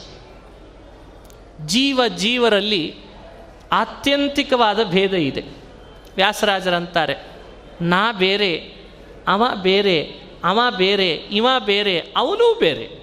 ಜೀವ 1.66 2.00
ಜೀವರಲ್ಲಿ 2.16 2.94
ಆತ್ಯಂತಿಕವಾದ 3.72 4.82
ಭೇದ 4.82 5.14
ಇದೆ. 5.14 5.44
ವ್ಯಾಸರಾಜರಂತಾರೆ, 6.16 7.14
ನಾ 7.80 8.12
ಬೇರೆ, 8.12 8.74
ಅವ 9.28 9.42
ಬೇರೆ 9.62 10.22
ಅವ 10.44 10.60
ಬೇರೆ, 10.76 11.10
ಇವ 11.10 11.46
ಬೇರೆ, 11.58 12.00
ಅವನೂ 12.16 12.58
ಬೇರೆ. 12.58 13.02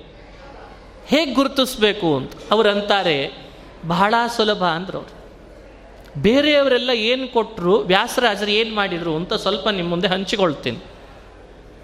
ಹೇಗೆ 1.06 1.34
ಗುರುತಿಸ್ಬೇಕು? 1.34 2.18
ಅಂತ. 2.18 2.32
ಅವರಂತಾರೆ 2.52 3.32
ಬಹಳ 3.88 4.14
ಸುಲಭ 4.36 4.64
ಅಂದ್ರವ್ರು. 4.64 5.19
ಬೇರೆಯವರೆಲ್ಲ 6.18 6.90
ಏನು 6.90 7.28
ಕೊಟ್ಟರು 7.28 7.78
ವ್ಯಾಸರಾಜರು 7.78 8.50
ಏನು 8.50 8.76
ಮಾಡಿದರು 8.76 9.16
ಅಂತ 9.16 9.34
ಸ್ವಲ್ಪ 9.34 9.68
ನಿಮ್ಮ 9.70 9.90
ಮುಂದೆ 9.90 10.08
ಹಂಚಿಕೊಳ್ತೀನಿ. 10.08 10.78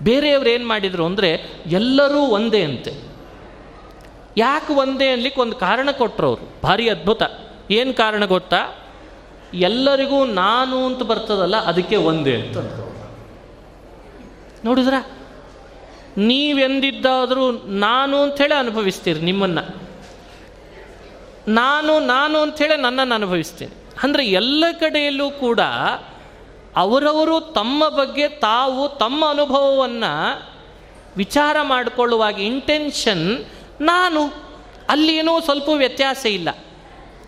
ಬೇರೆಯವ್ರು 0.03 0.49
ಏನು 0.49 0.67
ಮಾಡಿದರು 0.67 1.05
ಅಂದರೆ 1.05 1.41
ಎಲ್ಲರೂ 1.65 2.19
ಒಂದೇ 2.19 2.63
ಅಂತೆ. 2.63 3.15
ಯಾಕೆ 4.37 4.73
ಒಂದೇ 4.73 5.09
ಅನ್ಲಿಕ್ಕೆ 5.09 5.41
ಒಂದು 5.41 5.55
ಕಾರಣ 5.55 5.91
ಕೊಟ್ಟರು 5.91 6.27
ಅವರು. 6.27 6.61
ಭಾರಿ 6.63 6.89
ಅದ್ಭುತ. 6.89 7.23
ಏನು 7.71 7.93
ಕಾರಣ 7.93 8.25
ಗೊತ್ತಾ? 8.25 8.91
ಎಲ್ಲರಿಗೂ 9.53 10.25
ನಾನು 10.25 10.85
ಅಂತ 10.85 11.03
ಬರ್ತದಲ್ಲ, 11.03 11.55
ಅದಕ್ಕೆ 11.55 11.95
ಒಂದೇ 11.95 12.35
ಅಂತ 12.35 12.57
ನೋಡಿದ್ರ? 14.65 14.93
ನೀವೆಂದಿದ್ದಾದರೂ 16.17 17.51
ನಾನು 17.67 18.21
ಅಂಥೇಳಿ 18.21 18.59
ಅನುಭವಿಸ್ತೀರಿ 18.59 19.19
ನಿಮ್ಮನ್ನು. 19.19 19.85
ನಾನು 21.47 21.99
ನಾನು 21.99 22.39
ಅಂಥೇಳಿ 22.39 22.81
ನನ್ನನ್ನು 22.81 23.15
ಅನುಭವಿಸ್ತೀನಿ. 23.15 23.84
ಅಂದರೆ 24.03 24.25
ಎಲ್ಲ 24.25 24.63
ಕಡೆಯಲ್ಲೂ 24.79 25.29
ಕೂಡ 25.29 25.59
ಅವರವರು 26.75 27.39
ತಮ್ಮ 27.39 27.89
ಬಗ್ಗೆ 27.89 28.27
ತಾವು 28.27 28.89
ತಮ್ಮ 28.89 29.29
ಅನುಭವವನ್ನು 29.29 30.43
ವಿಚಾರ 31.17 31.57
ಮಾಡಿಕೊಳ್ಳುವಾಗ 31.61 32.39
ಇಂಟೆನ್ಷನ್ 32.39 33.45
ನಾನು. 33.81 34.25
ಅಲ್ಲೇನೂ 34.89 35.41
ಸ್ವಲ್ಪ 35.41 35.69
ವ್ಯತ್ಯಾಸ 35.69 36.25
ಇಲ್ಲ. 36.25 36.49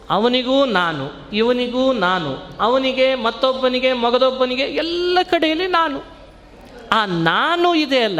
ಅವನಿಗೂ 0.09 0.65
ನಾನು, 0.65 1.09
ಇವನಿಗೂ 1.33 1.93
ನಾನು, 1.93 2.37
ಅವನಿಗೆ 2.59 3.15
ಮತ್ತೊಬ್ಬನಿಗೆ, 3.15 3.93
ಮಗದೊಬ್ಬನಿಗೆ 3.93 4.63
ಎಲ್ಲ 4.63 5.19
ಕಡೆಯಲ್ಲಿ 5.23 5.67
ನಾನು. 5.67 6.03
ಆ 6.91 7.05
ನಾನು 7.05 7.75
ಇದೆ 7.75 8.03
ಅಲ್ಲ, 8.03 8.19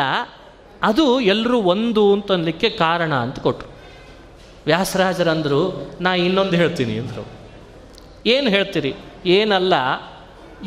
ಅದು 0.83 1.19
ಎಲ್ಲರೂ 1.19 1.61
ಒಂದು 1.61 2.13
ಅಂತನ್ಲಿಕ್ಕೆ 2.13 2.69
ಕಾರಣ 2.69 3.13
ಅಂತ 3.13 3.39
ಕೊಟ್ಟರು 3.39 3.69
ವ್ಯಾಸರಾಜರಂದರು, 4.65 5.91
ನಾ 6.01 6.15
ಇನ್ನೊಂದು 6.15 6.51
ಹೇಳ್ತೀನಿ 6.51 6.99
ಅಂದರು. 6.99 7.46
ಏನು 8.27 8.49
ಹೇಳ್ತೀರಿ? 8.49 8.93
ಏನಲ್ಲ, 9.25 9.73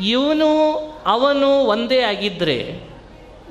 ಇವನು, 0.03 0.73
ಅವನು 1.05 1.47
ಒಂದೇ 1.47 2.01
ಆಗಿದ್ದರೆ 2.01 2.89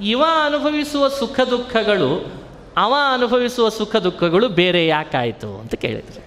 ಇವ 0.03 0.25
ಅನುಭವಿಸುವ 0.45 1.09
ಸುಖ 1.09 1.41
ದುಃಖಗಳು, 1.41 2.33
ಅವ 2.77 2.95
ಅನುಭವಿಸುವ 3.15 3.69
ಸುಖ 3.69 3.97
ದುಃಖಗಳು 3.97 4.49
ಬೇರೆ 4.49 4.87
ಯಾಕಾಯಿತು 4.87 5.61
ಅಂತ 5.61 5.75
ಕೇಳಿದರೆ. 5.75 6.25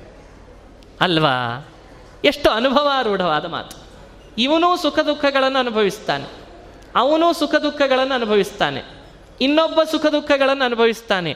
ಅಲ್ವಾ? 1.02 1.68
ಎಷ್ಟು 2.26 2.50
ಅನುಭವಾರೂಢವಾದ 2.50 3.46
ಮಾತು. 3.46 3.78
ಇವನು 4.38 4.82
ಸುಖ 4.82 5.00
ದುಃಖಗಳನ್ನು 5.00 5.60
ಅನುಭವಿಸ್ತಾನೆ. 5.60 6.26
ಅವನೂ 6.96 7.34
ಸುಖ 7.34 7.56
ದುಃಖಗಳನ್ನು 7.56 8.16
ಅನುಭವಿಸ್ತಾನೆ. 8.16 8.82
ಇನ್ನೊಬ್ಬ 9.42 9.84
ಸುಖ 9.84 10.06
ದುಃಖಗಳನ್ನು 10.06 10.66
ಅನುಭವಿಸ್ತಾನೆ. 10.66 11.36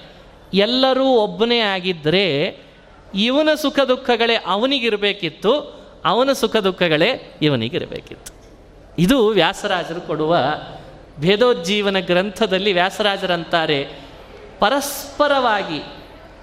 ಎಲ್ಲರೂ 0.54 1.06
ಒಬ್ಬನೇ 1.06 1.60
ಆಗಿದ್ದರೆ 1.60 2.60
ಇವನ 3.16 3.50
ಸುಖ 3.56 3.80
ದುಃಖಗಳೇ 3.80 4.36
ಅವನಿಗಿರಬೇಕಿತ್ತು 4.36 5.78
ಅವನ 6.08 6.34
ಸುಖ 6.34 6.56
ದುಃಖಗಳೇ 6.56 7.38
ಇವನಿಗಿರಬೇಕಿತ್ತು. 7.42 8.34
ಇದು 9.00 9.28
ವ್ಯಾಸರಾಜರು 9.28 10.02
ಕೊಡುವ 10.02 10.38
ಭೇದೋಜ್ಜೀವನ 11.20 12.00
ಗ್ರಂಥದಲ್ಲಿ 12.00 12.74
ವ್ಯಾಸರಾಜರಂತಾರೆ. 12.74 13.88
ಪರಸ್ಪರವಾಗಿ, 14.60 15.84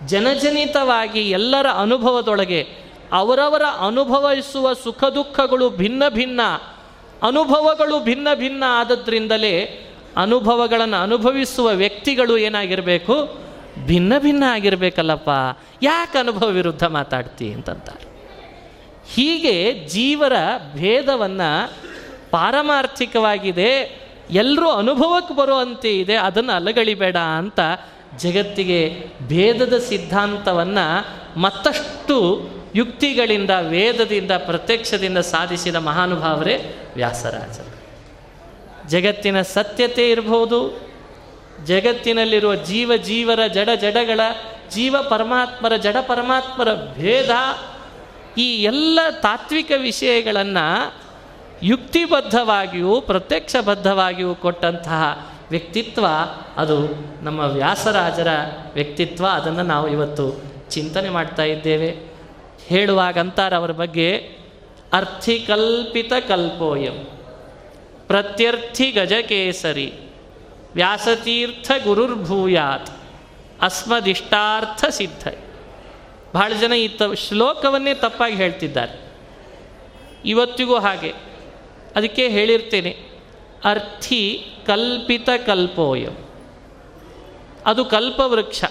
ಜನಜನಿತವಾಗಿ 0.06 1.30
ಎಲ್ಲರ 1.30 1.66
ಅನುಭವದೊಳಗೆ 1.78 2.66
ಅವರವರ 3.12 3.62
ಅನುಭವಿಸುವ 3.62 4.72
ಸುಖ 4.72 5.04
ದುಃಖಗಳು 5.04 5.70
ಭಿನ್ನ 5.70 6.02
ಭಿನ್ನ, 6.08 6.40
ಅನುಭವಗಳು 7.22 8.04
ಭಿನ್ನ 8.04 8.28
ಭಿನ್ನ 8.34 8.64
ಆದದ್ರಿಂದಲೇ 8.68 9.90
ಅನುಭವಗಳನ್ನು 10.16 10.96
ಅನುಭವಿಸುವ 10.96 11.68
ವ್ಯಕ್ತಿಗಳು 11.68 12.38
ಏನಾಗಿರಬೇಕು? 12.38 13.38
ಭಿನ್ನ 13.86 14.12
ಭಿನ್ನ 14.18 14.44
ಆಗಿರಬೇಕಲ್ಲಪ್ಪ. 14.46 15.30
ಯಾಕೆ 15.82 16.18
ಅನುಭವ 16.18 16.48
ವಿರುದ್ಧ 16.48 16.84
ಮಾತಾಡ್ತಿ 16.84 17.52
ಅಂತಂತಾರೆ. 17.52 18.13
ಹೀಗೆ 19.08 19.86
ಜೀವರ 19.88 20.32
ಭೇದವನ್ನು 20.74 21.74
ಪಾರಮಾರ್ಥಿಕವಾಗಿದೆ 22.30 24.04
ಎಲ್ಲರೂ 24.30 24.68
ಅನುಭವಕ್ಕೆ 24.70 25.34
ಬರುವಂತೆ 25.34 25.98
ಇದೆ, 25.98 26.14
ಅದನ್ನು 26.14 26.52
ಅಲಗಳಿಬೇಡ 26.52 27.16
ಅಂತ 27.16 27.60
ಜಗತ್ತಿಗೆ 28.18 29.04
ಭೇದದ 29.26 29.78
ಸಿದ್ಧಾಂತವನ್ನು 29.78 30.86
ಮತ್ತಷ್ಟು 31.40 32.48
ಯುಕ್ತಿಗಳಿಂದ, 32.74 33.50
ವೇದದಿಂದ, 33.60 34.30
ಪ್ರತ್ಯಕ್ಷದಿಂದ 34.30 35.18
ಸಾಧಿಸಿದ 35.18 35.74
ಮಹಾನುಭಾವರೇ 35.76 36.56
ವ್ಯಾಸರಾಜರು 36.94 37.74
ಜಗತ್ತಿನ 38.88 39.42
ಸತ್ಯತೆ 39.42 40.10
ಇರಬಹುದು, 40.10 40.80
ಜಗತ್ತಿನಲ್ಲಿರುವ 41.66 42.54
ಜೀವ 42.54 42.96
ಜೀವರ 42.96 43.46
ಜಡ 43.46 43.68
ಜಡಗಳ, 43.80 44.20
ಜೀವ 44.70 44.96
ಪರಮಾತ್ಮರ 45.02 45.76
ಜಡ 45.76 45.96
ಪರಮಾತ್ಮರ 46.00 46.74
ಭೇದ 46.74 47.30
ಈ 48.38 48.62
ಎಲ್ಲ 48.62 48.98
ತಾತ್ವಿಕ 49.22 49.70
ವಿಷಯಗಳನ್ನು 49.76 50.94
ಯುಕ್ತಿಬದ್ಧವಾಗಿಯೂ, 51.62 53.00
ಪ್ರತ್ಯಕ್ಷಬದ್ಧವಾಗಿಯೂ 53.00 54.34
ಕೊಟ್ಟಂತಹ 54.34 55.28
ವ್ಯಕ್ತಿತ್ವ 55.50 56.06
ಅದು 56.56 56.78
ನಮ್ಮ 57.24 57.40
ವ್ಯಾಸರಾಜರ 57.40 58.28
ವ್ಯಕ್ತಿತ್ವ. 58.74 59.26
ಅದನ್ನು 59.26 59.62
ನಾವು 59.62 59.88
ಇವತ್ತು 59.88 60.42
ಚಿಂತನೆ 60.70 61.10
ಮಾಡ್ತಾ 61.10 61.42
ಇದ್ದೇವೆ. 61.42 62.14
ಹೇಳುವಾಗ 62.66 63.18
ಅವರ 63.56 63.70
ಬಗ್ಗೆ, 63.70 64.16
ಅರ್ಥಿಕಲ್ಪಿತ 64.92 66.12
ಕಲ್ಪೋಯಂ, 66.28 67.08
ಪ್ರತ್ಯರ್ಥಿ 68.06 68.90
ಗಜಕೇಸರಿ, 68.90 69.94
ವ್ಯಾಸತೀರ್ಥ 70.74 71.70
ಗುರುರ್ಭೂಯಾತ್, 71.84 72.90
ಅಸ್ಮದಿಷ್ಟಾರ್ಥ 73.62 74.84
ಸಿದ್ಧ. 74.88 75.28
ಬಹಳ 76.34 76.52
ಜನ 76.60 76.72
ಈ 76.72 76.88
ತ 76.88 77.02
ಶ್ಲೋಕವನ್ನೇ 77.14 77.94
ತಪ್ಪಾಗಿ 77.94 78.34
ಹೇಳ್ತಿದ್ದಾರೆ. 78.34 79.12
ಇವತ್ತಿಗೂ 80.24 80.78
ಹಾಗೆ. 80.78 81.12
ಅದಕ್ಕೆ 81.96 82.28
ಹೇಳಿರ್ತೇನೆ, 82.28 82.96
ಅರ್ಥಿ 83.64 84.46
ಕಲ್ಪಿತ 84.66 85.28
ಕಲ್ಪೋಯಂ. 85.46 86.28
ಅದು 87.66 87.84
ಕಲ್ಪವೃಕ್ಷ. 87.84 88.64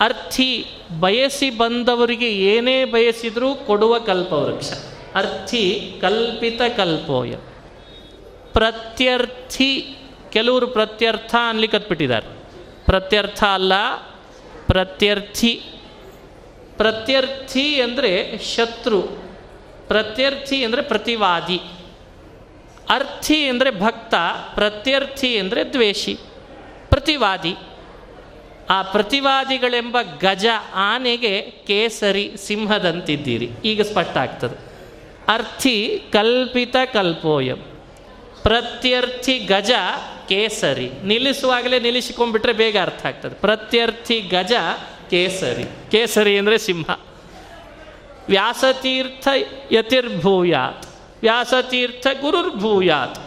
ಅರ್ಥಿ 0.00 0.66
ಬಯಸಿ 1.00 1.50
ಬಂದವರಿಗೆ 1.50 2.32
ಏನೇ 2.32 2.84
ಬಯಸಿದರೂ 2.84 3.54
ಕೊಡುವ 3.54 3.98
ಕಲ್ಪವೃಕ್ಷ. 3.98 4.72
ಅರ್ಥಿ 5.14 5.92
ಕಲ್ಪಿತ 6.00 6.60
ಕಲ್ಪೋಯಂ. 6.76 7.40
ಪ್ರತ್ಯರ್ಥಿ, 8.52 9.96
ಕೆಲವರು 10.32 10.66
ಪ್ರತ್ಯರ್ಥ 10.66 11.34
ಅನ್ಲಿಕ್ಕೆ 11.48 11.78
ಹತ್ಬಿಟ್ಟಿದ್ದಾರೆ 11.78 12.26
ಪ್ರತ್ಯರ್ಥ 12.84 13.44
ಅಲ್ಲ, 13.44 13.72
ಪ್ರತ್ಯರ್ಥಿ. 14.66 15.62
ಪ್ರತ್ಯರ್ಥಿ 16.82 17.80
ಅಂದರೆ 17.80 18.38
ಶತ್ರು. 18.56 19.02
ಪ್ರತ್ಯರ್ಥಿ 19.88 20.64
ಅಂದರೆ 20.64 20.82
ಪ್ರತಿವಾದಿ. 20.82 21.60
ಅರ್ಥಿ 22.88 23.48
ಅಂದರೆ 23.48 23.70
ಭಕ್ತ, 23.80 24.14
ಪ್ರತ್ಯರ್ಥಿ 24.54 25.38
ಅಂದರೆ 25.38 25.72
ದ್ವೇಷಿ, 25.72 26.14
ಪ್ರತಿವಾದಿ. 26.88 27.54
ಆ 28.70 28.82
ಪ್ರತಿವಾದಿಗಳೆಂಬ 28.82 29.98
ಗಜ 30.20 30.46
ಆನೆಗೆ 30.74 31.40
ಕೇಸರಿ 31.40 32.32
ಸಿಂಹದಂತಿದ್ದೀರಿ. 32.36 33.50
ಈಗ 33.64 33.82
ಸ್ಪಷ್ಟ 33.82 34.16
ಆಗ್ತದೆ. 34.16 34.58
ಅರ್ಥಿ 35.28 36.00
ಕಲ್ಪಿತ 36.12 36.76
ಕಲ್ಪೋಯಂ. 36.92 37.58
ಪ್ರತ್ಯರ್ಥಿ 38.42 39.38
ಗಜ 39.38 39.70
ಕೇಸರಿ. 40.28 40.90
ನಿಲ್ಲಿಸುವಾಗಲೇ 41.04 41.80
ನಿಲ್ಲಿಸಿಕೊಂಡ್ಬಿಟ್ರೆ 41.80 42.52
ಬೇಗ 42.52 42.76
ಅರ್ಥ 42.82 43.06
ಆಗ್ತದೆ. 43.06 43.34
ಪ್ರತ್ಯರ್ಥಿ 43.34 44.20
ಗಜ 44.20 44.52
ಕೇಸರಿ. 45.12 45.64
ಕೇಸರಿ 45.90 46.38
ಅಂದರೆ 46.38 46.58
ಸಿಂಹ. 46.58 47.00
ವ್ಯಾಸತೀರ್ಥ 48.28 49.28
ಯತಿರ್ಭೂಯಾತ್. 49.72 50.86
ವ್ಯಾಸತೀರ್ಥ 51.22 52.06
ಗುರುರ್ಭೂಯಾತ್. 52.20 53.18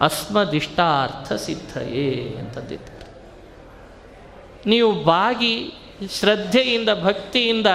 ಅಸ್ಮದಿಷ್ಟಾರ್ಥ 0.00 1.32
ಸಿದ್ಧಯೇ 1.32 2.36
ಅಂತಂದಿದ್ದಾರೆ. 2.38 3.06
ನೀವು 4.66 5.04
ಬಾಗಿ 5.04 5.72
ಶ್ರದ್ಧೆಯಿಂದ, 6.10 6.88
ಭಕ್ತಿಯಿಂದ 7.02 7.66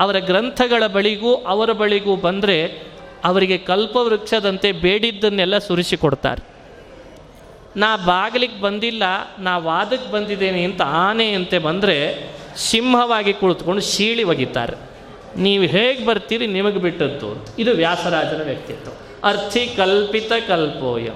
ಅವರ 0.00 0.18
ಗ್ರಂಥಗಳ 0.18 0.86
ಬಳಿಗೂ, 0.86 1.34
ಅವರ 1.34 1.72
ಬಳಿಗೂ 1.72 2.16
ಬಂದರೆ 2.16 2.82
ಅವರಿಗೆ 3.24 3.58
ಕಲ್ಪವೃಕ್ಷದಂತೆ 3.58 4.72
ಬೇಡಿದ್ದನ್ನೆಲ್ಲ 4.72 5.58
ಸುರಿಸಿಕೊಡ್ತಾರೆ 5.58 6.57
ನಾ 7.76 7.96
ಬಾಗಿಲಿಗೆ 7.96 8.60
ಬಂದಿಲ್ಲ, 8.60 9.02
ನಾ 9.38 9.58
ವಾದಕ್ಕೆ 9.58 10.12
ಬಂದಿದ್ದೇನೆ 10.12 10.64
ಅಂತ 10.64 10.82
ಆನೆಯಂತೆ 10.82 11.58
ಬಂದರೆ 11.58 12.28
ಸಿಂಹವಾಗಿ 12.56 13.32
ಕುಳಿತುಕೊಂಡು 13.32 13.82
ಶೀಳಿ 13.82 14.22
ಒಗಿತಾರೆ. 14.22 14.88
ನೀವು 15.36 15.64
ಹೇಗೆ 15.64 16.06
ಬರ್ತೀರಿ 16.06 16.46
ನಿಮಗೆ 16.46 16.78
ಬಿಟ್ಟದ್ದು 16.78 17.46
ಇದು 17.58 17.70
ವ್ಯಾಸರಾಜನ 17.70 18.42
ವ್ಯಕ್ತಿತ್ವ. 18.42 18.90
ಅರ್ಥಿ 19.24 19.66
ಕಲ್ಪಿತ 19.76 20.32
ಕಲ್ಪೋಯ. 20.48 21.08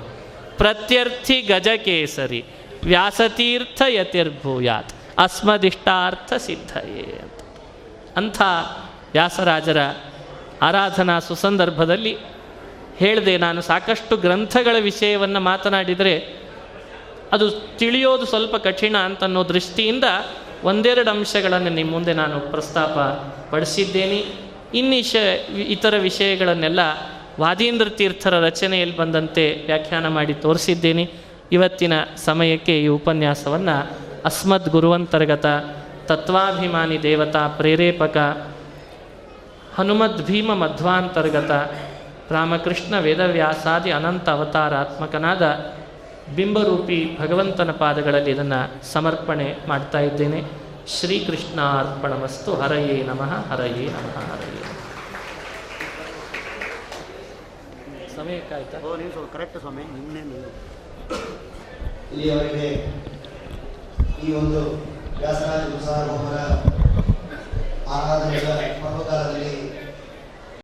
ಪ್ರತ್ಯರ್ಥಿ 0.56 1.40
ಗಜಕೇಸರಿ 1.40 2.44
ವ್ಯಾಸತೀರ್ಥ 2.84 3.82
ಯತಿರ್ಭೂಯಾತ್. 3.88 4.92
ಅಸ್ಮದಿಷ್ಟಾರ್ಥ 5.18 6.32
ಸಿದ್ಧಯೇ 6.32 7.18
ಅಂತ. 7.22 7.40
ಅಂಥ 8.16 8.42
ವ್ಯಾಸರಾಜರ 9.12 9.76
ಆರಾಧನಾ 10.62 11.18
ಸುಸಂದರ್ಭದಲ್ಲಿ 11.18 12.16
ಹೇಳಿದೆ 12.96 13.36
ನಾನು 13.36 13.62
ಸಾಕಷ್ಟು 13.62 14.16
ಗ್ರಂಥಗಳ 14.16 14.76
ವಿಷಯವನ್ನು 14.80 15.40
ಮಾತನಾಡಿದರೆ 15.40 16.41
ಅದು 17.32 17.50
ತಿಳಿಯೋದು 17.50 18.26
ಸ್ವಲ್ಪ 18.26 18.56
ಕಠಿಣ 18.56 18.96
ಅಂತನ್ನೋ 18.96 19.48
ದೃಷ್ಟಿಯಿಂದ 19.48 20.04
ಒಂದೆರಡು 20.64 21.10
ಅಂಶಗಳನ್ನು 21.10 21.70
ನಿಮ್ಮ 21.70 21.90
ಮುಂದೆ 21.90 22.12
ನಾನು 22.12 22.40
ಪ್ರಸ್ತಾಪ 22.40 22.98
ಪಡಿಸಿದ್ದೇನೆ. 23.52 24.24
ಇನ್ನಿಶ 24.74 25.16
ಇತರ 25.68 25.94
ವಿಷಯಗಳನ್ನೆಲ್ಲ 25.98 26.80
ವಾದೀಂದ್ರ 27.40 27.88
ತೀರ್ಥರ 27.88 28.38
ರಚನೆಯಲ್ಲಿ 28.40 28.96
ಬಂದಂತೆ 28.96 29.62
ವ್ಯಾಖ್ಯಾನ 29.66 30.08
ಮಾಡಿ 30.08 30.34
ತೋರಿಸಿದ್ದೇನೆ. 30.34 31.10
ಇವತ್ತಿನ 31.52 31.92
ಸಮಯಕ್ಕೆ 32.16 32.78
ಈ 32.78 32.86
ಉಪನ್ಯಾಸವನ್ನು 32.86 33.90
ಅಸ್ಮದ್ 34.24 34.68
ಗುರುವಂತರ್ಗತ 34.68 35.46
ತತ್ವಾಭಿಮಾನಿ 36.06 37.02
ದೇವತಾ 37.02 37.48
ಪ್ರೇರೇಪಕ 37.48 38.16
ಹನುಮದ್ 39.74 40.26
ಭೀಮ 40.26 40.54
ಮಧ್ವಾಂತರ್ಗತ 40.54 41.50
ರಾಮಕೃಷ್ಣ 42.32 42.98
ವೇದವ್ಯಾಸಾದಿ 42.98 43.90
ಅನಂತ 43.90 44.28
ಅವತಾರಾತ್ಮಕನಾದ 44.28 45.42
ಬಿಂಬರೂಪಿ 46.36 47.18
ಭಗವಂತನ 47.20 47.70
ಪಾದಗಳಲ್ಲಿ 47.70 48.30
ಇದನ್ನು 48.30 48.92
ಸಮರ್ಪಣೆ 48.92 49.56
ಮಾಡ್ತಾ 49.68 49.98
ಇದ್ದೇನೆ. 49.98 50.42
ಶ್ರೀಕೃಷ್ಣ 50.86 51.60
ಅರ್ಪಣಮಸ್ತು 51.60 52.54
ಹರಯೇ 52.54 53.02
ನಮಃ 53.02 53.52
ಹರಯೇ 53.52 53.86
ನಮಃ. 53.86 54.32
ಹರಯೇ 54.32 54.62
ಸಮಯಕ್ಕಾಯ್ತಾ 58.16 58.78
ಓ 58.78 58.96
ನೀವು 58.96 59.12
ಸ್ವಲ್ಪ 59.12 59.32
ಕರೆಕ್ಟ್ 59.32 59.58
ಸ್ವಾಮಿ 59.58 59.82
ಇಲ್ಲಿಯವರೆಗೆ 62.12 62.68
ಈ 64.26 64.32
ಒಂದು 64.32 64.60
ವ್ಯಾಸರಾಜ 65.18 65.62
ಆರಾಧನೆಗಳ 67.88 68.48